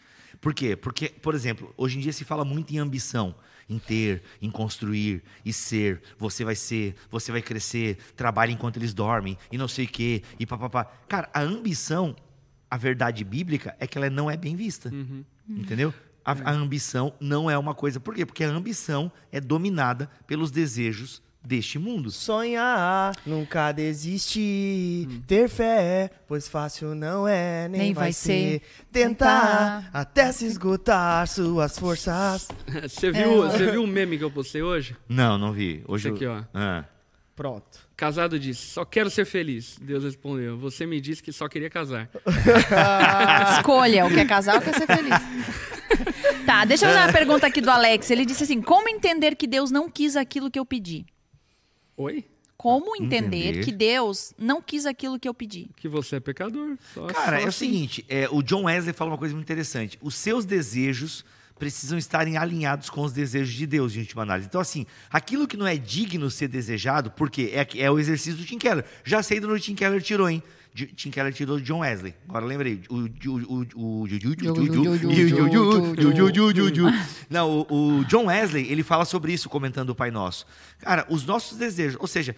Por 0.46 0.54
quê? 0.54 0.76
Porque, 0.76 1.08
por 1.08 1.34
exemplo, 1.34 1.74
hoje 1.76 1.98
em 1.98 2.00
dia 2.00 2.12
se 2.12 2.24
fala 2.24 2.44
muito 2.44 2.72
em 2.72 2.78
ambição, 2.78 3.34
em 3.68 3.80
ter, 3.80 4.22
em 4.40 4.48
construir 4.48 5.20
e 5.44 5.52
ser. 5.52 6.00
Você 6.16 6.44
vai 6.44 6.54
ser, 6.54 6.94
você 7.10 7.32
vai 7.32 7.42
crescer, 7.42 7.98
trabalha 8.14 8.52
enquanto 8.52 8.76
eles 8.76 8.94
dormem 8.94 9.36
e 9.50 9.58
não 9.58 9.66
sei 9.66 9.86
o 9.86 9.88
quê, 9.88 10.22
e 10.38 10.46
papapá. 10.46 10.84
Cara, 11.08 11.28
a 11.34 11.40
ambição, 11.40 12.14
a 12.70 12.76
verdade 12.76 13.24
bíblica 13.24 13.74
é 13.80 13.88
que 13.88 13.98
ela 13.98 14.08
não 14.08 14.30
é 14.30 14.36
bem 14.36 14.54
vista. 14.54 14.88
Entendeu? 15.48 15.92
A, 16.24 16.30
a 16.30 16.52
ambição 16.52 17.12
não 17.18 17.50
é 17.50 17.58
uma 17.58 17.74
coisa. 17.74 17.98
Por 17.98 18.14
quê? 18.14 18.24
Porque 18.24 18.44
a 18.44 18.48
ambição 18.48 19.10
é 19.32 19.40
dominada 19.40 20.08
pelos 20.28 20.52
desejos 20.52 21.20
deste 21.46 21.78
mundo. 21.78 22.10
Sonhar, 22.10 23.14
nunca 23.24 23.72
desistir, 23.72 25.08
ter 25.26 25.48
fé, 25.48 26.10
pois 26.26 26.48
fácil 26.48 26.94
não 26.94 27.26
é, 27.26 27.68
nem, 27.68 27.80
Nem 27.80 27.94
vai, 27.94 28.04
vai 28.04 28.12
ser. 28.12 28.60
ser. 28.60 28.62
Tentar, 28.92 29.82
Tentar. 29.82 29.90
até 29.92 30.32
se 30.32 30.44
esgotar 30.46 31.26
suas 31.28 31.78
forças. 31.78 32.48
Você 32.82 33.10
viu, 33.10 33.42
você 33.42 33.70
viu 33.70 33.82
o 33.82 33.86
meme 33.86 34.18
que 34.18 34.24
eu 34.24 34.30
postei 34.30 34.62
hoje? 34.62 34.96
Não, 35.08 35.38
não 35.38 35.52
vi. 35.52 35.82
Hoje 35.86 36.08
Esse 36.08 36.16
aqui, 36.16 36.24
eu... 36.24 36.32
ó. 36.32 36.42
Ah. 36.54 36.84
Pronto. 37.34 37.86
Casado 37.94 38.38
disse: 38.38 38.66
Só 38.68 38.84
quero 38.84 39.10
ser 39.10 39.26
feliz. 39.26 39.78
Deus 39.80 40.02
respondeu: 40.02 40.56
Você 40.58 40.86
me 40.86 41.00
disse 41.00 41.22
que 41.22 41.30
só 41.32 41.48
queria 41.48 41.68
casar. 41.68 42.08
Escolha 43.58 44.06
o 44.06 44.08
que 44.10 44.20
é 44.20 44.24
casar 44.24 44.56
ou 44.56 44.62
quer 44.62 44.74
ser 44.74 44.86
feliz. 44.86 45.12
tá, 46.46 46.64
deixa 46.64 46.86
eu 46.86 46.90
fazer 46.90 47.04
uma 47.04 47.12
pergunta 47.12 47.46
aqui 47.46 47.60
do 47.60 47.70
Alex. 47.70 48.10
Ele 48.10 48.24
disse 48.24 48.44
assim: 48.44 48.62
como 48.62 48.88
entender 48.88 49.36
que 49.36 49.46
Deus 49.46 49.70
não 49.70 49.90
quis 49.90 50.16
aquilo 50.16 50.50
que 50.50 50.58
eu 50.58 50.64
pedi? 50.64 51.04
Oi? 51.96 52.24
Como 52.56 52.96
entender, 52.96 53.48
Entender. 53.50 53.64
que 53.64 53.72
Deus 53.72 54.32
não 54.38 54.62
quis 54.62 54.86
aquilo 54.86 55.18
que 55.20 55.28
eu 55.28 55.34
pedi? 55.34 55.68
Que 55.76 55.88
você 55.88 56.16
é 56.16 56.20
pecador. 56.20 56.76
Só- 56.94 57.06
Cara, 57.06 57.36
só 57.36 57.42
é 57.42 57.44
o 57.44 57.48
assim. 57.48 57.66
seguinte, 57.66 58.04
é, 58.08 58.28
o 58.30 58.42
John 58.42 58.64
Wesley 58.64 58.94
fala 58.94 59.10
uma 59.10 59.18
coisa 59.18 59.34
muito 59.34 59.46
interessante. 59.46 59.98
Os 60.00 60.14
seus 60.14 60.44
desejos 60.46 61.24
precisam 61.58 61.96
estarem 61.98 62.36
alinhados 62.36 62.88
com 62.90 63.02
os 63.02 63.12
desejos 63.12 63.54
de 63.54 63.66
Deus, 63.66 63.92
de 63.92 64.00
última 64.00 64.22
análise. 64.22 64.46
Então, 64.48 64.60
assim, 64.60 64.84
aquilo 65.10 65.46
que 65.46 65.56
não 65.56 65.66
é 65.66 65.76
digno 65.76 66.30
ser 66.30 66.48
desejado, 66.48 67.10
porque 67.10 67.52
é, 67.54 67.66
é 67.80 67.90
o 67.90 67.98
exercício 67.98 68.36
do 68.38 68.44
Tim 68.44 68.58
Keller. 68.58 68.84
Já 69.04 69.22
sei 69.22 69.38
de 69.40 69.46
onde 69.46 69.54
o 69.54 69.60
Tim 69.60 69.74
Keller 69.74 70.02
tirou, 70.02 70.28
hein? 70.28 70.42
Tim 70.84 71.10
Keller 71.10 71.32
tirou 71.32 71.58
de 71.58 71.64
John 71.64 71.78
Wesley. 71.78 72.14
Agora 72.28 72.44
lembrei. 72.44 72.82
O, 72.90 72.96
o, 72.96 73.00
o, 73.00 73.66
o, 73.74 74.02
o- 74.02 74.06
não, 77.30 77.66
o, 77.70 77.98
o 78.00 78.04
John 78.04 78.26
Wesley, 78.26 78.70
ele 78.70 78.82
fala 78.82 79.04
sobre 79.04 79.32
isso 79.32 79.48
comentando 79.48 79.90
o 79.90 79.94
Pai 79.94 80.10
Nosso. 80.10 80.46
Cara, 80.80 81.06
os 81.08 81.24
nossos 81.24 81.56
desejos, 81.56 81.96
ou 82.00 82.06
seja, 82.06 82.36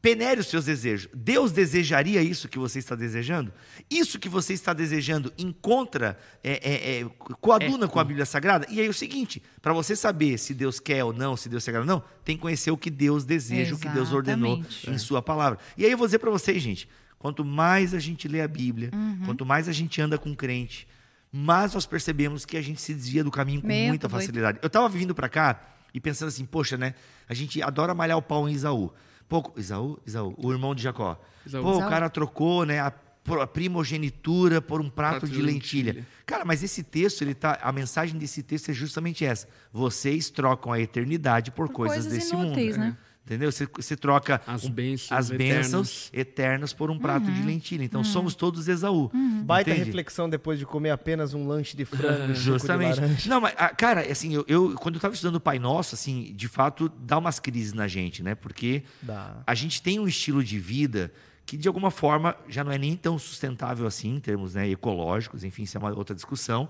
penere 0.00 0.40
os 0.40 0.46
seus 0.46 0.64
desejos. 0.64 1.08
Deus 1.14 1.52
desejaria 1.52 2.22
isso 2.22 2.48
que 2.48 2.58
você 2.58 2.78
está 2.78 2.94
desejando? 2.94 3.52
Isso 3.90 4.18
que 4.18 4.28
você 4.28 4.52
está 4.54 4.72
desejando 4.72 5.32
encontra, 5.36 6.18
é, 6.42 6.52
é, 6.52 7.00
é, 7.00 7.06
coaduna 7.40 7.86
com 7.86 7.98
a 8.00 8.04
Bíblia 8.04 8.24
Sagrada? 8.24 8.66
E 8.70 8.80
aí 8.80 8.86
é 8.86 8.88
o 8.90 8.94
seguinte, 8.94 9.42
para 9.60 9.72
você 9.72 9.94
saber 9.94 10.38
se 10.38 10.54
Deus 10.54 10.80
quer 10.80 11.04
ou 11.04 11.12
não, 11.12 11.36
se 11.36 11.48
Deus 11.48 11.64
quer 11.64 11.78
ou 11.78 11.84
não, 11.84 12.02
tem 12.24 12.36
que 12.36 12.42
conhecer 12.42 12.70
o 12.70 12.76
que 12.78 12.88
Deus 12.90 13.24
deseja, 13.24 13.74
o 13.74 13.78
que 13.78 13.88
Deus 13.94 14.12
ordenou 14.12 14.56
em 14.88 14.98
sua 14.98 15.20
palavra. 15.20 15.58
E 15.76 15.84
aí 15.84 15.90
eu 15.90 15.98
vou 15.98 16.06
dizer 16.06 16.18
para 16.18 16.30
vocês, 16.30 16.62
gente, 16.62 16.88
quanto 17.24 17.42
mais 17.42 17.94
a 17.94 17.98
gente 17.98 18.28
lê 18.28 18.42
a 18.42 18.46
Bíblia, 18.46 18.90
Uhum. 18.92 19.22
quanto 19.24 19.46
mais 19.46 19.66
a 19.66 19.72
gente 19.72 19.98
anda 19.98 20.18
com 20.18 20.34
crente, 20.36 20.86
mais 21.32 21.72
nós 21.72 21.86
percebemos 21.86 22.44
que 22.44 22.54
a 22.54 22.60
gente 22.60 22.82
se 22.82 22.92
desvia 22.92 23.24
do 23.24 23.30
caminho 23.30 23.62
com 23.62 23.66
Meu, 23.66 23.88
muita 23.88 24.06
doido. 24.06 24.20
facilidade. 24.20 24.58
Eu 24.60 24.68
tava 24.68 24.86
vindo 24.90 25.14
para 25.14 25.26
cá 25.26 25.58
e 25.94 25.98
pensando 25.98 26.28
assim, 26.28 26.44
poxa, 26.44 26.76
né? 26.76 26.92
A 27.26 27.32
gente 27.32 27.62
adora 27.62 27.94
malhar 27.94 28.18
o 28.18 28.22
pau 28.22 28.46
em 28.46 28.52
Isaú. 28.52 28.92
Pô, 29.26 29.50
Isaú? 29.56 29.98
Isaú, 30.06 30.34
o 30.36 30.52
irmão 30.52 30.74
de 30.74 30.82
Jacó. 30.82 31.18
Isaú. 31.46 31.62
Pô, 31.62 31.70
Isaú. 31.76 31.86
o 31.86 31.88
cara 31.88 32.10
trocou, 32.10 32.66
né, 32.66 32.80
a, 32.80 32.92
a 33.40 33.46
primogenitura 33.46 34.60
por 34.60 34.82
um 34.82 34.90
prato, 34.90 35.20
Prato 35.20 35.26
de 35.28 35.36
de 35.38 35.42
lentilha. 35.42 35.92
lentilha. 35.94 36.06
Cara, 36.26 36.44
mas 36.44 36.62
esse 36.62 36.82
texto, 36.82 37.22
ele 37.22 37.32
tá, 37.34 37.58
a 37.62 37.72
mensagem 37.72 38.18
desse 38.18 38.42
texto 38.42 38.70
é 38.70 38.74
justamente 38.74 39.24
essa. 39.24 39.48
Vocês 39.72 40.28
trocam 40.28 40.72
a 40.74 40.78
eternidade 40.78 41.50
por, 41.50 41.68
Por 41.68 41.74
coisas, 41.74 42.04
coisas 42.04 42.12
desse 42.12 42.34
inúteis, 42.34 42.76
mundo. 42.76 42.86
né? 42.88 42.96
Entendeu? 43.24 43.50
Você, 43.50 43.66
você 43.74 43.96
troca 43.96 44.42
As 44.46 44.64
um- 44.64 44.70
bênçãos 44.70 45.12
as 45.18 45.30
bênçãos 45.30 46.08
eternas. 46.08 46.10
eternas 46.12 46.72
por 46.74 46.90
um 46.90 46.98
prato 46.98 47.32
de 47.32 47.42
lentilha. 47.42 47.82
Então 47.82 48.04
somos 48.04 48.34
todos 48.34 48.68
Esaú. 48.68 49.10
Baita 49.44 49.70
entende? 49.70 49.86
reflexão 49.86 50.28
depois 50.28 50.58
de 50.58 50.66
comer 50.66 50.90
apenas 50.90 51.32
um 51.32 51.46
lanche 51.48 51.74
de 51.74 51.86
frango. 51.86 52.34
de 52.34 52.38
Justamente. 52.38 53.00
laranja. 53.00 53.28
Não, 53.30 53.40
mas, 53.40 53.54
ah, 53.56 53.70
cara, 53.70 54.02
assim, 54.12 54.34
eu, 54.34 54.44
eu- 54.46 54.74
quando 54.74 54.96
eu 54.96 54.98
estava 54.98 55.14
estudando 55.14 55.36
o 55.36 55.40
Pai 55.40 55.58
Nosso, 55.58 55.94
assim, 55.94 56.34
de 56.36 56.48
fato, 56.48 56.90
dá 56.98 57.16
umas 57.16 57.40
crises 57.40 57.72
na 57.72 57.88
gente, 57.88 58.22
né? 58.22 58.34
Porque 58.34 58.82
Dá. 59.00 59.42
a 59.46 59.54
gente 59.54 59.80
tem 59.80 59.98
um 59.98 60.06
estilo 60.06 60.44
de 60.44 60.58
vida 60.58 61.10
que, 61.46 61.56
de 61.56 61.66
alguma 61.66 61.90
forma, 61.90 62.36
já 62.46 62.62
não 62.62 62.72
é 62.72 62.76
nem 62.78 62.94
tão 62.94 63.18
sustentável 63.18 63.86
assim, 63.86 64.16
em 64.16 64.20
termos 64.20 64.54
né, 64.54 64.68
ecológicos, 64.68 65.44
enfim, 65.44 65.62
isso 65.62 65.78
é 65.78 65.80
uma 65.80 65.96
outra 65.96 66.14
discussão. 66.14 66.68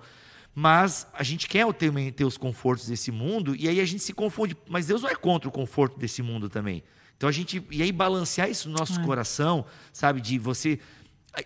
Mas 0.54 1.06
a 1.12 1.22
gente 1.22 1.48
quer 1.48 1.70
ter, 1.74 2.12
ter 2.12 2.24
os 2.24 2.36
confortos 2.36 2.86
desse 2.86 3.10
mundo 3.10 3.56
e 3.56 3.68
aí 3.68 3.80
a 3.80 3.84
gente 3.84 4.02
se 4.02 4.12
confunde. 4.12 4.56
Mas 4.68 4.86
Deus 4.86 5.02
não 5.02 5.10
é 5.10 5.14
contra 5.16 5.48
o 5.48 5.52
conforto 5.52 5.98
desse 5.98 6.22
mundo 6.22 6.48
também. 6.48 6.84
Então 7.16 7.28
a 7.28 7.32
gente. 7.32 7.64
E 7.70 7.82
aí 7.82 7.90
balancear 7.90 8.48
isso 8.48 8.68
no 8.68 8.78
nosso 8.78 9.00
coração, 9.02 9.64
sabe? 9.92 10.20
De 10.20 10.38
você. 10.38 10.78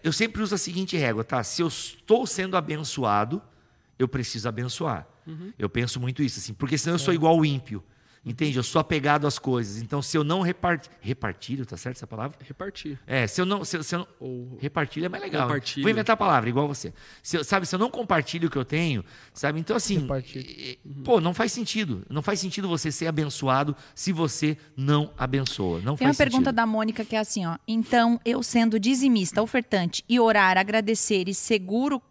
Eu 0.04 0.12
sempre 0.12 0.42
uso 0.42 0.54
a 0.54 0.58
seguinte 0.58 0.96
régua, 0.96 1.24
tá? 1.24 1.42
Se 1.42 1.62
eu 1.62 1.68
estou 1.68 2.26
sendo 2.26 2.56
abençoado, 2.56 3.40
eu 3.98 4.06
preciso 4.06 4.46
abençoar. 4.46 5.08
Eu 5.58 5.68
penso 5.68 5.98
muito 6.00 6.22
isso, 6.22 6.38
assim, 6.38 6.52
porque 6.52 6.76
senão 6.76 6.94
eu 6.94 6.98
sou 6.98 7.14
igual 7.14 7.38
o 7.38 7.44
ímpio. 7.44 7.82
Entende? 8.24 8.56
Eu 8.58 8.62
sou 8.62 8.80
apegado 8.80 9.26
às 9.26 9.38
coisas. 9.38 9.80
Então, 9.80 10.02
se 10.02 10.16
eu 10.16 10.22
não 10.24 10.42
repartir. 10.42 10.90
Repartilho, 11.00 11.64
tá 11.64 11.76
certo 11.76 11.96
essa 11.96 12.06
palavra? 12.06 12.36
Repartir. 12.46 12.98
É, 13.06 13.26
se 13.26 13.40
eu 13.40 13.46
não. 13.46 13.64
Se, 13.64 13.76
eu- 13.76 13.82
se 13.82 13.94
eu 13.94 14.00
não 14.00 14.08
Ou 14.20 14.58
repartilho 14.60 15.06
é 15.06 15.08
mais 15.08 15.22
legal. 15.22 15.48
né? 15.48 15.60
Vou 15.80 15.90
inventar 15.90 16.14
a 16.14 16.16
palavra, 16.16 16.48
igual 16.48 16.68
você. 16.68 16.92
Se 17.22 17.36
eu- 17.38 17.44
sabe, 17.44 17.64
se 17.66 17.74
eu 17.74 17.78
não 17.78 17.90
compartilho 17.90 18.48
o 18.48 18.50
que 18.50 18.58
eu 18.58 18.64
tenho, 18.64 19.04
sabe? 19.32 19.60
Então, 19.60 19.76
assim. 19.76 19.98
Repartilho. 20.00 20.44
eh, 20.48 20.70
eh, 20.72 20.78
Pô, 21.04 21.20
não 21.20 21.32
faz 21.32 21.52
sentido. 21.52 22.04
Não 22.10 22.20
faz 22.20 22.40
sentido 22.40 22.68
você 22.68 22.92
ser 22.92 23.06
abençoado 23.06 23.74
se 23.94 24.12
você 24.12 24.58
não 24.76 25.12
abençoa. 25.16 25.80
Não 25.80 25.96
Tem 25.96 26.06
uma 26.06 26.12
faz 26.12 26.18
pergunta 26.18 26.44
sentido. 26.50 26.56
da 26.56 26.66
Mônica 26.66 27.04
que 27.04 27.16
é 27.16 27.18
assim, 27.20 27.46
ó. 27.46 27.56
Então, 27.66 28.20
eu 28.24 28.42
sendo 28.42 28.78
dizimista, 28.78 29.40
ofertante 29.42 30.04
e 30.08 30.18
orar, 30.20 30.58
agradecer 30.58 31.28
e 31.28 31.34
seguro 31.34 32.02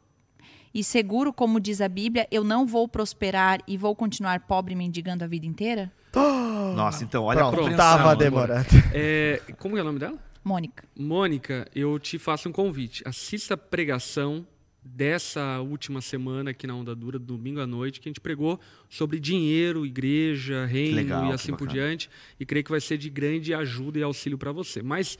e 0.77 0.83
seguro, 0.83 1.33
como 1.33 1.59
diz 1.59 1.81
a 1.81 1.89
Bíblia, 1.89 2.27
eu 2.29 2.43
não 2.43 2.63
vou 2.63 2.87
prosperar 2.87 3.59
e 3.67 3.75
vou 3.75 3.95
continuar 3.95 4.41
pobre 4.41 4.75
mendigando 4.75 5.23
a 5.23 5.27
vida 5.27 5.47
inteira? 5.47 5.91
Nossa, 6.13 7.03
então, 7.03 7.23
olha 7.23 7.39
a 7.39 7.49
Pronto, 7.49 7.57
compreensão. 7.61 7.97
tava 7.97 8.15
demorando. 8.15 8.67
É, 8.93 9.41
como 9.57 9.75
é 9.75 9.81
o 9.81 9.83
nome 9.83 9.97
dela? 9.97 10.15
Mônica. 10.43 10.87
Mônica, 10.95 11.67
eu 11.73 11.97
te 11.97 12.19
faço 12.19 12.47
um 12.47 12.51
convite. 12.51 13.01
Assista 13.07 13.55
a 13.55 13.57
pregação 13.57 14.45
dessa 14.83 15.59
última 15.61 15.99
semana 15.99 16.51
aqui 16.51 16.67
na 16.67 16.75
Onda 16.75 16.95
Dura, 16.95 17.17
domingo 17.17 17.59
à 17.59 17.65
noite, 17.65 17.99
que 17.99 18.07
a 18.07 18.11
gente 18.11 18.21
pregou 18.21 18.59
sobre 18.87 19.19
dinheiro, 19.19 19.83
igreja, 19.83 20.67
reino 20.67 20.97
legal, 20.97 21.25
e 21.25 21.31
assim 21.33 21.55
por 21.55 21.67
diante. 21.67 22.07
E 22.39 22.45
creio 22.45 22.63
que 22.63 22.69
vai 22.69 22.81
ser 22.81 22.99
de 22.99 23.09
grande 23.09 23.51
ajuda 23.51 23.97
e 23.97 24.03
auxílio 24.03 24.37
para 24.37 24.51
você. 24.51 24.83
Mas, 24.83 25.17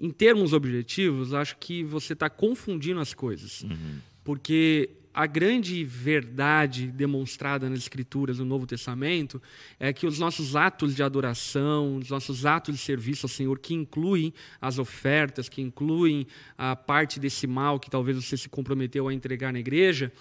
em 0.00 0.10
termos 0.10 0.52
objetivos, 0.52 1.32
acho 1.32 1.56
que 1.58 1.84
você 1.84 2.12
está 2.12 2.28
confundindo 2.28 2.98
as 2.98 3.14
coisas. 3.14 3.62
Uhum. 3.62 4.00
Porque 4.26 4.90
a 5.14 5.24
grande 5.24 5.84
verdade 5.84 6.88
demonstrada 6.88 7.70
nas 7.70 7.78
Escrituras 7.78 8.38
do 8.38 8.44
Novo 8.44 8.66
Testamento 8.66 9.40
é 9.78 9.92
que 9.92 10.04
os 10.04 10.18
nossos 10.18 10.56
atos 10.56 10.96
de 10.96 11.02
adoração, 11.04 11.96
os 11.96 12.10
nossos 12.10 12.44
atos 12.44 12.74
de 12.74 12.80
serviço 12.80 13.26
ao 13.26 13.30
Senhor, 13.30 13.56
que 13.60 13.72
incluem 13.72 14.34
as 14.60 14.80
ofertas, 14.80 15.48
que 15.48 15.62
incluem 15.62 16.26
a 16.58 16.74
parte 16.74 17.20
desse 17.20 17.46
mal 17.46 17.78
que 17.78 17.88
talvez 17.88 18.16
você 18.22 18.36
se 18.36 18.48
comprometeu 18.48 19.06
a 19.06 19.14
entregar 19.14 19.52
na 19.52 19.60
igreja, 19.60 20.12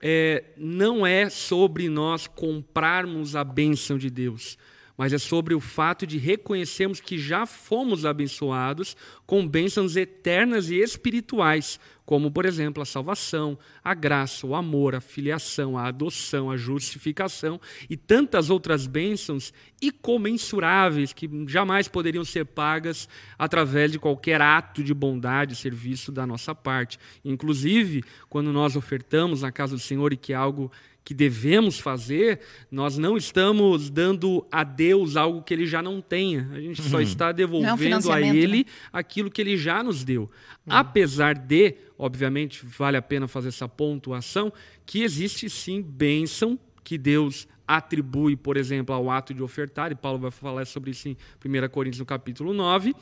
é, 0.00 0.44
não 0.56 1.06
é 1.06 1.30
sobre 1.30 1.88
nós 1.88 2.26
comprarmos 2.26 3.36
a 3.36 3.44
bênção 3.44 3.96
de 3.96 4.10
Deus, 4.10 4.58
mas 4.98 5.12
é 5.12 5.18
sobre 5.18 5.54
o 5.54 5.60
fato 5.60 6.06
de 6.06 6.18
reconhecermos 6.18 7.00
que 7.00 7.16
já 7.16 7.46
fomos 7.46 8.04
abençoados 8.04 8.96
com 9.24 9.46
bênçãos 9.46 9.96
eternas 9.96 10.68
e 10.68 10.76
espirituais, 10.76 11.78
como, 12.04 12.30
por 12.30 12.44
exemplo, 12.44 12.82
a 12.82 12.86
salvação, 12.86 13.58
a 13.82 13.94
graça, 13.94 14.46
o 14.46 14.54
amor, 14.54 14.94
a 14.94 15.00
filiação, 15.00 15.78
a 15.78 15.86
adoção, 15.86 16.50
a 16.50 16.56
justificação 16.56 17.60
e 17.88 17.96
tantas 17.96 18.50
outras 18.50 18.86
bênçãos 18.86 19.52
incomensuráveis 19.80 21.12
que 21.12 21.28
jamais 21.46 21.88
poderiam 21.88 22.24
ser 22.24 22.44
pagas 22.44 23.08
através 23.38 23.92
de 23.92 23.98
qualquer 23.98 24.40
ato 24.40 24.82
de 24.82 24.92
bondade, 24.92 25.56
serviço 25.56 26.10
da 26.10 26.26
nossa 26.26 26.54
parte. 26.54 26.98
Inclusive, 27.24 28.04
quando 28.28 28.52
nós 28.52 28.76
ofertamos 28.76 29.42
na 29.42 29.52
casa 29.52 29.74
do 29.76 29.80
Senhor 29.80 30.12
e 30.12 30.16
que 30.16 30.32
é 30.32 30.36
algo 30.36 30.70
que 31.04 31.12
devemos 31.12 31.78
fazer, 31.78 32.40
nós 32.70 32.96
não 32.96 33.16
estamos 33.16 33.90
dando 33.90 34.46
a 34.50 34.62
Deus 34.62 35.16
algo 35.16 35.42
que 35.42 35.52
ele 35.52 35.66
já 35.66 35.82
não 35.82 36.00
tenha. 36.00 36.48
A 36.52 36.60
gente 36.60 36.80
só 36.82 37.00
está 37.00 37.32
devolvendo 37.32 37.74
a 37.74 37.76
financiamento, 37.76 38.36
ele 38.36 38.66
aquilo 38.92 39.30
que 39.30 39.40
ele 39.40 39.56
já 39.56 39.82
nos 39.82 40.04
deu. 40.04 40.30
Apesar 40.68 41.34
de, 41.34 41.74
obviamente, 41.98 42.64
vale 42.64 42.96
a 42.96 43.02
pena 43.02 43.26
fazer 43.26 43.48
essa 43.48 43.68
pontuação, 43.68 44.52
que 44.86 45.02
existe 45.02 45.50
sim 45.50 45.82
bênção 45.82 46.58
que 46.84 46.96
Deus 46.96 47.48
atribui, 47.66 48.36
por 48.36 48.56
exemplo, 48.56 48.94
ao 48.94 49.10
ato 49.10 49.34
de 49.34 49.42
ofertar, 49.42 49.90
e 49.90 49.94
Paulo 49.94 50.18
vai 50.18 50.30
falar 50.30 50.66
sobre 50.66 50.90
isso 50.90 51.08
em 51.08 51.16
1 51.44 51.68
Coríntios 51.68 52.00
no 52.00 52.06
capítulo 52.06 52.52
9, 52.52 52.94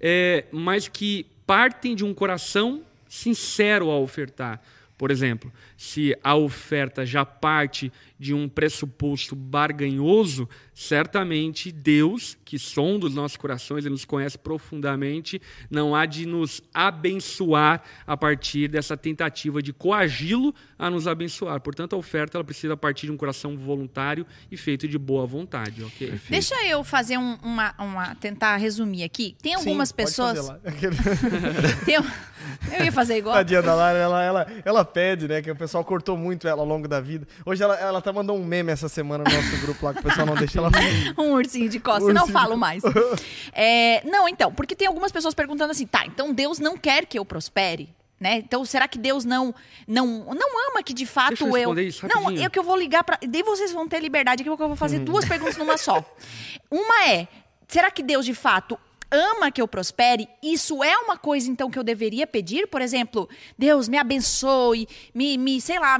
é, 0.00 0.44
mas 0.52 0.88
que 0.88 1.26
partem 1.46 1.96
de 1.96 2.04
um 2.04 2.14
coração 2.14 2.82
sincero 3.08 3.90
ao 3.90 4.02
ofertar. 4.02 4.62
Por 5.00 5.10
exemplo, 5.10 5.50
se 5.78 6.14
a 6.22 6.34
oferta 6.36 7.06
já 7.06 7.24
parte 7.24 7.90
de 8.18 8.34
um 8.34 8.46
pressuposto 8.46 9.34
barganhoso, 9.34 10.46
certamente 10.74 11.72
Deus, 11.72 12.36
que 12.44 12.58
sonda 12.58 13.06
os 13.06 13.14
nossos 13.14 13.38
corações 13.38 13.86
e 13.86 13.88
nos 13.88 14.04
conhece 14.04 14.36
profundamente, 14.36 15.40
não 15.70 15.94
há 15.94 16.04
de 16.04 16.26
nos 16.26 16.60
abençoar 16.74 17.82
a 18.06 18.14
partir 18.14 18.68
dessa 18.68 18.94
tentativa 18.94 19.62
de 19.62 19.72
coagi-lo 19.72 20.54
a 20.78 20.90
nos 20.90 21.08
abençoar. 21.08 21.62
Portanto, 21.62 21.94
a 21.94 21.96
oferta 21.98 22.36
ela 22.36 22.44
precisa 22.44 22.76
partir 22.76 23.06
de 23.06 23.12
um 23.12 23.16
coração 23.16 23.56
voluntário 23.56 24.26
e 24.50 24.56
feito 24.58 24.86
de 24.86 24.98
boa 24.98 25.24
vontade, 25.24 25.82
ok? 25.82 26.12
Deixa 26.28 26.54
eu 26.66 26.84
fazer 26.84 27.16
um- 27.16 27.38
uma, 27.42 27.74
uma- 27.78 28.14
tentar 28.16 28.58
resumir 28.58 29.02
aqui. 29.04 29.34
Tem 29.42 29.54
algumas 29.54 29.88
Sim, 29.88 29.94
pode 29.94 30.06
pessoas. 30.08 30.36
fazer 30.36 30.50
lá. 30.50 30.60
tem 31.86 31.96
eu 32.78 32.84
ia 32.84 32.92
fazer 32.92 33.16
igual. 33.18 33.34
Tadinha 33.34 33.62
da 33.62 33.74
Lara, 33.74 33.98
ela, 33.98 34.22
ela, 34.22 34.46
ela 34.64 34.84
pede, 34.90 35.28
né? 35.28 35.40
Que 35.40 35.50
o 35.50 35.56
pessoal 35.56 35.84
cortou 35.84 36.16
muito 36.16 36.46
ela 36.46 36.60
ao 36.60 36.66
longo 36.66 36.86
da 36.86 37.00
vida. 37.00 37.26
Hoje 37.44 37.62
ela, 37.62 37.78
ela 37.78 38.00
tá 38.02 38.12
mandando 38.12 38.38
um 38.38 38.44
meme 38.44 38.72
essa 38.72 38.88
semana 38.88 39.24
no 39.24 39.30
nosso 39.34 39.56
grupo 39.62 39.86
lá, 39.86 39.94
que 39.94 40.00
o 40.00 40.02
pessoal 40.02 40.26
não 40.26 40.34
deixa 40.34 40.58
ela 40.58 40.70
um 41.18 41.32
ursinho 41.32 41.68
de 41.68 41.78
costa, 41.80 42.02
Ursinho 42.02 42.14
não 42.14 42.26
de 42.26 42.32
falo 42.32 42.56
mais. 42.56 42.82
É, 43.52 44.02
não, 44.04 44.28
então, 44.28 44.52
porque 44.52 44.74
tem 44.74 44.86
algumas 44.86 45.10
pessoas 45.10 45.34
perguntando 45.34 45.70
assim, 45.70 45.86
tá, 45.86 46.04
então 46.06 46.32
Deus 46.32 46.58
não 46.58 46.76
quer 46.76 47.04
que 47.04 47.18
eu 47.18 47.24
prospere? 47.24 47.94
Né? 48.18 48.36
Então, 48.36 48.64
será 48.66 48.86
que 48.86 48.98
Deus 48.98 49.24
não 49.24 49.54
não 49.88 50.06
não 50.34 50.70
ama 50.70 50.82
que 50.82 50.92
de 50.92 51.06
fato 51.06 51.30
Deixa 51.30 51.44
eu 51.44 51.52
responder 51.52 51.82
isso 51.84 52.06
Não, 52.06 52.24
rapidinho. 52.24 52.46
é 52.46 52.50
que 52.50 52.58
eu 52.58 52.62
vou 52.62 52.76
ligar 52.76 53.02
para. 53.02 53.18
Daí 53.26 53.42
vocês 53.42 53.72
vão 53.72 53.88
ter 53.88 53.98
liberdade, 53.98 54.42
que 54.44 54.50
eu 54.50 54.56
vou 54.56 54.76
fazer 54.76 54.98
duas 54.98 55.24
perguntas 55.24 55.56
numa 55.56 55.78
só. 55.78 56.04
Uma 56.70 57.08
é: 57.08 57.26
será 57.66 57.90
que 57.90 58.02
Deus 58.02 58.26
de 58.26 58.34
fato 58.34 58.78
ama 59.10 59.50
que 59.50 59.60
eu 59.60 59.68
prospere, 59.68 60.28
isso 60.42 60.82
é 60.82 60.96
uma 60.98 61.16
coisa 61.16 61.50
então 61.50 61.70
que 61.70 61.78
eu 61.78 61.84
deveria 61.84 62.26
pedir? 62.26 62.66
Por 62.66 62.80
exemplo, 62.80 63.28
Deus 63.58 63.88
me 63.88 63.98
abençoe, 63.98 64.88
me, 65.14 65.36
me 65.36 65.60
sei 65.60 65.78
lá, 65.78 65.98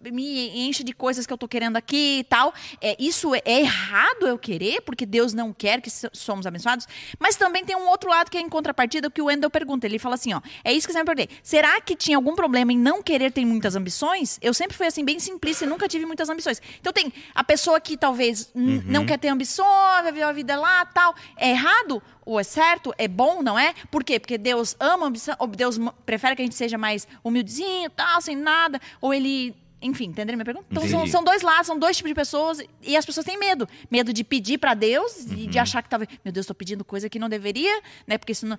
me 0.00 0.66
enche 0.66 0.82
de 0.82 0.92
coisas 0.92 1.26
que 1.26 1.32
eu 1.32 1.36
tô 1.36 1.46
querendo 1.46 1.76
aqui 1.76 2.20
e 2.20 2.24
tal. 2.24 2.54
É, 2.80 2.96
isso 2.98 3.34
é, 3.34 3.42
é 3.44 3.60
errado 3.60 4.26
eu 4.26 4.38
querer, 4.38 4.80
porque 4.82 5.04
Deus 5.04 5.34
não 5.34 5.52
quer 5.52 5.80
que 5.80 5.90
somos 6.12 6.46
abençoados. 6.46 6.86
Mas 7.18 7.36
também 7.36 7.64
tem 7.64 7.76
um 7.76 7.88
outro 7.88 8.08
lado 8.08 8.30
que 8.30 8.38
é 8.38 8.40
em 8.40 8.48
contrapartida 8.48 9.10
que 9.10 9.20
o 9.20 9.26
Wendel 9.26 9.50
pergunta. 9.50 9.86
Ele 9.86 9.98
fala 9.98 10.14
assim, 10.14 10.32
ó, 10.32 10.40
é 10.64 10.72
isso 10.72 10.86
que 10.86 10.92
eu 10.92 10.96
sempre 10.96 11.14
perguntei. 11.14 11.38
Será 11.42 11.80
que 11.80 11.94
tinha 11.94 12.16
algum 12.16 12.34
problema 12.34 12.72
em 12.72 12.78
não 12.78 13.02
querer 13.02 13.30
ter 13.32 13.44
muitas 13.44 13.76
ambições? 13.76 14.38
Eu 14.40 14.54
sempre 14.54 14.76
fui 14.76 14.86
assim, 14.86 15.04
bem 15.04 15.18
simplista 15.18 15.64
e 15.64 15.68
nunca 15.68 15.88
tive 15.88 16.06
muitas 16.06 16.28
ambições. 16.28 16.62
Então 16.80 16.92
tem 16.92 17.12
a 17.34 17.44
pessoa 17.44 17.80
que 17.80 17.96
talvez 17.96 18.50
uhum. 18.54 18.82
não 18.86 19.04
quer 19.04 19.18
ter 19.18 19.28
ambições, 19.28 20.02
vai 20.02 20.12
viver 20.12 20.24
a 20.24 20.32
vida 20.32 20.58
lá 20.58 20.84
tal. 20.86 21.14
É 21.36 21.50
errado? 21.50 22.02
Ou 22.30 22.38
é 22.38 22.44
certo, 22.44 22.94
é 22.96 23.08
bom, 23.08 23.42
não 23.42 23.58
é? 23.58 23.74
Por 23.90 24.04
quê? 24.04 24.20
Porque 24.20 24.38
Deus 24.38 24.76
ama 24.78 25.06
ambição, 25.06 25.36
Deus 25.48 25.78
prefere 26.06 26.36
que 26.36 26.42
a 26.42 26.44
gente 26.44 26.54
seja 26.54 26.78
mais 26.78 27.06
humildezinho, 27.24 27.90
tal, 27.90 28.20
sem 28.20 28.36
nada, 28.36 28.80
ou 29.00 29.12
ele 29.12 29.54
enfim, 29.82 30.04
entenderam 30.04 30.36
minha 30.36 30.44
pergunta? 30.44 30.66
Então 30.70 30.86
são, 30.86 31.06
são, 31.06 31.24
dois 31.24 31.40
lados, 31.42 31.66
são 31.66 31.78
dois 31.78 31.96
tipos 31.96 32.10
de 32.10 32.14
pessoas 32.14 32.62
e 32.82 32.96
as 32.96 33.06
pessoas 33.06 33.24
têm 33.24 33.38
medo. 33.38 33.66
Medo 33.90 34.12
de 34.12 34.22
pedir 34.22 34.58
para 34.58 34.74
Deus 34.74 35.24
uhum. 35.24 35.38
e 35.38 35.46
de 35.46 35.58
achar 35.58 35.82
que 35.82 35.88
talvez, 35.88 36.10
meu 36.22 36.30
Deus, 36.30 36.44
estou 36.44 36.54
pedindo 36.54 36.84
coisa 36.84 37.08
que 37.08 37.18
não 37.18 37.30
deveria, 37.30 37.80
né? 38.06 38.18
Porque 38.18 38.32
isso 38.32 38.46
não. 38.46 38.58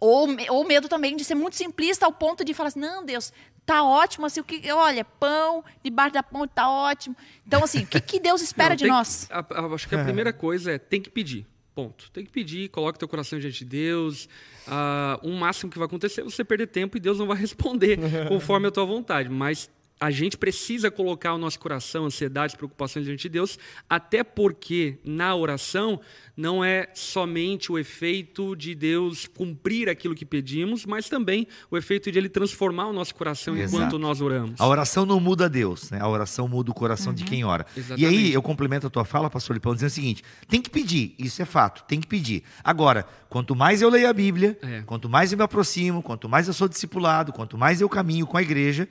Ou, 0.00 0.28
ou 0.48 0.64
medo 0.64 0.88
também 0.88 1.14
de 1.14 1.24
ser 1.24 1.34
muito 1.34 1.56
simplista 1.56 2.06
ao 2.06 2.12
ponto 2.12 2.42
de 2.42 2.54
falar 2.54 2.68
assim, 2.68 2.80
não, 2.80 3.04
Deus, 3.04 3.32
tá 3.66 3.82
ótimo, 3.82 4.26
assim, 4.26 4.40
o 4.40 4.44
que, 4.44 4.70
olha, 4.72 5.04
pão 5.04 5.62
debaixo 5.82 6.14
da 6.14 6.22
ponte 6.22 6.52
tá 6.54 6.70
ótimo. 6.70 7.14
Então, 7.46 7.62
assim, 7.62 7.82
o 7.82 7.86
que, 7.86 8.00
que 8.00 8.18
Deus 8.18 8.40
espera 8.42 8.70
não, 8.70 8.76
de 8.76 8.86
nós? 8.86 9.26
Que, 9.26 9.32
a, 9.32 9.38
a, 9.38 9.74
acho 9.74 9.88
que 9.88 9.94
a 9.94 10.00
é. 10.00 10.04
primeira 10.04 10.32
coisa 10.32 10.72
é, 10.72 10.78
tem 10.78 11.00
que 11.00 11.10
pedir. 11.10 11.46
Ponto. 11.76 12.10
Tem 12.10 12.24
que 12.24 12.30
pedir, 12.30 12.70
coloque 12.70 12.98
teu 12.98 13.06
coração 13.06 13.38
diante 13.38 13.58
de 13.58 13.66
Deus. 13.66 14.30
Uh, 14.66 15.28
o 15.28 15.32
máximo 15.32 15.70
que 15.70 15.76
vai 15.78 15.84
acontecer 15.84 16.22
é 16.22 16.24
você 16.24 16.42
perder 16.42 16.68
tempo 16.68 16.96
e 16.96 17.00
Deus 17.00 17.18
não 17.18 17.26
vai 17.26 17.36
responder 17.38 17.98
conforme 18.28 18.66
a 18.68 18.70
tua 18.70 18.86
vontade. 18.86 19.28
Mas 19.28 19.68
a 19.98 20.10
gente 20.10 20.36
precisa 20.36 20.90
colocar 20.90 21.32
o 21.32 21.38
nosso 21.38 21.58
coração, 21.58 22.04
ansiedades, 22.04 22.54
preocupações 22.54 23.06
diante 23.06 23.22
de 23.22 23.28
Deus, 23.30 23.58
até 23.88 24.22
porque 24.22 24.98
na 25.02 25.34
oração 25.34 26.00
não 26.36 26.62
é 26.62 26.88
somente 26.94 27.72
o 27.72 27.78
efeito 27.78 28.54
de 28.54 28.74
Deus 28.74 29.26
cumprir 29.26 29.88
aquilo 29.88 30.14
que 30.14 30.26
pedimos, 30.26 30.84
mas 30.84 31.08
também 31.08 31.46
o 31.70 31.78
efeito 31.78 32.12
de 32.12 32.18
Ele 32.18 32.28
transformar 32.28 32.88
o 32.88 32.92
nosso 32.92 33.14
coração 33.14 33.56
Exato. 33.56 33.74
enquanto 33.74 33.98
nós 33.98 34.20
oramos. 34.20 34.60
A 34.60 34.66
oração 34.66 35.06
não 35.06 35.18
muda 35.18 35.48
Deus, 35.48 35.90
né? 35.90 35.98
a 35.98 36.08
oração 36.08 36.46
muda 36.46 36.70
o 36.70 36.74
coração 36.74 37.08
uhum. 37.08 37.14
de 37.14 37.24
quem 37.24 37.42
ora. 37.42 37.64
Exatamente. 37.74 38.02
E 38.02 38.06
aí 38.06 38.32
eu 38.34 38.42
complemento 38.42 38.86
a 38.86 38.90
tua 38.90 39.04
fala, 39.04 39.30
pastor 39.30 39.54
Lipão, 39.54 39.72
dizendo 39.72 39.88
o 39.88 39.94
seguinte: 39.94 40.22
tem 40.46 40.60
que 40.60 40.68
pedir, 40.68 41.14
isso 41.18 41.40
é 41.40 41.46
fato, 41.46 41.84
tem 41.84 42.00
que 42.00 42.06
pedir. 42.06 42.42
Agora, 42.62 43.06
quanto 43.30 43.56
mais 43.56 43.80
eu 43.80 43.88
leio 43.88 44.08
a 44.08 44.12
Bíblia, 44.12 44.58
é. 44.60 44.82
quanto 44.82 45.08
mais 45.08 45.32
eu 45.32 45.38
me 45.38 45.44
aproximo, 45.44 46.02
quanto 46.02 46.28
mais 46.28 46.48
eu 46.48 46.52
sou 46.52 46.68
discipulado, 46.68 47.32
quanto 47.32 47.56
mais 47.56 47.80
eu 47.80 47.88
caminho 47.88 48.26
com 48.26 48.36
a 48.36 48.42
igreja, 48.42 48.86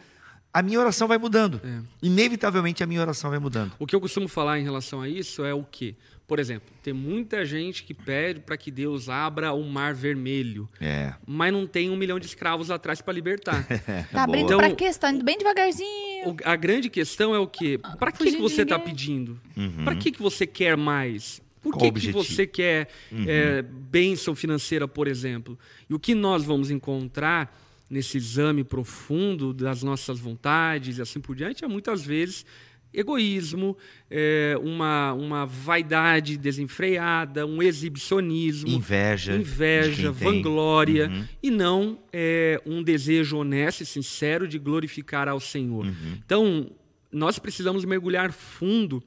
a 0.56 0.62
minha 0.62 0.80
oração 0.80 1.06
vai 1.06 1.18
mudando. 1.18 1.60
É. 1.66 1.82
Inevitavelmente 2.02 2.82
a 2.82 2.88
minha 2.88 3.02
oração 3.02 3.30
vai 3.30 3.40
mudando. 3.40 3.74
O 3.78 3.86
que 3.86 3.94
eu 3.94 4.00
costumo 4.00 4.30
falar 4.30 4.58
em 4.58 4.64
relação 4.64 5.02
a 5.02 5.10
isso 5.10 5.44
é 5.44 5.54
o 5.54 5.66
quê? 5.66 5.96
Por 6.26 6.40
exemplo, 6.40 6.74
tem 6.82 6.94
muita 6.94 7.46
gente 7.46 7.84
que 7.84 7.94
pede 7.94 8.40
para 8.40 8.56
que 8.56 8.72
Deus 8.72 9.10
abra 9.10 9.52
o 9.52 9.62
mar 9.66 9.94
vermelho, 9.94 10.70
é. 10.80 11.14
mas 11.28 11.52
não 11.52 11.68
tem 11.68 11.90
um 11.90 11.98
milhão 11.98 12.18
de 12.18 12.26
escravos 12.26 12.72
atrás 12.72 13.02
para 13.02 13.14
libertar. 13.14 13.68
tá 14.10 14.24
abrindo 14.24 14.46
então, 14.46 14.58
para 14.58 14.74
quê? 14.74 14.86
Está 14.86 15.12
indo 15.12 15.26
bem 15.26 15.38
devagarzinho. 15.38 16.38
a 16.46 16.56
grande 16.56 16.90
questão 16.90 17.36
é 17.36 17.40
o 17.40 17.48
quê? 17.48 17.78
Para 18.00 18.14
que, 18.14 18.24
que 18.24 18.38
você 18.38 18.62
está 18.62 18.80
pedindo? 18.80 19.38
Uhum. 19.58 19.84
Para 19.84 19.96
que, 19.98 20.10
que 20.10 20.22
você 20.22 20.48
quer 20.48 20.78
mais? 20.78 21.42
Por 21.62 21.78
que, 21.78 21.92
que 21.92 22.12
você 22.14 22.48
quer 22.48 22.88
uhum. 23.12 23.26
é, 23.28 23.62
bênção 23.62 24.34
financeira, 24.36 24.88
por 24.88 25.06
exemplo? 25.06 25.60
E 25.90 25.94
o 25.94 26.00
que 26.00 26.16
nós 26.16 26.46
vamos 26.46 26.72
encontrar 26.72 27.54
nesse 27.90 28.18
exame 28.18 28.64
profundo 28.64 29.54
das 29.54 29.84
nossas 29.84 30.20
vontades 30.20 30.98
e 30.98 31.02
assim 31.02 31.20
por 31.20 31.36
diante, 31.36 31.64
é 31.64 31.68
muitas 31.68 32.04
vezes 32.04 32.46
egoísmo, 32.94 33.78
é, 34.10 34.58
uma, 34.62 35.14
uma 35.14 35.46
vaidade 35.46 36.38
desenfreada, 36.38 37.46
um 37.46 37.62
exibicionismo, 37.62 38.70
inveja, 38.70 39.36
inveja 39.36 40.12
vanglória, 40.12 41.10
uhum. 41.10 41.26
e 41.44 41.52
não 41.52 42.00
é, 42.12 42.62
um 42.66 42.82
desejo 42.82 43.38
honesto 43.38 43.82
e 43.82 43.86
sincero 43.86 44.48
de 44.48 44.58
glorificar 44.58 45.28
ao 45.28 45.40
Senhor. 45.40 45.86
Uhum. 45.86 46.18
Então, 46.26 46.72
nós 47.12 47.38
precisamos 47.38 47.84
mergulhar 47.86 48.32
fundo 48.32 49.04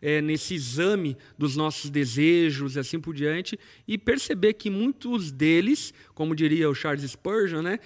é, 0.00 0.20
nesse 0.20 0.54
exame 0.54 1.16
dos 1.38 1.56
nossos 1.56 1.90
desejos 1.90 2.76
e 2.76 2.78
assim 2.78 3.00
por 3.00 3.14
diante, 3.14 3.58
e 3.88 3.96
perceber 3.96 4.54
que 4.54 4.70
muitos 4.70 5.32
deles, 5.32 5.92
como 6.14 6.34
diria 6.34 6.68
o 6.68 6.74
Charles 6.74 7.10
Spurgeon, 7.10 7.62
né, 7.62 7.78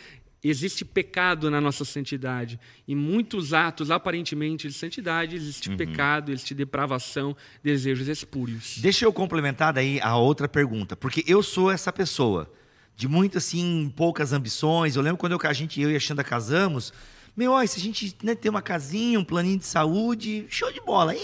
existe 0.43 0.85
pecado 0.85 1.51
na 1.51 1.61
nossa 1.61 1.85
santidade. 1.85 2.59
Em 2.89 2.95
muitos 2.95 3.53
atos, 3.53 3.91
aparentemente, 3.91 4.69
de 4.69 4.75
santidade, 4.75 5.37
existe 5.37 5.71
uhum. 5.71 5.77
pecado, 5.77 6.33
existe 6.33 6.55
depravação, 6.55 7.37
desejos 7.63 8.09
espúrios. 8.09 8.79
Deixa 8.79 9.05
eu 9.05 9.13
complementar 9.13 9.73
daí 9.73 10.01
a 10.01 10.17
outra 10.17 10.49
pergunta, 10.49 10.97
porque 10.97 11.25
eu 11.27 11.43
sou 11.43 11.71
essa 11.71 11.93
pessoa 11.93 12.51
de 12.97 13.09
muitas, 13.09 13.47
assim, 13.47 13.93
poucas 13.97 14.33
ambições. 14.33 14.97
Eu 14.97 15.03
lembro 15.03 15.19
quando 15.19 15.33
eu, 15.33 15.41
a 15.43 15.53
gente, 15.53 15.81
eu 15.81 15.91
e 15.91 15.97
a 15.97 16.01
Xanda 16.01 16.23
casamos, 16.23 16.93
meu, 17.37 17.53
ó, 17.53 17.65
se 17.65 17.79
a 17.79 17.83
gente 17.83 18.17
né, 18.23 18.35
ter 18.35 18.49
uma 18.49 18.63
casinha, 18.63 19.19
um 19.19 19.25
planinho 19.25 19.59
de 19.59 19.65
saúde, 19.65 20.47
show 20.49 20.73
de 20.73 20.81
bola. 20.81 21.15
E... 21.15 21.21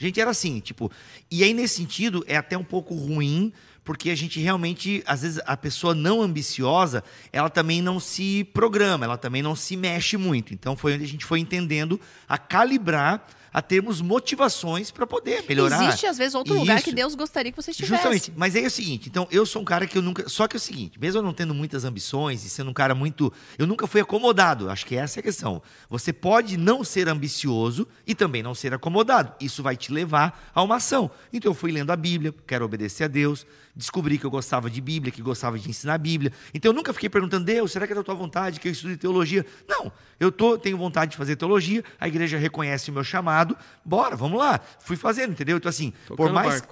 A 0.00 0.02
gente 0.02 0.18
era 0.18 0.30
assim, 0.30 0.60
tipo. 0.60 0.90
E 1.30 1.44
aí, 1.44 1.52
nesse 1.52 1.74
sentido, 1.74 2.24
é 2.26 2.36
até 2.36 2.56
um 2.56 2.64
pouco 2.64 2.94
ruim, 2.94 3.52
porque 3.84 4.10
a 4.10 4.14
gente 4.14 4.38
realmente, 4.40 5.02
às 5.06 5.22
vezes, 5.22 5.40
a 5.46 5.56
pessoa 5.56 5.94
não 5.94 6.22
ambiciosa, 6.22 7.02
ela 7.32 7.50
também 7.50 7.80
não 7.82 7.98
se 7.98 8.44
programa, 8.52 9.04
ela 9.04 9.16
também 9.16 9.42
não 9.42 9.56
se 9.56 9.76
mexe 9.76 10.16
muito. 10.16 10.52
Então 10.52 10.76
foi 10.76 10.94
onde 10.94 11.04
a 11.04 11.08
gente 11.08 11.24
foi 11.24 11.40
entendendo 11.40 12.00
a 12.28 12.38
calibrar 12.38 13.26
a 13.52 13.60
termos 13.60 14.00
motivações 14.00 14.92
para 14.92 15.04
poder 15.04 15.44
melhorar. 15.48 15.82
Existe, 15.82 16.06
às 16.06 16.16
vezes, 16.16 16.36
outro 16.36 16.54
Isso. 16.54 16.60
lugar 16.60 16.80
que 16.82 16.92
Deus 16.92 17.16
gostaria 17.16 17.50
que 17.50 17.60
você 17.60 17.72
estivesse. 17.72 17.94
Justamente. 17.94 18.32
Mas 18.36 18.54
aí 18.54 18.62
é 18.62 18.66
o 18.68 18.70
seguinte, 18.70 19.08
então, 19.08 19.26
eu 19.28 19.44
sou 19.44 19.60
um 19.60 19.64
cara 19.64 19.88
que 19.88 19.98
eu 19.98 20.02
nunca... 20.02 20.28
Só 20.28 20.46
que 20.46 20.54
é 20.54 20.58
o 20.58 20.60
seguinte, 20.60 21.00
mesmo 21.00 21.18
eu 21.18 21.22
não 21.24 21.32
tendo 21.32 21.52
muitas 21.52 21.84
ambições 21.84 22.44
e 22.44 22.48
sendo 22.48 22.70
um 22.70 22.72
cara 22.72 22.94
muito... 22.94 23.32
Eu 23.58 23.66
nunca 23.66 23.88
fui 23.88 24.00
acomodado, 24.00 24.70
acho 24.70 24.86
que 24.86 24.94
essa 24.94 25.18
é 25.18 25.20
a 25.20 25.24
questão. 25.24 25.60
Você 25.88 26.12
pode 26.12 26.56
não 26.56 26.84
ser 26.84 27.08
ambicioso 27.08 27.88
e 28.06 28.14
também 28.14 28.40
não 28.40 28.54
ser 28.54 28.72
acomodado. 28.72 29.32
Isso 29.40 29.64
vai 29.64 29.76
te 29.76 29.92
levar 29.92 30.50
a 30.54 30.62
uma 30.62 30.76
ação. 30.76 31.10
Então, 31.32 31.50
eu 31.50 31.54
fui 31.54 31.72
lendo 31.72 31.90
a 31.90 31.96
Bíblia, 31.96 32.32
quero 32.46 32.64
obedecer 32.64 33.02
a 33.02 33.08
Deus, 33.08 33.44
descobri 33.80 34.18
que 34.18 34.24
eu 34.24 34.30
gostava 34.30 34.70
de 34.70 34.80
Bíblia, 34.80 35.10
que 35.10 35.20
gostava 35.20 35.58
de 35.58 35.68
ensinar 35.68 35.94
a 35.94 35.98
Bíblia. 35.98 36.32
Então 36.54 36.70
eu 36.70 36.76
nunca 36.76 36.92
fiquei 36.92 37.08
perguntando, 37.08 37.44
Deus, 37.44 37.72
será 37.72 37.86
que 37.86 37.92
é 37.92 37.96
da 37.96 38.02
tua 38.02 38.14
vontade 38.14 38.60
que 38.60 38.68
eu 38.68 38.72
estude 38.72 38.96
teologia? 38.96 39.44
Não, 39.66 39.90
eu 40.20 40.30
tô, 40.30 40.56
tenho 40.56 40.76
vontade 40.76 41.12
de 41.12 41.16
fazer 41.16 41.34
teologia, 41.34 41.82
a 41.98 42.06
igreja 42.06 42.38
reconhece 42.38 42.90
o 42.90 42.92
meu 42.92 43.02
chamado, 43.02 43.56
bora, 43.84 44.14
vamos 44.14 44.38
lá. 44.38 44.60
Fui 44.78 44.96
fazendo, 44.96 45.32
entendeu? 45.32 45.56
Então 45.56 45.68
assim, 45.68 45.92
Tocando 46.06 46.16
por 46.28 46.32
mais. 46.32 46.62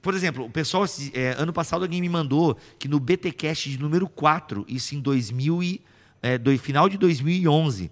Por 0.00 0.14
exemplo, 0.14 0.46
o 0.46 0.50
pessoal, 0.50 0.84
é, 1.12 1.34
ano 1.36 1.52
passado 1.52 1.82
alguém 1.82 2.00
me 2.00 2.08
mandou 2.08 2.56
que 2.78 2.88
no 2.88 2.98
BTcast 2.98 3.68
de 3.68 3.78
número 3.78 4.08
4, 4.08 4.64
isso 4.68 4.94
em 4.94 5.00
2000 5.00 5.62
e, 5.62 5.82
é, 6.22 6.38
do 6.38 6.56
final 6.58 6.88
de 6.88 6.96
2011, 6.96 7.90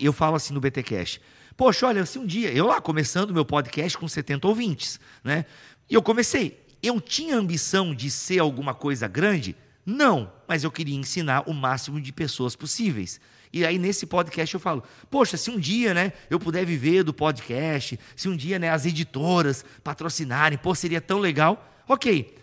eu 0.00 0.12
falo 0.12 0.36
assim 0.36 0.54
no 0.54 0.60
BTcast. 0.60 1.20
Poxa, 1.56 1.86
olha, 1.86 2.04
se 2.04 2.18
um 2.18 2.26
dia, 2.26 2.52
eu 2.52 2.66
lá 2.66 2.80
começando 2.80 3.32
meu 3.32 3.44
podcast 3.44 3.96
com 3.98 4.06
70 4.06 4.46
ouvintes, 4.46 5.00
né? 5.24 5.46
E 5.88 5.94
eu 5.94 6.02
comecei, 6.02 6.65
eu 6.86 7.00
tinha 7.00 7.36
ambição 7.36 7.94
de 7.94 8.10
ser 8.10 8.38
alguma 8.38 8.74
coisa 8.74 9.08
grande? 9.08 9.56
Não, 9.84 10.32
mas 10.48 10.64
eu 10.64 10.70
queria 10.70 10.96
ensinar 10.96 11.44
o 11.48 11.54
máximo 11.54 12.00
de 12.00 12.12
pessoas 12.12 12.56
possíveis. 12.56 13.20
E 13.52 13.64
aí 13.64 13.78
nesse 13.78 14.04
podcast 14.04 14.54
eu 14.54 14.60
falo, 14.60 14.82
poxa, 15.10 15.36
se 15.36 15.50
um 15.50 15.58
dia, 15.58 15.94
né, 15.94 16.12
eu 16.28 16.38
puder 16.38 16.64
viver 16.66 17.02
do 17.02 17.14
podcast, 17.14 17.98
se 18.14 18.28
um 18.28 18.36
dia, 18.36 18.58
né, 18.58 18.70
as 18.70 18.84
editoras 18.84 19.64
patrocinarem, 19.82 20.58
pô, 20.58 20.74
seria 20.74 21.00
tão 21.00 21.18
legal. 21.18 21.72
OK. 21.88 22.34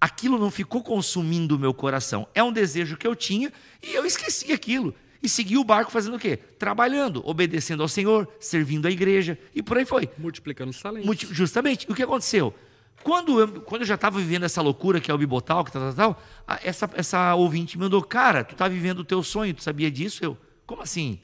Aquilo 0.00 0.38
não 0.38 0.50
ficou 0.50 0.82
consumindo 0.82 1.56
o 1.56 1.58
meu 1.58 1.74
coração. 1.74 2.26
É 2.34 2.42
um 2.42 2.52
desejo 2.52 2.96
que 2.96 3.06
eu 3.06 3.16
tinha 3.16 3.52
e 3.82 3.94
eu 3.94 4.04
esqueci 4.06 4.52
aquilo 4.52 4.94
e 5.22 5.28
segui 5.28 5.58
o 5.58 5.64
barco 5.64 5.90
fazendo 5.90 6.16
o 6.16 6.18
quê? 6.18 6.36
Trabalhando, 6.36 7.22
obedecendo 7.26 7.82
ao 7.82 7.88
Senhor, 7.88 8.28
servindo 8.38 8.86
a 8.86 8.90
igreja 8.90 9.38
e 9.54 9.62
por 9.62 9.76
aí 9.76 9.84
foi. 9.84 10.08
Multiplicando 10.16 10.70
os 10.70 10.80
talentos. 10.80 11.06
Multi 11.06 11.28
justamente. 11.30 11.86
E 11.88 11.92
o 11.92 11.94
que 11.94 12.02
aconteceu? 12.02 12.54
Quando 13.02 13.40
eu, 13.40 13.48
quando 13.62 13.82
eu 13.82 13.86
já 13.86 13.94
estava 13.94 14.18
vivendo 14.18 14.44
essa 14.44 14.60
loucura 14.60 15.00
que 15.00 15.10
é 15.10 15.14
o 15.14 15.18
Bibotal, 15.18 15.64
que 15.64 15.72
tal, 15.72 15.92
tal, 15.92 16.14
tal, 16.14 16.22
essa, 16.62 16.90
essa 16.94 17.34
ouvinte 17.34 17.78
me 17.78 17.84
mandou, 17.84 18.02
cara, 18.02 18.44
tu 18.44 18.52
está 18.52 18.68
vivendo 18.68 19.00
o 19.00 19.04
teu 19.04 19.22
sonho, 19.22 19.54
tu 19.54 19.62
sabia 19.62 19.90
disso? 19.90 20.24
Eu, 20.24 20.36
como 20.66 20.82
assim? 20.82 21.18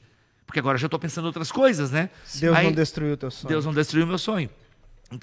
Porque 0.45 0.59
agora 0.59 0.77
já 0.77 0.87
estou 0.87 0.99
pensando 0.99 1.25
em 1.25 1.27
outras 1.27 1.51
coisas, 1.51 1.91
né? 1.91 2.09
Deus 2.35 2.55
Aí, 2.55 2.65
não 2.65 2.73
destruiu 2.73 3.13
o 3.13 3.17
teu 3.17 3.29
sonho. 3.29 3.49
Deus 3.49 3.65
não 3.65 3.73
destruiu 3.73 4.05
o 4.05 4.07
meu 4.07 4.17
sonho. 4.17 4.49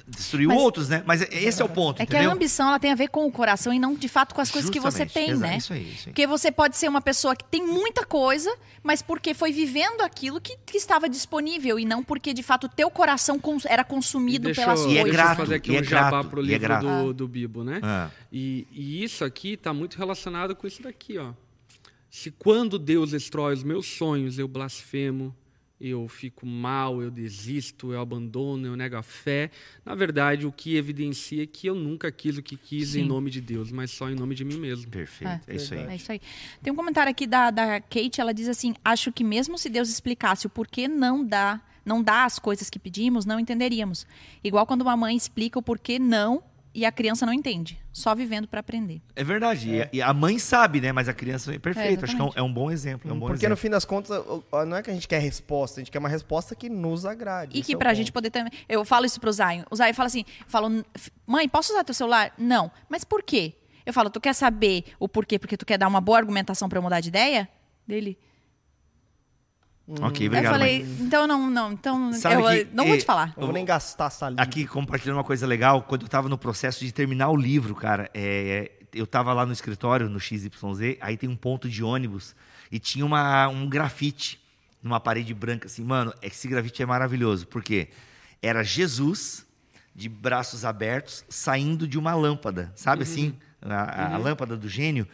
Destruiu 0.09 0.49
Mas- 0.49 0.59
outros, 0.59 0.89
né? 0.89 1.03
Mas 1.07 1.20
esse 1.30 1.61
é 1.61 1.64
o 1.64 1.68
ponto, 1.68 2.01
É 2.01 2.07
que 2.07 2.12
entendeu? 2.14 2.30
a 2.30 2.35
ambição 2.35 2.68
ela 2.68 2.78
tem 2.78 2.91
a 2.91 2.95
ver 2.95 3.09
com 3.09 3.26
o 3.26 3.30
coração 3.30 3.70
e 3.72 3.78
não 3.78 3.95
de 3.95 4.09
fato 4.09 4.35
com 4.35 4.41
as 4.41 4.51
coisas 4.51 4.70
que 4.70 4.80
você 4.80 5.05
tem, 5.05 5.28
exa- 5.30 5.47
né? 5.47 5.59
Isso 5.59 5.72
aí, 5.74 5.82
isso 5.82 5.99
aí. 6.01 6.05
Porque 6.07 6.26
você 6.26 6.51
pode 6.51 6.76
ser 6.78 6.89
uma 6.89 7.03
pessoa 7.03 7.37
que 7.37 7.45
tem 7.45 7.66
muita 7.66 8.05
coisa, 8.07 8.51
mas 8.82 9.03
porque 9.03 9.35
foi 9.35 9.53
vivendo 9.53 10.01
aquilo 10.01 10.41
que, 10.41 10.57
que 10.64 10.78
estava 10.78 11.07
disponível 11.07 11.78
e 11.78 11.85
não 11.85 12.03
porque 12.03 12.32
de 12.32 12.43
fato 12.43 12.64
o 12.64 12.68
teu 12.68 12.91
coração 12.91 13.39
cons- 13.39 13.66
era 13.66 13.85
consumido 13.85 14.45
deixa 14.47 14.62
pelas 14.62 14.80
eu, 14.80 14.91
E 14.91 14.97
é 14.99 15.03
coisas. 15.03 15.05
deixa 15.05 15.20
eu 15.20 15.24
grato, 15.26 15.37
fazer 15.37 15.55
aqui 15.57 15.70
e 15.72 15.74
um 15.76 15.80
é 15.80 15.85
jabá 15.85 16.11
grato, 16.11 16.28
pro 16.30 16.41
e 16.41 16.45
é 16.45 16.47
livro 16.47 16.66
grato. 16.68 16.87
do, 16.87 17.12
do 17.14 17.28
Bibo, 17.28 17.62
né? 17.62 17.80
Ah. 17.82 18.09
E, 18.32 18.66
e 18.72 19.05
isso 19.05 19.22
aqui 19.22 19.53
está 19.53 19.74
muito 19.74 19.99
relacionado 19.99 20.57
com 20.57 20.66
isso 20.66 20.82
daqui, 20.82 21.18
ó. 21.18 21.32
Se 22.11 22.30
quando 22.30 22.78
Deus 22.78 23.11
destrói 23.11 23.53
os 23.53 23.62
meus 23.62 23.87
sonhos, 23.87 24.39
eu 24.39 24.47
blasfemo, 24.49 25.35
eu 25.81 26.07
fico 26.09 26.47
mal, 26.47 27.03
eu 27.03 27.11
desisto, 27.11 27.93
eu 27.93 28.01
abandono, 28.01 28.66
eu 28.66 28.77
nego 28.77 28.97
a 28.97 29.03
fé, 29.03 29.51
na 29.85 29.95
verdade 29.95 30.47
o 30.47 30.53
que 30.53 30.77
evidencia 30.77 31.43
é 31.43 31.47
que 31.47 31.66
eu 31.66 31.75
nunca 31.75 32.11
quis 32.12 32.39
o 32.39 32.43
que 32.43 32.57
quis 32.57 32.95
em 32.95 33.03
Sim. 33.03 33.09
nome 33.09 33.31
de 33.31 33.41
Deus, 33.41 33.70
mas 33.70 33.91
só 33.91 34.09
em 34.09 34.14
nome 34.14 34.35
de 34.35 34.45
mim 34.45 34.57
mesmo. 34.57 34.91
Perfeito, 34.91 35.43
é, 35.47 35.57
isso 35.57 35.75
aí. 35.75 35.81
É 35.81 35.97
isso 35.97 36.12
aí. 36.12 36.20
Tem 36.62 36.72
um 36.72 36.77
comentário 36.77 37.11
aqui 37.11 37.27
da, 37.27 37.51
da 37.51 37.81
Kate, 37.81 38.20
ela 38.20 38.33
diz 38.33 38.49
assim: 38.49 38.75
acho 38.85 39.12
que 39.12 39.25
mesmo 39.25 39.59
se 39.59 39.68
Deus 39.68 39.89
explicasse 39.89 40.47
o 40.47 40.51
porquê 40.51 40.87
não 40.87 41.25
dá, 41.25 41.61
não 41.85 42.03
dá 42.03 42.25
as 42.25 42.39
coisas 42.39 42.70
que 42.70 42.79
pedimos, 42.79 43.27
não 43.27 43.39
entenderíamos. 43.41 44.07
Igual 44.43 44.66
quando 44.66 44.83
uma 44.83 44.97
mãe 44.97 45.16
explica 45.16 45.59
o 45.59 45.62
porquê 45.62 45.99
não 45.99 46.43
e 46.75 46.85
a 46.85 46.91
criança 46.91 47.25
não 47.25 47.33
entende, 47.33 47.79
só 47.93 48.14
vivendo 48.14 48.49
para 48.49 48.61
aprender. 48.61 49.01
É 49.14 49.22
verdade. 49.22 49.70
E 49.70 49.83
a- 49.83 49.89
E 49.93 50.03
a 50.03 50.12
mãe 50.12 50.39
sabe, 50.39 50.81
né? 50.81 50.91
Mas 50.93 51.09
a 51.09 51.12
criança 51.14 51.55
é 51.55 51.59
perfeita. 51.59 52.05
Acho 52.05 52.16
que 52.16 52.20
é 52.20 52.25
um, 52.25 52.31
é 52.37 52.43
um 52.43 52.53
bom 52.53 52.70
exemplo. 52.70 53.11
É 53.11 53.14
um 53.14 53.18
bom 53.18 53.27
Porque 53.29 53.47
no 53.47 53.53
exemplo. 53.55 53.57
fim 53.62 53.70
das 53.70 53.85
contas, 53.85 54.11
não 54.66 54.77
é 54.77 54.83
que 54.83 54.91
a 54.91 54.95
gente 54.95 55.07
quer 55.07 55.20
resposta, 55.20 55.81
a 55.81 55.85
gente 55.85 55.91
quer 55.93 55.99
uma 56.01 56.09
resposta 56.09 56.55
que 56.55 56.68
nos 56.68 57.07
agrade. 57.07 57.57
E 57.57 57.61
Esse 57.61 57.66
que 57.68 57.75
é 57.75 57.79
pra 57.79 57.91
ponto. 57.91 57.97
gente 57.97 58.11
poder 58.12 58.31
também. 58.31 58.53
Eu 58.68 58.85
falo 58.85 59.07
isso 59.07 59.20
pro 59.20 59.31
Zion. 59.33 59.62
O 59.70 59.77
Zion 59.77 59.95
fala 59.95 60.07
assim: 60.09 60.25
falo, 60.47 60.85
mãe, 61.27 61.49
posso 61.49 61.72
usar 61.72 61.85
teu 61.85 61.95
celular? 61.95 62.33
Não. 62.37 62.70
Mas 62.89 63.05
por 63.05 63.22
quê? 63.22 63.55
Eu 63.87 63.93
falo, 63.93 64.11
tu 64.11 64.20
quer 64.20 64.33
saber 64.35 64.85
o 64.99 65.09
porquê? 65.09 65.39
Porque 65.39 65.57
tu 65.57 65.64
quer 65.66 65.79
dar 65.79 65.87
uma 65.89 66.01
boa 66.01 66.18
argumentação 66.18 66.68
pra 66.68 66.79
eu 66.79 66.83
mudar 66.83 67.01
de 67.01 67.09
ideia? 67.09 67.49
Dele. 67.87 68.18
Ok, 69.87 70.03
Aí 70.22 70.26
obrigado. 70.28 70.45
eu 70.45 70.51
falei, 70.51 70.85
mãe. 70.85 70.97
então 71.01 71.26
não, 71.26 71.51
não, 71.51 71.72
então 71.72 72.12
Sabe 72.14 72.37
eu 72.43 72.49
que, 72.66 72.74
não 72.74 72.87
vou 72.87 72.97
te 72.97 73.05
falar. 73.05 73.35
Não 73.37 73.45
vou 73.45 73.53
nem 73.53 73.64
gastar 73.64 74.09
saliva. 74.09 74.41
Aqui, 74.41 74.66
compartilhando 74.66 75.18
uma 75.18 75.24
coisa 75.24 75.47
legal, 75.47 75.82
quando 75.82 76.03
eu 76.03 76.09
tava 76.09 76.28
no 76.28 76.39
processo 76.39 76.82
de 76.85 76.91
terminar 76.91 77.28
o 77.28 77.37
livro, 77.37 77.74
cara, 77.74 78.11
é, 78.14 78.70
eu 78.95 79.07
tava 79.07 79.32
lá 79.35 79.45
no 79.45 79.53
escritório, 79.53 80.09
no 80.09 80.18
XYZ, 80.18 80.49
aí 81.03 81.16
tem 81.18 81.28
um 81.28 81.37
ponto 81.37 81.68
de 81.68 81.85
ônibus 81.85 82.35
e 82.72 82.78
tinha 82.78 83.05
uma, 83.05 83.47
um 83.49 83.68
grafite 83.68 84.41
numa 84.82 84.99
parede 85.01 85.35
branca, 85.35 85.66
assim, 85.66 85.85
mano, 85.85 86.12
esse 86.22 86.49
grafite 86.49 86.82
é 86.82 86.87
maravilhoso, 86.87 87.47
porque 87.47 87.89
era 88.43 88.62
Jesus 88.62 89.47
de 89.95 90.09
braços 90.09 90.64
abertos 90.64 91.24
saindo 91.28 91.87
de 91.87 91.99
uma 91.99 92.14
lâmpada, 92.14 92.72
sabe 92.74 93.03
assim? 93.03 93.35
A, 93.62 93.74
a- 93.74 94.14
a 94.14 94.18
lâmpada 94.18 94.57
do 94.57 94.68
gênio. 94.68 95.07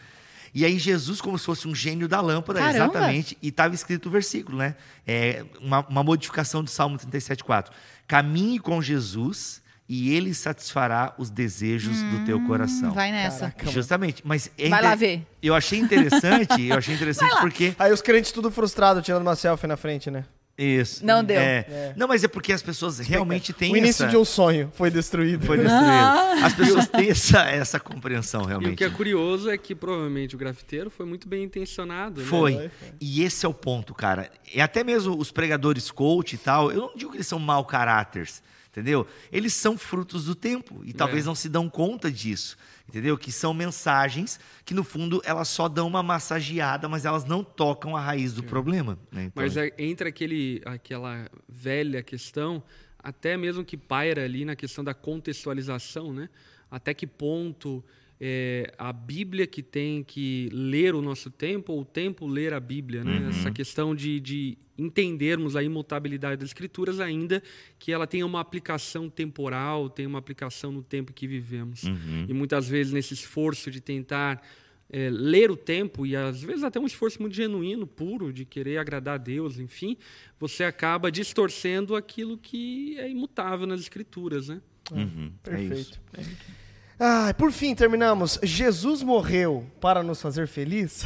E 0.55 0.65
aí 0.65 0.79
Jesus, 0.79 1.21
como 1.21 1.39
se 1.39 1.47
fosse 1.47 1.69
um 1.69 1.75
gênio 1.75 2.09
da 2.09 2.21
lâmpada, 2.21 2.59
Caramba! 2.61 2.85
exatamente, 2.85 3.39
e 3.41 3.49
estava 3.49 3.75
escrito 3.75 4.07
o 4.07 4.11
versículo, 4.11 4.59
né? 4.59 4.75
É 5.07 5.45
uma, 5.61 5.87
uma 5.87 6.03
modificação 6.03 6.63
do 6.63 6.71
Salmo 6.71 6.99
37,4. 6.99 7.69
Caminhe 8.07 8.59
com 8.59 8.83
Jesus 8.83 9.63
e 9.89 10.15
ele 10.15 10.33
satisfará 10.33 11.15
os 11.19 11.31
desejos 11.31 12.01
do 12.01 12.25
teu 12.25 12.41
coração. 12.47 12.91
Hum, 12.91 12.95
Vai 12.95 13.11
nessa. 13.11 13.51
Caraca. 13.51 13.71
Justamente, 13.71 14.23
mas 14.25 14.51
é 14.57 14.69
Vai 14.69 14.83
lá 14.83 14.95
ver. 14.95 15.27
Eu 15.43 15.55
achei 15.55 15.79
interessante, 15.79 16.63
eu 16.63 16.77
achei 16.77 16.95
interessante 16.97 17.37
porque 17.41 17.75
Aí 17.79 17.93
os 17.93 18.01
crentes 18.01 18.31
tudo 18.31 18.51
frustrado 18.53 19.03
tirando 19.03 19.23
uma 19.23 19.35
selfie 19.35 19.67
na 19.67 19.77
frente, 19.77 20.09
né? 20.11 20.25
Isso. 20.65 21.05
Não 21.05 21.23
deu. 21.25 21.41
É. 21.41 21.93
Não, 21.97 22.07
mas 22.09 22.23
é 22.25 22.29
porque 22.29 22.53
as 22.53 22.63
pessoas 22.63 22.99
realmente 22.99 23.53
têm 23.53 23.73
o 23.73 23.77
início 23.77 24.05
essa 24.05 24.11
de 24.11 24.17
um 24.17 24.25
sonho 24.25 24.71
foi 24.75 24.91
destruído. 24.91 25.47
foi 25.47 25.57
destruído. 25.59 26.45
As 26.45 26.53
pessoas 26.55 26.87
têm 26.89 27.11
essa, 27.11 27.41
essa 27.43 27.81
compreensão 27.81 28.43
E 28.43 28.45
o 28.45 28.47
realmente. 28.49 28.77
que 28.77 28.85
é 28.85 28.91
curioso 28.91 29.49
é 29.51 29.57
que 29.59 29.75
provavelmente 29.75 30.35
o 30.35 30.39
grafiteiro 30.39 30.91
foi 30.91 31.07
muito 31.07 31.29
bem 31.29 31.45
intencionado. 31.45 32.21
né? 32.21 32.27
Foi. 32.27 32.53
Foi. 32.55 32.71
E 33.01 33.23
esse 33.23 33.45
é 33.47 33.49
o 33.49 33.55
ponto, 33.55 33.95
cara. 33.95 34.31
E 34.55 34.61
até 34.61 34.83
mesmo 34.85 35.17
os 35.19 35.31
pregadores 35.31 35.91
coach 35.91 36.35
e 36.35 36.39
tal, 36.39 36.71
eu 36.71 36.81
não 36.83 36.95
digo 36.97 37.11
que 37.11 37.17
eles 37.17 37.27
são 37.27 37.39
mau 37.39 37.65
caráteres, 37.65 38.43
entendeu? 38.71 39.07
Eles 39.33 39.55
são 39.55 39.77
frutos 39.79 40.25
do 40.27 40.35
tempo 40.35 40.83
e 40.85 40.93
talvez 40.93 41.25
É. 41.25 41.27
não 41.27 41.35
se 41.35 41.49
dão 41.49 41.69
conta 41.69 42.11
disso, 42.11 42.57
entendeu? 42.91 43.17
Que 43.17 43.31
são 43.31 43.55
mensagens 43.55 44.39
que 44.65 44.75
no 44.75 44.83
fundo 44.83 45.23
elas 45.25 45.49
só 45.49 45.69
dão 45.69 45.87
uma 45.87 46.03
massageada, 46.03 46.89
mas 46.89 47.05
elas 47.05 47.25
não 47.25 47.43
tocam 47.43 47.97
a 47.97 48.01
raiz 48.01 48.35
do 48.35 48.43
problema. 48.43 48.99
né? 49.11 49.25
Então, 49.25 49.43
Mas 49.43 49.57
é, 49.57 49.73
entra 49.79 50.09
aquele, 50.09 50.61
aquela 50.67 51.31
velha 51.49 52.03
questão, 52.03 52.63
até 52.99 53.37
mesmo 53.37 53.65
que 53.65 53.77
paira 53.77 54.25
ali 54.25 54.45
na 54.45 54.57
questão 54.57 54.83
da 54.83 54.93
contextualização, 54.93 56.13
né? 56.13 56.29
Até 56.71 56.93
que 56.93 57.07
ponto 57.07 57.83
é, 58.21 58.75
a 58.77 58.93
Bíblia 58.93 59.47
que 59.47 59.63
tem 59.63 60.05
que 60.05 60.51
ler 60.53 60.95
o 60.95 61.01
nosso 61.01 61.31
tempo 61.31 61.73
ou 61.73 61.81
o 61.81 61.85
tempo 61.85 62.27
ler 62.27 62.53
a 62.53 62.61
Bíblia, 62.61 63.03
né? 63.03 63.19
Uhum. 63.19 63.29
Essa 63.31 63.51
questão 63.51 63.95
de, 63.95 64.21
de 64.21 64.59
entendermos 64.77 65.57
a 65.57 65.63
imutabilidade 65.63 66.37
das 66.37 66.51
Escrituras, 66.51 67.01
ainda 67.01 67.43
que 67.79 67.91
ela 67.93 68.07
tenha 68.07 68.27
uma 68.27 68.41
aplicação 68.41 69.09
temporal, 69.09 69.89
tenha 69.89 70.09
uma 70.09 70.19
aplicação 70.19 70.71
no 70.71 70.83
tempo 70.83 71.15
que 71.15 71.27
vivemos. 71.27 71.85
Uhum. 71.85 72.27
E 72.29 72.35
muitas 72.35 72.69
vezes 72.69 72.93
nesse 72.93 73.15
esforço 73.15 73.71
de 73.71 73.81
tentar 73.81 74.47
é, 74.91 75.09
ler 75.09 75.51
o 75.51 75.57
tempo 75.57 76.05
e 76.05 76.15
às 76.15 76.43
vezes 76.43 76.63
até 76.63 76.79
um 76.79 76.87
esforço 76.87 77.23
muito 77.23 77.35
genuíno, 77.35 77.87
puro, 77.87 78.33
de 78.33 78.45
querer 78.45 78.77
agradar 78.77 79.15
a 79.15 79.19
Deus, 79.19 79.59
enfim, 79.59 79.97
você 80.39 80.65
acaba 80.65 81.11
distorcendo 81.11 81.97
aquilo 81.97 82.37
que 82.37 82.99
é 82.99 83.09
imutável 83.09 83.67
nas 83.67 83.81
escrituras, 83.81 84.49
né? 84.49 84.61
uhum, 84.93 85.33
é 85.47 85.63
isso. 85.63 86.01
Perfeito. 86.11 86.61
Ah, 87.03 87.33
por 87.37 87.51
fim, 87.51 87.75
terminamos. 87.75 88.39
Jesus 88.43 89.03
morreu 89.03 89.67
para 89.81 90.03
nos 90.03 90.21
fazer 90.21 90.47
feliz? 90.47 91.03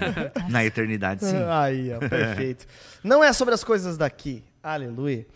Na 0.50 0.62
eternidade, 0.62 1.24
sim. 1.24 1.36
Aí, 1.50 1.90
ó, 1.94 1.98
perfeito. 2.00 2.66
Não 3.02 3.24
é 3.24 3.32
sobre 3.32 3.54
as 3.54 3.64
coisas 3.64 3.96
daqui. 3.96 4.44
Aleluia. 4.62 5.26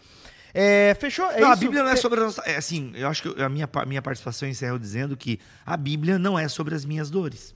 É, 0.52 0.94
fechou? 1.00 1.30
É 1.30 1.40
não, 1.40 1.48
a 1.48 1.52
isso? 1.52 1.60
Bíblia 1.60 1.82
não 1.82 1.90
é 1.90 1.96
sobre 1.96 2.20
as, 2.22 2.36
é, 2.44 2.56
assim, 2.56 2.92
eu 2.94 3.08
acho 3.08 3.22
que 3.22 3.42
a 3.42 3.48
minha, 3.48 3.66
minha 3.86 4.02
participação 4.02 4.46
encerra 4.46 4.78
dizendo 4.78 5.16
que 5.16 5.40
a 5.64 5.78
Bíblia 5.78 6.18
não 6.18 6.38
é 6.38 6.46
sobre 6.46 6.74
as 6.74 6.84
minhas 6.84 7.08
dores. 7.08 7.54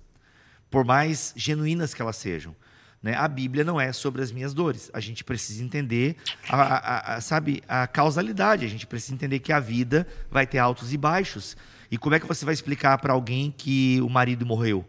Por 0.70 0.82
mais 0.82 1.34
genuínas 1.36 1.92
que 1.92 2.00
elas 2.00 2.16
sejam. 2.16 2.56
Né? 3.02 3.14
A 3.14 3.28
Bíblia 3.28 3.64
não 3.64 3.78
é 3.78 3.92
sobre 3.92 4.22
as 4.22 4.32
minhas 4.32 4.54
dores. 4.54 4.90
A 4.94 5.00
gente 5.00 5.22
precisa 5.24 5.62
entender, 5.62 6.16
a, 6.48 6.56
a- 6.62 7.16
a- 7.16 7.20
sabe, 7.20 7.62
a 7.68 7.86
causalidade. 7.86 8.64
A 8.64 8.68
gente 8.68 8.86
precisa 8.86 9.12
entender 9.12 9.40
que 9.40 9.52
a 9.52 9.60
vida 9.60 10.06
vai 10.30 10.46
ter 10.46 10.56
altos 10.56 10.94
e 10.94 10.96
baixos. 10.96 11.54
E 11.90 11.98
como 11.98 12.14
é 12.14 12.20
que 12.20 12.26
você 12.26 12.44
vai 12.44 12.54
explicar 12.54 12.98
para 12.98 13.12
alguém 13.12 13.50
que 13.50 14.00
o 14.00 14.08
marido 14.08 14.44
morreu? 14.44 14.88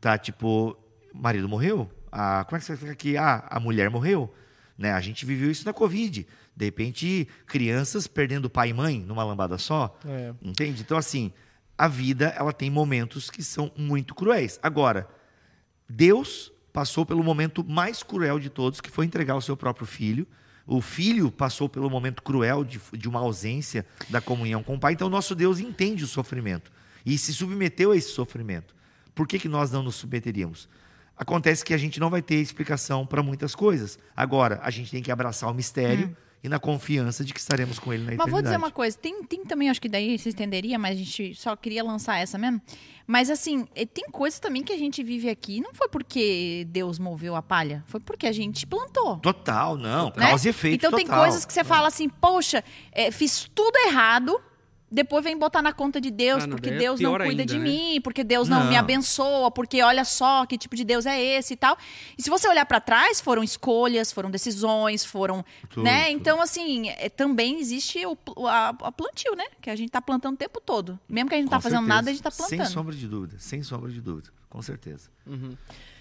Tá, 0.00 0.16
tipo, 0.16 0.76
o 1.12 1.18
marido 1.18 1.48
morreu? 1.48 1.90
Ah, 2.10 2.44
como 2.46 2.56
é 2.56 2.60
que 2.60 2.66
você 2.66 2.72
vai 2.72 2.76
explicar 2.76 2.96
que 2.96 3.16
ah, 3.16 3.46
a 3.50 3.60
mulher 3.60 3.90
morreu? 3.90 4.32
Né? 4.76 4.92
A 4.92 5.00
gente 5.00 5.26
viveu 5.26 5.50
isso 5.50 5.64
na 5.64 5.72
Covid. 5.72 6.26
De 6.56 6.64
repente, 6.64 7.28
crianças 7.46 8.06
perdendo 8.06 8.48
pai 8.48 8.70
e 8.70 8.74
mãe 8.74 9.00
numa 9.00 9.24
lambada 9.24 9.58
só. 9.58 9.98
É. 10.06 10.32
Entende? 10.42 10.82
Então, 10.82 10.96
assim, 10.96 11.32
a 11.76 11.88
vida 11.88 12.34
ela 12.36 12.52
tem 12.52 12.70
momentos 12.70 13.30
que 13.30 13.42
são 13.42 13.70
muito 13.76 14.14
cruéis. 14.14 14.58
Agora, 14.62 15.08
Deus 15.88 16.52
passou 16.72 17.06
pelo 17.06 17.24
momento 17.24 17.64
mais 17.64 18.02
cruel 18.02 18.38
de 18.38 18.50
todos, 18.50 18.80
que 18.80 18.90
foi 18.90 19.06
entregar 19.06 19.36
o 19.36 19.42
seu 19.42 19.56
próprio 19.56 19.86
filho. 19.86 20.26
O 20.70 20.82
filho 20.82 21.30
passou 21.30 21.66
pelo 21.66 21.88
momento 21.88 22.22
cruel 22.22 22.62
de, 22.62 22.78
de 22.92 23.08
uma 23.08 23.20
ausência 23.20 23.86
da 24.10 24.20
comunhão 24.20 24.62
com 24.62 24.74
o 24.74 24.78
pai. 24.78 24.92
Então, 24.92 25.08
nosso 25.08 25.34
Deus 25.34 25.58
entende 25.58 26.04
o 26.04 26.06
sofrimento 26.06 26.70
e 27.06 27.16
se 27.16 27.32
submeteu 27.32 27.92
a 27.92 27.96
esse 27.96 28.10
sofrimento. 28.10 28.76
Por 29.14 29.26
que, 29.26 29.38
que 29.38 29.48
nós 29.48 29.70
não 29.70 29.82
nos 29.82 29.94
submeteríamos? 29.94 30.68
Acontece 31.16 31.64
que 31.64 31.72
a 31.72 31.78
gente 31.78 31.98
não 31.98 32.10
vai 32.10 32.20
ter 32.20 32.34
explicação 32.34 33.06
para 33.06 33.22
muitas 33.22 33.54
coisas. 33.54 33.98
Agora, 34.14 34.60
a 34.62 34.68
gente 34.70 34.90
tem 34.90 35.02
que 35.02 35.10
abraçar 35.10 35.50
o 35.50 35.54
mistério 35.54 36.14
e 36.42 36.48
na 36.48 36.58
confiança 36.58 37.24
de 37.24 37.34
que 37.34 37.40
estaremos 37.40 37.78
com 37.78 37.92
ele 37.92 38.02
na 38.02 38.10
Mas 38.10 38.14
eternidade. 38.14 38.30
vou 38.32 38.42
dizer 38.42 38.56
uma 38.56 38.70
coisa, 38.70 38.96
tem, 38.96 39.22
tem 39.24 39.44
também, 39.44 39.70
acho 39.70 39.80
que 39.80 39.88
daí 39.88 40.18
se 40.18 40.28
estenderia, 40.28 40.78
mas 40.78 40.96
a 40.96 40.98
gente 41.02 41.34
só 41.34 41.56
queria 41.56 41.82
lançar 41.82 42.18
essa 42.18 42.38
mesmo. 42.38 42.60
Mas 43.06 43.30
assim, 43.30 43.66
eh, 43.74 43.86
tem 43.86 44.04
coisas 44.10 44.38
também 44.38 44.62
que 44.62 44.72
a 44.72 44.76
gente 44.76 45.02
vive 45.02 45.30
aqui, 45.30 45.60
não 45.60 45.72
foi 45.72 45.88
porque 45.88 46.66
Deus 46.68 46.98
moveu 46.98 47.34
a 47.34 47.42
palha, 47.42 47.82
foi 47.86 48.00
porque 48.00 48.26
a 48.26 48.32
gente 48.32 48.66
plantou. 48.66 49.16
Total, 49.16 49.76
não. 49.76 50.12
né? 50.16 50.28
Causa 50.28 50.46
e 50.46 50.50
efeito 50.50 50.74
então 50.74 50.92
tem 50.96 51.06
total. 51.06 51.22
coisas 51.22 51.44
que 51.44 51.52
você 51.52 51.64
fala 51.64 51.88
assim, 51.88 52.08
poxa, 52.08 52.62
eh, 52.92 53.10
fiz 53.10 53.50
tudo 53.54 53.76
errado, 53.86 54.38
depois 54.90 55.22
vem 55.24 55.36
botar 55.36 55.60
na 55.62 55.72
conta 55.72 56.00
de 56.00 56.10
Deus, 56.10 56.44
Ah, 56.44 56.46
não, 56.46 56.56
porque 56.56 56.70
é 56.70 56.76
Deus 56.78 56.98
não 57.00 57.10
pior 57.10 57.26
cuida 57.26 57.42
ainda, 57.42 57.46
de 57.52 57.58
né? 57.58 57.64
mim, 57.64 58.00
porque 58.02 58.24
Deus 58.24 58.48
não, 58.48 58.64
me 58.64 58.70
Não. 58.72 58.78
abençoa, 58.78 59.50
porque 59.50 59.82
olha 59.82 60.04
só 60.04 60.46
que 60.46 60.56
tipo 60.56 60.74
de 60.74 60.84
Deus 60.84 61.04
é 61.06 61.20
esse 61.22 61.54
e 61.54 61.56
tal. 61.56 61.76
E 62.16 62.22
se 62.22 62.30
você 62.30 62.48
olhar 62.48 62.64
pra 62.66 62.80
trás, 62.80 63.20
foram 63.20 63.42
escolhas, 63.42 64.10
foram 64.12 64.30
decisões, 64.30 65.04
foram, 65.04 65.44
Tudo, 65.68 65.84
né? 65.84 66.06
tudo. 66.06 66.12
Então 66.16 66.40
assim, 66.40 66.88
eh, 66.90 67.08
também 67.08 67.58
existe 67.60 68.04
o 68.06 68.16
a, 68.46 68.68
a 68.68 68.92
plantio, 68.92 69.34
né? 69.34 69.44
Que 69.60 69.70
a 69.70 69.76
gente 69.76 69.90
tá 69.90 70.00
plantando 70.00 70.34
o 70.34 70.38
tempo 70.38 70.60
todo. 70.60 70.98
Mesmo 71.08 71.28
que 71.28 71.34
a 71.34 71.38
gente 71.38 71.46
não 71.46 71.50
tá 71.50 71.56
Com 71.58 71.62
fazendo 71.62 71.78
certeza. 71.80 71.94
nada, 71.94 72.10
a 72.10 72.12
gente 72.12 72.22
tá 72.22 72.30
plantando. 72.30 72.48
Sem 72.58 72.64
sombra 72.66 72.94
de 72.94 73.06
dúvida, 73.06 73.36
sem 73.38 73.62
sombra 73.62 73.90
de 73.90 74.00
dúvida, 74.00 74.30
com 74.48 74.62
certeza. 74.62 75.10
Uhum. 75.26 75.54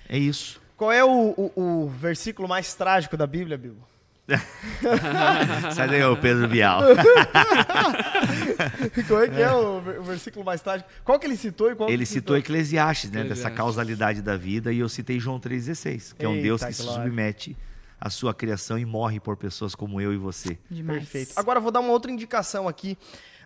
É 0.07 0.17
isso. 0.17 0.61
Qual 0.77 0.91
é 0.91 1.03
o, 1.03 1.33
o- 1.35 1.51
o 1.85 1.89
versículo 1.89 2.47
mais 2.47 2.73
trágico 2.73 3.17
da 3.17 3.25
Bíblia, 3.27 3.57
Bibo? 3.57 3.85
Sai 5.73 5.87
daí, 5.87 6.03
ô 6.03 6.17
Pedro 6.17 6.47
Bial. 6.47 6.81
Como 9.07 9.21
é 9.21 9.27
que 9.29 9.41
é 9.41 9.51
o, 9.51 9.81
ver- 9.81 9.99
o 9.99 10.03
versículo 10.03 10.45
mais 10.45 10.61
trágico? 10.61 10.89
Qual 11.03 11.19
que 11.19 11.25
ele 11.25 11.37
citou 11.37 11.71
e 11.71 11.75
qual 11.75 11.89
Ele 11.89 11.99
que 11.99 12.05
citou 12.05 12.37
Eclesiastes, 12.37 13.09
né? 13.11 13.19
Dessa 13.21 13.31
Eclesiastes. 13.33 13.57
causalidade 13.57 14.21
da 14.21 14.35
vida, 14.35 14.71
e 14.73 14.79
eu 14.79 14.89
citei 14.89 15.19
João 15.19 15.39
3,16, 15.39 16.15
que 16.17 16.25
é 16.25 16.29
um 16.29 16.33
Eita, 16.33 16.43
Deus 16.43 16.63
que 16.63 16.73
se 16.73 16.83
glória. 16.83 17.03
submete 17.03 17.57
à 17.99 18.09
sua 18.09 18.33
criação 18.33 18.77
e 18.77 18.85
morre 18.85 19.19
por 19.19 19.37
pessoas 19.37 19.73
como 19.73 19.99
eu 20.01 20.13
e 20.13 20.17
você. 20.17 20.57
Demais. 20.69 20.99
Perfeito. 20.99 21.33
Agora 21.35 21.57
eu 21.59 21.63
vou 21.63 21.71
dar 21.71 21.79
uma 21.79 21.91
outra 21.91 22.11
indicação 22.11 22.67
aqui. 22.67 22.97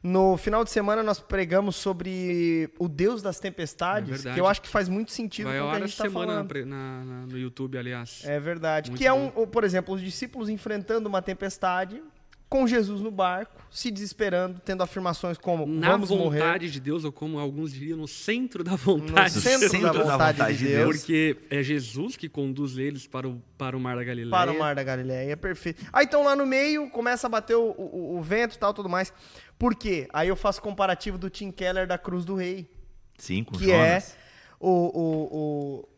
No 0.04 0.36
final 0.36 0.64
de 0.64 0.72
semana 0.72 1.04
nós 1.04 1.20
pregamos 1.20 1.76
sobre 1.76 2.70
o 2.80 2.88
Deus 2.88 3.22
das 3.22 3.38
É 3.38 3.42
tempestades, 3.42 4.10
verdade. 4.10 4.34
que 4.34 4.42
eu 4.42 4.48
acho 4.48 4.62
que 4.62 4.68
faz 4.68 4.90
muito 4.90 5.12
sentido 5.12 5.46
Vai 5.48 5.60
com 5.60 5.66
o 5.68 5.70
que 5.70 5.76
a 5.76 5.80
gente 5.82 5.90
está 5.90 6.04
semana 6.06 6.26
na 6.42 6.48
falando. 6.48 6.66
na- 6.66 7.04
na- 7.06 7.26
no 7.28 7.38
YouTube, 7.38 7.78
aliás. 7.78 8.22
É 8.26 8.40
verdade. 8.40 8.90
Muito 8.90 9.00
que 9.00 9.06
é 9.08 9.12
bom. 9.12 9.32
um, 9.38 9.46
por 9.46 9.64
exemplo, 9.64 9.94
os 9.94 10.02
discípulos 10.02 10.50
enfrentando 10.50 11.08
uma 11.08 11.22
tempestade, 11.22 12.02
com 12.50 12.68
Jesus 12.68 13.00
no 13.00 13.10
barco, 13.12 13.66
se 13.72 13.90
desesperando, 13.90 14.60
tendo 14.60 14.84
afirmações 14.84 15.38
como 15.38 15.66
Na 15.66 15.92
vamos 15.92 16.10
morrer. 16.10 16.40
vontade 16.42 16.70
de 16.70 16.82
Deus, 16.82 17.06
ou 17.06 17.12
como 17.12 17.40
alguns 17.40 17.72
diriam, 17.72 17.98
no 17.98 18.10
centro 18.10 18.62
da 18.62 18.72
No 18.72 18.78
vontade. 18.78 19.40
centro, 19.40 19.70
centro 19.70 19.88
da 19.88 19.94
da 19.94 20.00
vontade, 20.12 20.38
vontade 20.40 20.58
de 20.58 20.66
de 20.68 20.74
Deus. 20.76 20.98
Porque 20.98 21.38
é 21.50 21.64
Jesus 21.64 22.18
que 22.18 22.28
conduz 22.28 22.78
eles 22.78 23.08
para 23.08 23.26
o, 23.30 23.42
para 23.58 23.78
o 23.78 23.80
Mar 23.80 23.96
da 23.96 24.04
Galileia. 24.04 24.32
Para 24.32 24.52
o 24.52 24.60
Mar 24.60 24.76
da 24.76 24.84
Galileia, 24.84 25.38
perfeito. 25.38 25.82
Aí 25.94 26.06
então 26.06 26.24
lá 26.26 26.36
no 26.36 26.46
meio 26.46 26.90
começa 26.90 27.28
a 27.28 27.30
bater 27.30 27.56
o, 27.56 27.70
o- 27.78 28.18
o 28.18 28.22
vento 28.22 28.56
e 28.56 28.60
tal, 28.60 28.74
tudo 28.74 28.90
mais. 28.90 29.14
Por 29.62 29.76
quê? 29.76 30.08
Aí 30.12 30.28
eu 30.28 30.36
faço 30.36 30.60
comparativo 30.60 31.20
do 31.20 31.30
Tim 31.30 31.52
Keller 31.52 31.86
da 31.86 31.96
Cruz 31.96 32.26
do 32.26 32.34
Rei, 32.34 32.68
Sim, 33.16 33.44
com 33.44 33.56
que 33.56 33.66
Jonas. 33.66 34.14
é 34.14 34.18
o, 34.60 34.70
o, 34.70 35.38
o- 35.38 35.90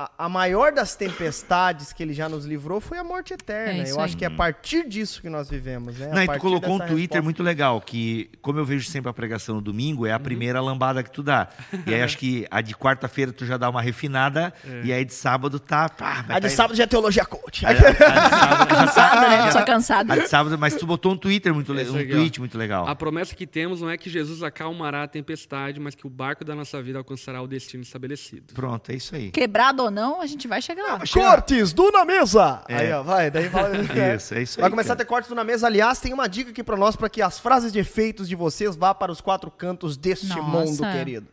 a, 0.00 0.10
a 0.24 0.28
maior 0.28 0.72
das 0.72 0.94
tempestades 0.94 1.92
que 1.92 2.02
ele 2.02 2.14
já 2.14 2.28
nos 2.28 2.46
livrou 2.46 2.80
foi 2.80 2.96
a 2.98 3.04
morte 3.04 3.34
eterna. 3.34 3.82
É 3.82 3.90
eu 3.90 4.00
acho 4.00 4.14
aí. 4.14 4.18
que 4.18 4.24
é 4.24 4.28
a 4.28 4.30
partir 4.30 4.88
disso 4.88 5.20
que 5.20 5.28
nós 5.28 5.50
vivemos, 5.50 5.98
né? 5.98 6.10
A 6.10 6.14
Não, 6.14 6.22
e 6.22 6.28
tu 6.28 6.38
colocou 6.38 6.74
um 6.74 6.78
Twitter 6.78 6.96
resposta. 6.98 7.22
muito 7.22 7.42
legal, 7.42 7.80
que, 7.80 8.30
como 8.40 8.58
eu 8.58 8.64
vejo 8.64 8.88
sempre 8.88 9.10
a 9.10 9.12
pregação 9.12 9.56
no 9.56 9.60
domingo, 9.60 10.06
é 10.06 10.12
a 10.12 10.18
primeira 10.18 10.60
lambada 10.60 11.02
que 11.02 11.10
tu 11.10 11.22
dá. 11.22 11.48
E 11.86 11.92
aí 11.92 12.02
acho 12.02 12.16
que 12.16 12.46
a 12.50 12.60
de 12.60 12.74
quarta-feira 12.74 13.32
tu 13.32 13.44
já 13.44 13.56
dá 13.58 13.68
uma 13.68 13.82
refinada, 13.82 14.52
e 14.84 14.92
aí 14.92 15.04
de 15.04 15.12
sábado 15.12 15.58
tá. 15.60 15.88
pá, 15.88 16.24
A 16.28 16.38
de 16.38 16.48
tá- 16.48 16.54
sábado 16.54 16.76
já 16.76 16.84
é 16.84 16.86
teologia 16.86 17.24
coach. 17.26 17.66
A, 17.66 17.70
a 17.70 17.72
de 17.74 17.80
sábado 17.98 18.68
Cansada, 18.80 19.28
né? 19.28 19.50
Só 19.50 19.64
cansada. 19.64 20.12
A 20.14 20.16
de 20.18 20.28
sábado, 20.28 20.58
mas 20.58 20.74
tu 20.76 20.86
botou 20.86 21.12
um 21.12 21.16
Twitter 21.16 21.52
muito 21.52 21.72
legal, 21.72 21.94
um 21.94 21.98
ó. 21.98 22.04
tweet 22.06 22.40
muito 22.40 22.56
legal. 22.56 22.86
A 22.88 22.94
promessa 22.94 23.34
que 23.34 23.46
temos 23.46 23.80
não 23.80 23.90
é 23.90 23.98
que 23.98 24.08
Jesus 24.08 24.42
acalmará 24.42 25.02
a 25.02 25.08
tempestade, 25.08 25.78
mas 25.80 25.94
que 25.94 26.06
o 26.06 26.10
barco 26.10 26.44
da 26.44 26.54
nossa 26.54 26.80
vida 26.82 26.98
alcançará 26.98 27.42
o 27.42 27.46
destino 27.46 27.82
estabelecido. 27.82 28.54
Pronto, 28.54 28.90
é 28.90 28.94
isso 28.94 29.14
aí. 29.14 29.30
Quebrado 29.30 29.82
ou 29.82 29.89
não, 29.90 30.20
a 30.20 30.26
gente 30.26 30.46
vai 30.48 30.60
chegar 30.62 30.82
lá. 30.82 31.00
Cortes 31.12 31.72
do 31.72 31.90
Na 31.90 32.04
Mesa! 32.04 32.62
É. 32.68 32.76
Aí, 32.76 32.92
ó, 32.92 33.02
vai, 33.02 33.30
daí 33.30 33.48
fala. 33.48 33.70
Isso, 34.16 34.34
é 34.34 34.42
isso 34.42 34.58
aí. 34.58 34.62
Vai 34.62 34.70
começar 34.70 34.92
a 34.92 34.96
cara. 34.96 35.04
ter 35.04 35.08
cortes 35.08 35.28
do 35.28 35.34
Na 35.34 35.44
Mesa. 35.44 35.66
Aliás, 35.66 35.98
tem 35.98 36.12
uma 36.12 36.28
dica 36.28 36.50
aqui 36.50 36.62
pra 36.62 36.76
nós, 36.76 36.96
pra 36.96 37.08
que 37.08 37.20
as 37.20 37.38
frases 37.38 37.72
de 37.72 37.78
efeitos 37.78 38.28
de 38.28 38.34
vocês 38.34 38.76
vá 38.76 38.94
para 38.94 39.10
os 39.10 39.20
quatro 39.20 39.50
cantos 39.50 39.96
deste 39.96 40.28
Nossa. 40.28 40.42
mundo, 40.42 40.82
querido. 40.92 41.26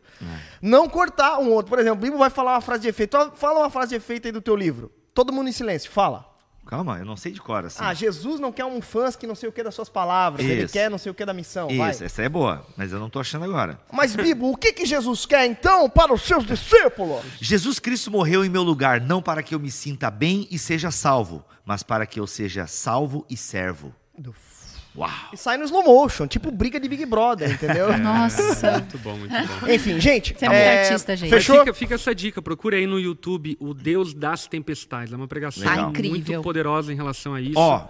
Não 0.60 0.88
cortar 0.88 1.38
um 1.38 1.50
outro. 1.50 1.70
Por 1.70 1.78
exemplo, 1.78 1.98
o 1.98 2.02
Bibo 2.02 2.18
vai 2.18 2.30
falar 2.30 2.54
uma 2.54 2.60
frase 2.60 2.82
de 2.82 2.88
efeito. 2.88 3.32
Fala 3.34 3.60
uma 3.60 3.70
frase 3.70 3.90
de 3.90 3.96
efeito 3.96 4.26
aí 4.26 4.32
do 4.32 4.40
teu 4.40 4.56
livro. 4.56 4.90
Todo 5.14 5.32
mundo 5.32 5.48
em 5.48 5.52
silêncio, 5.52 5.90
fala. 5.90 6.26
Calma, 6.68 6.98
eu 6.98 7.04
não 7.06 7.16
sei 7.16 7.32
de 7.32 7.40
cor, 7.40 7.64
assim. 7.64 7.78
Ah, 7.80 7.94
Jesus 7.94 8.38
não 8.38 8.52
quer 8.52 8.66
um 8.66 8.82
fãs 8.82 9.16
que 9.16 9.26
não 9.26 9.34
sei 9.34 9.48
o 9.48 9.52
que 9.52 9.62
das 9.62 9.74
suas 9.74 9.88
palavras. 9.88 10.44
Ele 10.44 10.64
Isso. 10.64 10.72
quer 10.74 10.90
não 10.90 10.98
sei 10.98 11.10
o 11.10 11.14
que 11.14 11.24
da 11.24 11.32
missão. 11.32 11.66
vai. 11.74 11.92
Isso, 11.92 12.04
essa 12.04 12.20
é 12.20 12.28
boa, 12.28 12.62
mas 12.76 12.92
eu 12.92 13.00
não 13.00 13.08
tô 13.08 13.18
achando 13.18 13.46
agora. 13.46 13.80
Mas, 13.90 14.14
Bibo, 14.14 14.50
o 14.50 14.56
que, 14.56 14.74
que 14.74 14.84
Jesus 14.84 15.24
quer 15.24 15.46
então 15.46 15.88
para 15.88 16.12
os 16.12 16.20
seus 16.20 16.44
discípulos? 16.44 17.24
Jesus 17.40 17.78
Cristo 17.78 18.10
morreu 18.10 18.44
em 18.44 18.50
meu 18.50 18.62
lugar, 18.62 19.00
não 19.00 19.22
para 19.22 19.42
que 19.42 19.54
eu 19.54 19.58
me 19.58 19.70
sinta 19.70 20.10
bem 20.10 20.46
e 20.50 20.58
seja 20.58 20.90
salvo, 20.90 21.42
mas 21.64 21.82
para 21.82 22.04
que 22.04 22.20
eu 22.20 22.26
seja 22.26 22.66
salvo 22.66 23.24
e 23.30 23.36
servo. 23.36 23.94
Uau! 24.96 25.10
E 25.32 25.36
sai 25.36 25.56
no 25.56 25.64
slow 25.64 25.82
motion, 25.84 26.26
tipo 26.26 26.50
briga 26.50 26.80
de 26.80 26.88
Big 26.88 27.04
Brother, 27.06 27.50
entendeu? 27.52 27.96
Nossa. 27.98 28.72
Muito 28.72 28.98
bom, 28.98 29.16
muito 29.16 29.32
bom. 29.32 29.68
Enfim, 29.68 30.00
gente. 30.00 30.34
Você 30.36 30.46
é 30.46 30.48
muito 30.48 30.62
artista, 30.90 31.16
gente. 31.16 31.30
Fechou? 31.30 31.58
Fica, 31.60 31.74
fica 31.74 31.94
essa 31.94 32.14
dica, 32.14 32.42
procure 32.42 32.76
aí 32.76 32.86
no 32.86 32.98
YouTube 32.98 33.56
o 33.60 33.72
Deus 33.72 34.12
das 34.12 34.46
Tempestades. 34.46 35.12
É 35.12 35.16
uma 35.16 35.28
pregação 35.28 35.62
Tá 35.64 35.88
muito 35.88 36.42
poderosa 36.42 36.92
em 36.92 36.96
relação 36.96 37.34
a 37.34 37.40
isso. 37.40 37.58
Ó, 37.58 37.86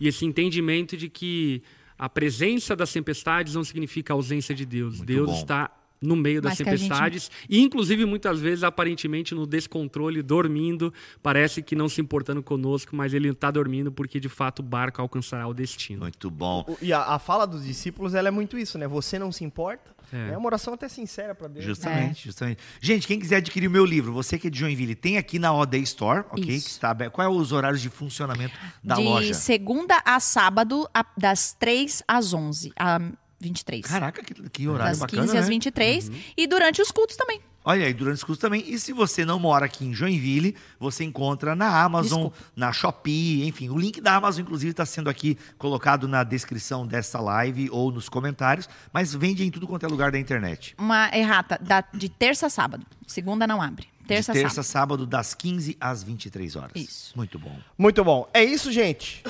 E 0.00 0.08
esse 0.08 0.24
entendimento 0.24 0.96
de 0.96 1.08
que 1.08 1.62
a 1.98 2.08
presença 2.08 2.74
das 2.74 2.90
tempestades 2.92 3.54
não 3.54 3.62
significa 3.62 4.12
a 4.12 4.16
ausência 4.16 4.54
de 4.54 4.64
Deus. 4.64 4.96
Muito 4.96 5.06
Deus 5.06 5.30
bom. 5.30 5.36
está 5.36 5.70
no 6.02 6.16
meio 6.16 6.40
das 6.40 6.58
Mas 6.58 6.60
a 6.66 6.70
gente- 6.76 6.80
tempestades 6.88 7.30
e 7.48 7.60
inclusive 7.60 8.04
muitas 8.06 8.40
vezes 8.40 8.64
aparentemente 8.64 9.34
no 9.34 9.46
descontrole, 9.46 10.22
dormindo, 10.22 10.92
parece 11.22 11.60
que 11.62 11.76
não 11.76 11.88
se 11.88 12.00
importando 12.00 12.42
conosco, 12.42 12.96
mas 12.96 13.12
ele 13.12 13.28
está 13.28 13.50
dormindo 13.50 13.92
porque 13.92 14.18
de 14.18 14.28
fato 14.28 14.60
o 14.60 14.62
barco 14.62 15.00
alcançará 15.02 15.46
o 15.46 15.52
destino. 15.54 16.00
muito 16.00 16.30
bom. 16.30 16.64
O- 16.66 16.78
E 16.80 16.92
a, 16.92 17.02
a 17.02 17.18
fala 17.18 17.46
dos 17.46 17.64
discípulos, 17.64 18.14
ela 18.14 18.28
é 18.28 18.30
muito 18.30 18.56
isso, 18.56 18.78
né? 18.78 18.88
Você 18.88 19.18
não 19.18 19.30
se 19.30 19.44
importa. 19.44 19.94
É, 20.12 20.30
É. 20.32 20.36
uma 20.36 20.46
oração 20.46 20.74
até 20.74 20.88
sincera 20.88 21.34
pra 21.34 21.46
Deus. 21.46 21.64
Justamente, 21.64 22.24
justamente. 22.24 22.58
Gente, 22.80 23.06
quem 23.06 23.18
quiser 23.20 23.36
adquirir 23.36 23.68
o 23.68 23.70
meu 23.70 23.84
livro, 23.84 24.12
você 24.12 24.38
que 24.38 24.46
é 24.48 24.50
de 24.50 24.58
Joinville, 24.58 24.94
tem 24.96 25.18
aqui 25.18 25.38
na 25.38 25.52
OD 25.54 25.78
Store, 25.82 26.24
ok? 26.32 26.42
Isso. 26.42 26.64
Que 26.66 26.70
está 26.72 26.90
aberto. 26.90 27.12
Quais 27.12 27.30
são 27.30 27.40
os 27.40 27.52
horários 27.52 27.80
de 27.80 27.88
funcionamento 27.90 28.54
da 28.82 28.96
de 28.96 29.02
loja? 29.04 29.34
segunda 29.34 30.02
a 30.04 30.18
sábado, 30.18 30.88
a- 30.92 31.04
das 31.16 31.52
3 31.52 32.02
às 32.08 32.32
11. 32.34 32.72
A 32.76 32.98
23. 33.40 33.84
Caraca, 33.86 34.22
que, 34.22 34.34
que 34.50 34.68
horário 34.68 34.92
das 34.92 34.98
bacana, 35.00 35.22
15 35.22 35.36
às 35.38 35.44
né? 35.44 35.50
23. 35.50 36.10
E 36.36 36.46
durante 36.46 36.82
os 36.82 36.90
cultos 36.90 37.16
também. 37.16 37.40
Olha 37.62 37.84
aí, 37.86 37.92
durante 37.92 38.16
os 38.16 38.24
cursos 38.24 38.40
também. 38.40 38.64
E 38.66 38.78
se 38.78 38.90
você 38.92 39.22
não 39.22 39.38
mora 39.38 39.66
aqui 39.66 39.84
em 39.84 39.92
Joinville, 39.92 40.56
você 40.78 41.04
encontra 41.04 41.54
na 41.54 41.82
Amazon, 41.82 42.28
Desculpa. 42.28 42.36
na 42.56 42.72
Shopee, 42.72 43.46
enfim. 43.46 43.68
O 43.68 43.76
link 43.78 44.00
da 44.00 44.14
Amazon, 44.16 44.42
inclusive, 44.42 44.70
está 44.70 44.86
sendo 44.86 45.10
aqui 45.10 45.36
colocado 45.58 46.08
na 46.08 46.24
descrição 46.24 46.86
dessa 46.86 47.20
live 47.20 47.68
ou 47.70 47.92
nos 47.92 48.08
comentários. 48.08 48.66
Mas 48.92 49.14
vende 49.14 49.44
em 49.44 49.50
tudo 49.50 49.66
quanto 49.66 49.84
é 49.84 49.88
lugar 49.90 50.10
da 50.10 50.18
internet. 50.18 50.74
Uma 50.78 51.10
errata, 51.14 51.58
da- 51.60 51.84
de 51.92 52.08
terça 52.08 52.46
a 52.46 52.50
sábado. 52.50 52.86
Segunda 53.06 53.46
não 53.46 53.60
abre. 53.60 53.88
Terça 54.14 54.32
de 54.32 54.38
terça 54.40 54.62
sábado. 54.62 55.00
sábado, 55.00 55.06
das 55.06 55.34
15 55.34 55.76
às 55.80 56.02
23 56.02 56.56
horas. 56.56 56.72
Isso. 56.74 57.12
Muito 57.16 57.38
bom. 57.38 57.56
Muito 57.78 58.04
bom. 58.04 58.28
É 58.34 58.44
isso, 58.44 58.70
gente. 58.72 59.22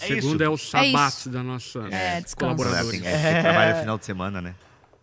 É 0.00 0.06
Segundo 0.06 0.34
isso. 0.34 0.42
é 0.42 0.48
o 0.48 0.56
sabato 0.58 1.16
isso. 1.18 1.30
da 1.30 1.42
nossa 1.42 1.78
É, 1.90 2.20
descanso. 2.20 2.36
colaboradores. 2.56 3.02
É, 3.02 3.12
é, 3.30 3.34
que 3.36 3.40
trabalha 3.42 3.74
final 3.76 3.98
de 3.98 4.04
semana, 4.04 4.42
né? 4.42 4.54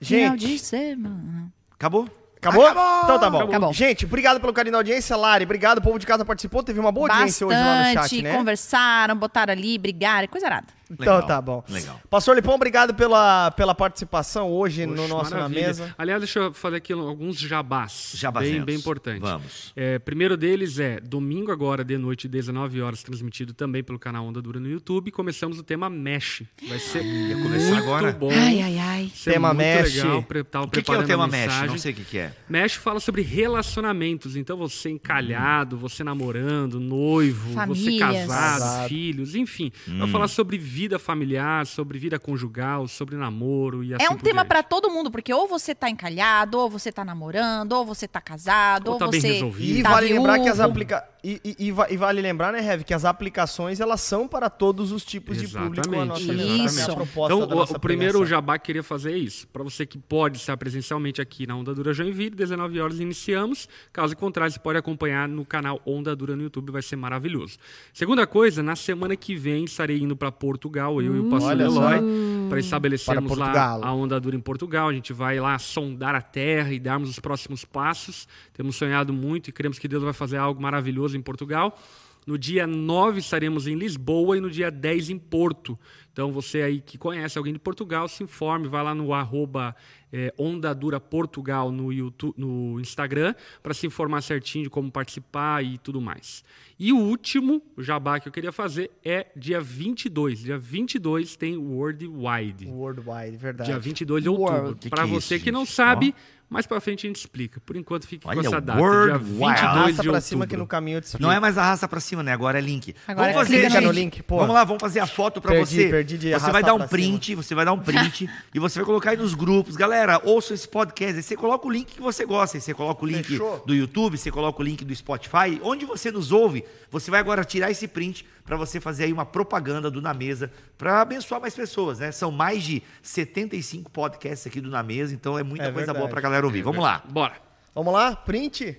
Final 0.01 0.37
Gente, 0.37 0.47
de 0.47 0.59
semana. 0.59 1.51
Acabou? 1.73 2.07
acabou? 2.37 2.69
Então 2.69 3.19
tá 3.19 3.29
bom. 3.29 3.41
Acabou. 3.43 3.73
Gente, 3.73 4.05
obrigado 4.05 4.39
pelo 4.41 4.51
carinho 4.51 4.73
da 4.73 4.79
audiência. 4.79 5.15
Lari, 5.15 5.45
obrigado. 5.45 5.77
O 5.77 5.81
povo 5.81 5.97
de 5.97 6.05
casa 6.05 6.25
participou. 6.25 6.61
Teve 6.61 6.79
uma 6.79 6.91
boa 6.91 7.09
audiência 7.09 7.47
hoje 7.47 7.55
lá 7.57 7.63
no 7.77 7.93
Bastante, 7.95 8.15
chat, 8.17 8.21
né? 8.21 8.35
conversaram, 8.37 9.15
botaram 9.15 9.53
ali, 9.53 9.77
brigaram, 9.77 10.27
coisa 10.27 10.47
arada. 10.47 10.67
Então 10.93 11.15
Legal, 11.15 11.27
tá 11.27 11.41
bom. 11.41 11.63
legal. 11.69 11.99
Pastor 12.09 12.35
Lipão, 12.35 12.55
obrigado 12.55 12.93
pela, 12.93 13.51
pela 13.51 13.73
participação 13.75 14.51
hoje 14.51 14.85
no 14.85 14.95
Poxa, 14.95 15.07
nosso 15.07 15.31
Na 15.31 15.37
maravilha. 15.37 15.67
Mesa. 15.67 15.95
Aliás, 15.97 16.21
deixa 16.21 16.39
eu 16.39 16.53
fazer 16.53 16.77
aqui 16.77 16.93
alguns 16.93 17.39
jabás. 17.39 18.11
Jabazentos. 18.15 18.55
Bem, 18.57 18.65
bem 18.65 18.75
importante. 18.75 19.19
Vamos. 19.21 19.73
É, 19.75 19.99
primeiro 19.99 20.37
deles 20.37 20.79
é 20.79 20.99
domingo 20.99 21.51
agora 21.51 21.83
de 21.83 21.97
noite, 21.97 22.27
19 22.27 22.81
horas, 22.81 23.01
transmitido 23.03 23.53
também 23.53 23.83
pelo 23.83 23.97
canal 23.99 24.25
Onda 24.25 24.41
Dura 24.41 24.59
no 24.59 24.69
YouTube. 24.69 25.11
Começamos 25.11 25.57
o 25.59 25.63
tema 25.63 25.89
Mesh. 25.89 26.43
Vai 26.67 26.79
ser 26.79 27.03
Ia 27.03 27.35
começar 27.41 27.69
muito 27.71 27.83
agora? 27.83 28.11
bom. 28.11 28.29
Ai, 28.31 28.61
ai, 28.61 28.77
ai. 28.77 29.11
Ser 29.15 29.33
Tema 29.33 29.53
Mesh. 29.53 29.95
legal. 29.95 30.23
Pre 30.23 30.43
tava 30.43 30.65
O 30.65 30.69
que, 30.69 30.81
que 30.81 30.91
é 30.91 30.97
o 30.97 31.03
tema 31.05 31.27
Mesh? 31.27 31.61
Não 31.67 31.77
sei 31.77 31.91
o 31.91 31.95
que, 31.95 32.03
que 32.03 32.17
é. 32.17 32.33
Mesh 32.49 32.73
fala 32.75 32.99
sobre 32.99 33.21
relacionamentos. 33.21 34.35
Então, 34.35 34.57
você 34.57 34.89
encalhado, 34.89 35.77
você 35.77 36.03
namorando, 36.03 36.79
noivo, 36.79 37.49
você 37.49 37.53
Famílias. 37.55 37.99
casado, 38.27 38.59
Casado. 38.59 38.89
filhos, 38.89 39.35
enfim. 39.35 39.71
Vai 39.87 40.07
falar 40.09 40.27
sobre 40.27 40.57
vida 40.57 40.82
familiar, 40.99 41.65
sobre 41.65 41.97
vida 41.99 42.19
conjugal, 42.19 42.87
sobre 42.87 43.15
namoro 43.15 43.83
e 43.83 43.93
assim 43.93 44.03
É 44.03 44.09
um 44.09 44.17
por 44.17 44.23
tema 44.23 44.45
pra 44.45 44.63
todo 44.63 44.89
mundo, 44.89 45.09
porque 45.11 45.33
ou 45.33 45.47
você 45.47 45.73
tá 45.75 45.89
encalhado, 45.89 46.59
ou 46.59 46.69
você 46.69 46.91
tá 46.91 47.05
namorando, 47.05 47.73
ou 47.73 47.85
você 47.85 48.07
tá 48.07 48.21
casado, 48.21 48.87
Ou 48.87 48.93
ou, 48.93 48.99
tá 48.99 49.07
bem 49.07 49.21
você 49.21 49.33
resolvido. 49.33 49.79
E 49.79 49.83
tá 49.83 49.91
vale 49.91 50.13
lembrar 50.13 50.39
que 50.39 50.49
as 50.49 50.59
aplica... 50.59 51.12
e, 51.23 51.39
e- 51.43 51.55
e 51.67 51.71
va- 51.71 51.87
e 51.89 51.95
vale 51.95 52.21
lembrar, 52.21 52.51
né, 52.51 52.59
Rev, 52.59 52.83
que 52.83 52.93
as 52.93 53.05
aplicações 53.05 53.79
elas 53.79 54.01
são 54.01 54.27
para 54.27 54.49
todos 54.49 54.91
os 54.91 55.05
tipos 55.05 55.37
de 55.37 55.47
público. 55.47 55.95
A 55.95 56.05
nossa 56.05 56.21
Exatamente, 56.21 56.65
Isso. 56.65 56.79
é 56.81 56.83
a 56.83 56.95
proposta 56.95 57.33
Então, 57.33 57.47
da 57.47 57.55
o, 57.55 57.57
nossa 57.59 57.77
o 57.77 57.79
primeiro 57.79 58.13
premiação. 58.13 58.29
jabá 58.29 58.59
que 58.59 58.65
queria 58.65 58.83
fazer 58.83 59.13
é 59.13 59.17
isso. 59.17 59.47
Para 59.47 59.63
você 59.63 59.85
que 59.85 59.97
pode 59.97 60.37
estar 60.37 60.57
presencialmente 60.57 61.21
aqui 61.21 61.47
na 61.47 61.55
Onda 61.55 61.73
Dura 61.73 61.93
Joinville, 61.93 62.35
19 62.35 62.79
horas 62.81 62.99
iniciamos. 62.99 63.69
Caso 63.93 64.15
contrário, 64.17 64.51
você 64.53 64.59
pode 64.59 64.77
acompanhar 64.77 65.27
no 65.27 65.45
canal 65.45 65.81
Onda 65.85 66.15
Dura 66.15 66.35
no 66.35 66.43
YouTube, 66.43 66.71
vai 66.71 66.81
ser 66.81 66.95
maravilhoso. 66.97 67.57
Segunda 67.93 68.27
coisa, 68.27 68.61
na 68.61 68.75
semana 68.75 69.15
que 69.15 69.35
vem 69.35 69.63
estarei 69.63 69.99
indo 70.01 70.15
para 70.15 70.31
Portugal, 70.31 71.01
eu 71.01 71.15
e 71.15 71.19
o 71.19 71.29
pastor. 71.29 71.59
Eloy, 71.59 72.49
para 72.49 72.59
estabelecermos 72.59 73.37
Para 73.37 73.53
lá 73.79 73.79
a 73.87 73.93
Onda 73.93 74.19
Dura 74.19 74.35
em 74.35 74.39
Portugal. 74.41 74.89
A 74.89 74.93
gente 74.93 75.13
vai 75.13 75.39
lá 75.39 75.57
sondar 75.57 76.15
a 76.15 76.21
terra 76.21 76.73
e 76.73 76.79
darmos 76.79 77.09
os 77.09 77.19
próximos 77.19 77.63
passos. 77.63 78.27
Temos 78.53 78.75
sonhado 78.75 79.13
muito 79.13 79.49
e 79.49 79.51
cremos 79.53 79.79
que 79.79 79.87
Deus 79.87 80.03
vai 80.03 80.13
fazer 80.13 80.37
algo 80.37 80.61
maravilhoso 80.61 81.12
em 81.13 81.21
Portugal. 81.21 81.77
No 82.25 82.37
dia 82.37 82.65
9 82.65 83.19
estaremos 83.19 83.67
em 83.67 83.75
Lisboa 83.75 84.37
e 84.37 84.39
no 84.39 84.49
dia 84.49 84.71
10 84.71 85.09
em 85.09 85.19
Porto. 85.19 85.77
Então, 86.11 86.31
você 86.31 86.61
aí 86.61 86.79
que 86.79 86.97
conhece 86.97 87.37
alguém 87.37 87.53
de 87.53 87.59
Portugal, 87.59 88.07
se 88.07 88.23
informe, 88.23 88.67
vai 88.67 88.83
lá 88.83 88.95
no 88.95 89.13
arroba 89.13 89.75
é, 90.13 90.31
Onda 90.37 90.73
Dura 90.75 90.99
Portugal 90.99 91.71
no, 91.71 91.91
YouTube, 91.91 92.35
no 92.37 92.79
Instagram 92.79 93.33
para 93.63 93.73
se 93.73 93.87
informar 93.87 94.21
certinho 94.21 94.65
de 94.65 94.69
como 94.69 94.91
participar 94.91 95.65
e 95.65 95.79
tudo 95.79 95.99
mais. 95.99 96.43
E 96.79 96.93
o 96.93 96.97
último 96.97 97.61
jabá 97.77 98.19
que 98.19 98.27
eu 98.27 98.31
queria 98.31 98.51
fazer 98.51 98.91
é 99.03 99.27
dia 99.35 99.59
22. 99.59 100.39
Dia 100.39 100.57
22 100.57 101.35
tem 101.35 101.57
Worldwide. 101.57 102.67
Worldwide, 102.67 103.37
verdade. 103.37 103.69
Dia 103.69 103.79
22 103.79 104.23
de 104.23 104.29
World. 104.29 104.67
outubro. 104.67 104.89
Para 104.89 105.03
é 105.03 105.07
você 105.07 105.35
isso, 105.35 105.43
que 105.43 105.51
não 105.51 105.65
gente? 105.65 105.73
sabe, 105.73 106.15
mais 106.49 106.67
pra 106.67 106.79
frente 106.81 107.05
a 107.05 107.09
gente 107.09 107.15
explica. 107.15 107.59
Por 107.61 107.75
enquanto 107.75 108.05
fique 108.05 108.27
Olha, 108.27 108.41
com 108.41 108.47
essa 108.47 108.59
data. 108.59 108.79
Worldwide. 108.79 109.15
Dia 109.15 109.17
22 109.17 109.63
Arrasta 109.63 110.01
de 110.01 110.09
pra 110.09 110.21
cima 110.21 110.45
que 110.45 110.57
no 110.57 110.67
caminho 110.67 110.97
eu 110.97 111.01
te 111.01 111.05
explico. 111.05 111.23
Não 111.23 111.31
é 111.31 111.39
mais 111.39 111.57
arrasta 111.57 111.87
pra 111.87 111.99
cima, 111.99 112.21
né? 112.21 112.33
Agora 112.33 112.57
é 112.57 112.61
link. 112.61 112.93
Agora 113.07 113.31
vamos 113.31 113.41
é 113.41 113.45
fazer, 113.45 113.61
clica 113.61 113.81
no 113.81 113.87
gente. 113.87 113.95
link, 113.95 114.23
pô. 114.23 114.37
Vamos 114.39 114.53
lá, 114.53 114.63
vamos 114.63 114.81
fazer 114.81 114.99
a 114.99 115.07
foto 115.07 115.39
pra 115.39 115.51
Perdi, 115.51 115.75
você. 115.75 115.89
perdi 115.89 116.17
de 116.17 116.33
você 116.33 116.51
vai 116.51 116.63
dar 116.63 116.73
um 116.73 116.85
print, 116.85 117.35
você 117.35 117.55
vai 117.55 117.63
dar 117.63 117.73
um 117.73 117.79
print 117.79 118.29
e 118.53 118.59
você 118.59 118.79
vai 118.79 118.85
colocar 118.85 119.11
aí 119.11 119.17
nos 119.17 119.33
grupos. 119.33 119.77
Galera, 119.77 120.02
ouça 120.23 120.53
esse 120.53 120.67
podcast. 120.67 121.15
Aí 121.17 121.23
você 121.23 121.35
coloca 121.35 121.67
o 121.67 121.71
link 121.71 121.93
que 121.95 122.01
você 122.01 122.25
gosta. 122.25 122.57
Aí 122.57 122.61
você 122.61 122.73
coloca 122.73 123.03
o 123.03 123.07
link 123.07 123.25
Fechou. 123.25 123.59
do 123.65 123.73
YouTube, 123.73 124.17
você 124.17 124.29
coloca 124.31 124.61
o 124.61 124.63
link 124.63 124.83
do 124.83 124.95
Spotify. 124.95 125.59
Onde 125.61 125.85
você 125.85 126.11
nos 126.11 126.31
ouve, 126.31 126.63
você 126.91 127.09
vai 127.09 127.19
agora 127.19 127.43
tirar 127.43 127.71
esse 127.71 127.87
print 127.87 128.25
pra 128.45 128.57
você 128.57 128.79
fazer 128.79 129.05
aí 129.05 129.13
uma 129.13 129.25
propaganda 129.25 129.89
do 129.89 130.01
Na 130.01 130.13
Mesa 130.13 130.51
pra 130.77 131.01
abençoar 131.01 131.39
mais 131.41 131.55
pessoas, 131.55 131.99
né? 131.99 132.11
São 132.11 132.31
mais 132.31 132.63
de 132.63 132.83
75 133.01 133.89
podcasts 133.91 134.45
aqui 134.47 134.59
do 134.59 134.69
Na 134.69 134.83
Mesa, 134.83 135.13
então 135.13 135.37
é 135.39 135.43
muita 135.43 135.65
É 135.65 135.71
coisa 135.71 135.77
verdade. 135.87 135.99
boa 135.99 136.09
pra 136.09 136.21
galera 136.21 136.45
ouvir. 136.45 136.61
Vamos 136.61 136.83
lá. 136.83 137.01
Bora. 137.09 137.35
Vamos 137.73 137.93
lá? 137.93 138.15
Print? 138.15 138.77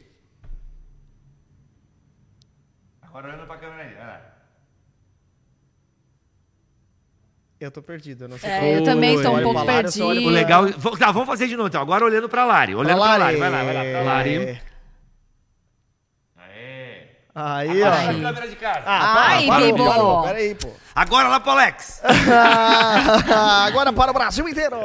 Agora 3.03 3.29
olhando 3.29 3.47
pra 3.47 3.57
câmera 3.59 3.83
aí. 3.83 4.34
Eu 7.61 7.70
tô 7.70 7.80
perdido, 7.80 8.24
eu 8.24 8.28
não 8.28 8.38
sei 8.38 8.50
É, 8.50 8.59
como. 8.61 8.70
eu 8.72 8.84
também 8.84 9.22
tô 9.22 9.30
um 9.30 9.42
pouco 9.42 9.64
pra 9.64 9.74
olho 10.05 10.20
O 10.20 10.22
pra- 10.24 10.32
legal. 10.32 10.64
Tá, 10.98 11.12
vamos 11.12 11.26
fazer 11.28 11.46
de 11.46 11.57
novo 11.57 11.68
então. 11.68 11.80
Agora 11.80 12.05
olhando 12.05 12.28
pra 12.28 12.44
Lari. 12.44 12.74
Olhando 12.74 12.98
pra 13.00 13.16
Lari. 13.16 13.36
Vai 13.36 13.50
lá, 13.50 13.62
vai 13.64 13.74
lá. 13.74 13.80
Pra 13.84 14.02
Lari. 14.02 14.38
Lari. 14.38 14.61
Aê. 16.36 17.02
Aí, 17.34 17.82
ó. 17.82 17.86
Abaixa 17.86 18.11
a 18.11 18.14
câmera 18.14 18.48
de 18.48 18.57
casa. 18.57 18.82
Ai, 18.86 19.46
para, 19.46 19.64
Bibo. 19.64 19.84
para, 19.86 20.22
Pera 20.28 20.38
aí, 20.38 20.55
pô. 20.55 20.68
Agora 20.95 21.28
lá 21.28 21.40
pro 21.40 21.51
Alex. 21.51 22.01
Agora 23.66 23.92
para 23.92 24.11
o 24.11 24.14
Brasil 24.14 24.49
inteiro. 24.49 24.76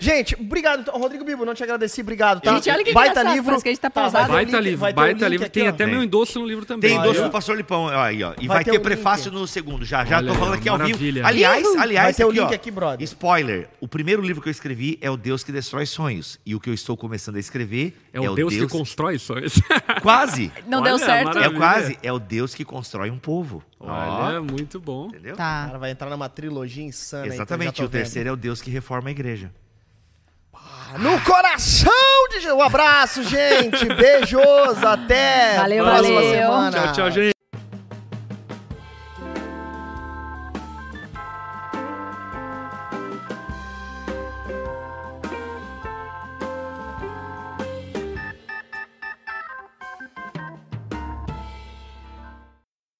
Gente, 0.00 0.36
obrigado. 0.38 0.80
então. 0.80 0.94
Rodrigo 0.98 1.24
Bibo, 1.24 1.44
não 1.44 1.54
te 1.54 1.62
agradeci, 1.62 2.00
obrigado, 2.02 2.40
tá? 2.40 2.54
Gente, 2.54 2.70
olha 2.70 2.84
que 2.84 2.92
Baita 2.92 3.22
livro. 3.22 3.60
que 3.62 3.68
a 3.68 3.72
gente 3.72 3.80
tá 3.80 3.88
vai 3.88 4.02
pausado. 4.04 4.30
o 4.30 4.32
Baita 4.34 4.56
link- 4.60 4.64
livro, 4.70 4.88
o 4.88 4.92
baita 4.92 5.08
link 5.28 5.30
livro. 5.30 5.46
aqui, 5.46 5.54
Tem 5.60 5.66
ó. 5.66 5.70
até 5.70 5.84
Tem. 5.84 5.92
meu 5.94 6.02
endosso 6.02 6.38
no 6.38 6.46
livro 6.46 6.64
também. 6.66 6.90
Tem 6.90 6.98
ó. 6.98 7.12
do 7.12 7.30
Pastor 7.30 7.56
Lipão 7.56 7.88
aí, 7.88 8.22
ó. 8.22 8.34
E 8.38 8.46
Vai 8.46 8.56
vai, 8.58 8.64
ter 8.64 8.72
ter 8.72 8.76
o 8.76 8.80
o 8.80 8.82
prefácio 8.82 9.30
no 9.32 9.46
segundo. 9.46 9.84
Já, 9.84 10.04
já 10.04 10.18
Olha 10.18 10.28
tô 10.28 10.34
falando 10.34 10.54
aqui 10.54 10.68
ao 10.68 10.76
vivo. 10.76 10.88
maravilha. 10.90 11.26
Aliás, 11.26 11.66
aliás, 11.78 12.04
Vai 12.06 12.14
ter 12.14 12.24
o 12.24 12.28
aqui, 12.28 12.40
link 12.40 12.50
ó, 12.50 12.54
aqui, 12.54 12.70
brother. 12.70 13.04
Spoiler: 13.04 13.68
o 13.80 13.88
primeiro 13.88 14.22
livro 14.22 14.42
que 14.42 14.48
eu 14.48 14.52
escrevi 14.52 14.98
é 15.00 15.10
O 15.10 15.16
Deus 15.16 15.42
que 15.42 15.50
Destrói 15.52 15.86
Sonhos. 15.86 16.38
E 16.44 16.54
o 16.54 16.60
que 16.60 16.68
eu 16.68 16.74
estou 16.74 16.96
começando 16.96 17.36
a 17.36 17.40
escrever 17.40 17.96
É 18.12 18.20
o 18.20 18.34
Deus, 18.34 18.54
que 18.54 18.66
constrói 18.66 19.18
sonhos. 19.18 19.54
Quase. 20.02 20.52
Não 20.66 20.80
Olha, 20.80 20.90
deu 20.90 20.98
certo. 20.98 21.24
maravilha. 21.26 21.54
É 21.54 21.56
quase. 21.56 21.98
É 22.02 22.12
o 22.12 22.18
Deus 22.18 22.54
que 22.54 22.64
constrói 22.64 23.10
um 23.10 23.18
povo. 23.18 23.62
Olha, 23.80 24.40
Ó, 24.40 24.42
muito 24.42 24.80
bom. 24.80 25.06
entendeu? 25.06 25.34
O 25.34 25.36
Tá. 25.36 25.66
cara 25.66 25.78
vai 25.78 25.90
entrar 25.92 26.10
numa 26.10 26.28
trilogia 26.28 26.82
insana 26.84 27.24
aí, 27.24 27.28
Exatamente. 27.30 27.68
então 27.70 27.84
E 27.84 27.86
já 27.86 27.88
o 27.88 27.88
vendo. 27.88 28.00
terceiro 28.02 28.28
é 28.28 28.32
o 28.32 28.36
Deus 28.36 28.60
que 28.60 28.70
reforma 28.70 29.08
a 29.08 29.12
igreja. 29.12 29.52
No 30.98 31.20
coração 31.20 31.92
de 32.30 32.40
Jesus. 32.40 32.54
Um 32.58 32.62
abraço, 32.62 33.22
gente. 33.22 33.84
Beijos. 33.94 34.82
Até 34.82 35.56
Valeu, 35.58 35.84
próxima 35.84 36.14
valeu. 36.14 36.30
semana. 36.32 36.70
Tchau, 36.70 36.92
tchau, 36.94 37.10
gente. 37.10 37.37